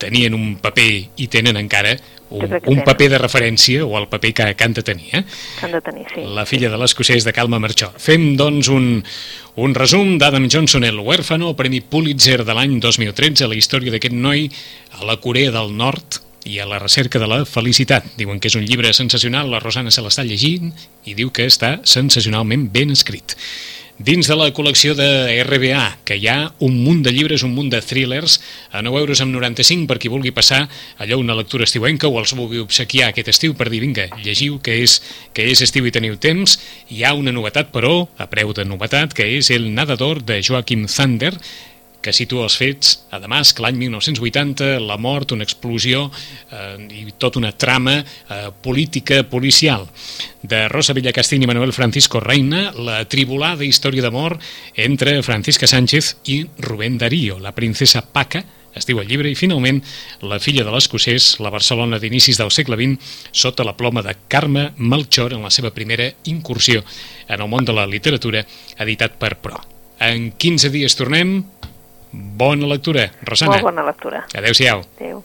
tenien 0.00 0.32
un 0.36 0.54
paper 0.62 0.86
i 1.20 1.26
tenen 1.28 1.58
encara 1.60 1.96
un, 2.30 2.44
un 2.46 2.52
tenen. 2.62 2.84
paper 2.86 3.08
de 3.10 3.18
referència 3.20 3.82
o 3.84 3.98
el 3.98 4.06
paper 4.08 4.30
que, 4.38 4.46
que 4.54 4.64
han 4.68 4.72
de 4.78 4.84
tenir, 4.86 5.10
eh? 5.18 5.24
Que 5.58 5.66
han 5.66 5.74
de 5.74 5.80
tenir, 5.84 6.06
sí. 6.14 6.22
La 6.38 6.46
filla 6.46 6.70
de 6.72 6.78
l'escocès 6.78 7.26
de 7.26 7.34
Calma 7.36 7.58
Marchó. 7.60 7.90
Fem, 8.00 8.30
doncs, 8.38 8.70
un, 8.72 9.02
un 9.60 9.74
resum 9.76 10.14
d'Adam 10.22 10.46
Johnson, 10.48 10.86
el 10.88 11.02
huérfano, 11.02 11.50
Premi 11.58 11.82
Pulitzer 11.82 12.44
de 12.46 12.54
l'any 12.56 12.78
2013, 12.80 13.50
la 13.50 13.58
història 13.58 13.90
d'aquest 13.92 14.14
noi 14.14 14.46
a 15.00 15.04
la 15.10 15.18
Corea 15.20 15.50
del 15.58 15.74
Nord 15.76 16.22
i 16.44 16.58
a 16.58 16.66
la 16.68 16.78
recerca 16.78 17.18
de 17.18 17.28
la 17.28 17.42
felicitat. 17.44 18.06
Diuen 18.16 18.40
que 18.40 18.48
és 18.48 18.56
un 18.56 18.64
llibre 18.64 18.92
sensacional, 18.96 19.50
la 19.50 19.60
Rosana 19.60 19.92
se 19.92 20.04
l'està 20.04 20.24
llegint 20.24 20.72
i 21.04 21.16
diu 21.18 21.32
que 21.34 21.48
està 21.48 21.78
sensacionalment 21.84 22.70
ben 22.72 22.94
escrit. 22.94 23.36
Dins 24.00 24.24
de 24.24 24.32
la 24.32 24.46
col·lecció 24.56 24.94
de 24.96 25.06
RBA, 25.44 25.82
que 26.08 26.16
hi 26.16 26.24
ha 26.32 26.54
un 26.64 26.78
munt 26.86 27.02
de 27.04 27.12
llibres, 27.12 27.42
un 27.44 27.52
munt 27.52 27.68
de 27.68 27.82
thrillers, 27.84 28.38
a 28.72 28.80
9 28.80 28.96
euros 29.02 29.20
amb 29.20 29.34
95 29.36 29.84
per 29.90 29.98
qui 30.00 30.08
vulgui 30.08 30.32
passar 30.32 30.62
allò 30.96 31.18
una 31.20 31.36
lectura 31.36 31.66
estiuenca 31.68 32.08
o 32.08 32.16
els 32.16 32.32
vulgui 32.32 32.62
obsequiar 32.64 33.10
aquest 33.10 33.28
estiu 33.34 33.52
per 33.52 33.68
dir, 33.68 33.82
vinga, 33.84 34.06
llegiu 34.24 34.56
que 34.64 34.78
és, 34.80 35.02
que 35.36 35.44
és 35.52 35.60
estiu 35.60 35.84
i 35.84 35.92
teniu 35.92 36.16
temps. 36.16 36.56
Hi 36.88 37.04
ha 37.04 37.12
una 37.12 37.34
novetat, 37.36 37.68
però, 37.76 38.06
a 38.16 38.24
preu 38.32 38.54
de 38.56 38.64
novetat, 38.64 39.12
que 39.12 39.28
és 39.36 39.52
El 39.52 39.68
nadador 39.76 40.24
de 40.24 40.40
Joachim 40.40 40.88
Thunder, 40.88 41.34
que 42.00 42.14
situa 42.16 42.46
els 42.48 42.56
fets 42.60 42.92
a 43.12 43.20
Damasc 43.20 43.60
l'any 43.60 43.76
1980, 43.80 44.78
la 44.84 44.96
mort, 45.00 45.34
una 45.36 45.44
explosió 45.46 46.06
eh, 46.08 46.76
i 46.96 47.04
tota 47.18 47.40
una 47.40 47.52
trama 47.52 47.98
eh, 48.00 48.48
política 48.62 49.22
policial. 49.28 49.86
De 50.42 50.66
Rosa 50.72 50.96
Villacastín 50.96 51.44
i 51.44 51.50
Manuel 51.50 51.74
Francisco 51.76 52.20
Reina, 52.20 52.70
la 52.72 53.02
tribulada 53.04 53.66
història 53.66 54.04
d'amor 54.06 54.38
entre 54.76 55.20
Francisca 55.22 55.68
Sánchez 55.68 56.16
i 56.32 56.42
Rubén 56.58 56.96
Darío, 56.98 57.38
la 57.38 57.52
princesa 57.52 58.00
Paca, 58.00 58.44
es 58.74 58.86
diu 58.86 59.00
el 59.02 59.08
llibre, 59.10 59.30
i 59.30 59.38
finalment 59.38 59.80
la 60.22 60.38
filla 60.42 60.64
de 60.66 60.72
l'escocès, 60.72 61.32
la 61.42 61.50
Barcelona 61.50 61.98
d'inicis 61.98 62.38
del 62.38 62.52
segle 62.54 62.78
XX, 62.78 63.12
sota 63.32 63.66
la 63.66 63.74
ploma 63.76 64.04
de 64.06 64.14
Carme 64.30 64.70
Melchor 64.78 65.34
en 65.34 65.42
la 65.42 65.50
seva 65.50 65.74
primera 65.74 66.06
incursió 66.30 66.84
en 67.26 67.40
el 67.40 67.50
món 67.50 67.66
de 67.66 67.74
la 67.74 67.88
literatura, 67.90 68.44
editat 68.78 69.18
per 69.18 69.36
Pro. 69.42 69.58
En 70.00 70.30
15 70.32 70.70
dies 70.72 70.96
tornem. 70.96 71.42
Bona 72.12 72.66
lectura, 72.66 73.10
Rosana. 73.22 73.52
Molt 73.52 73.62
bona 73.70 73.84
lectura. 73.86 74.24
Adéu-siau. 74.34 74.82
Adéu. 74.98 75.22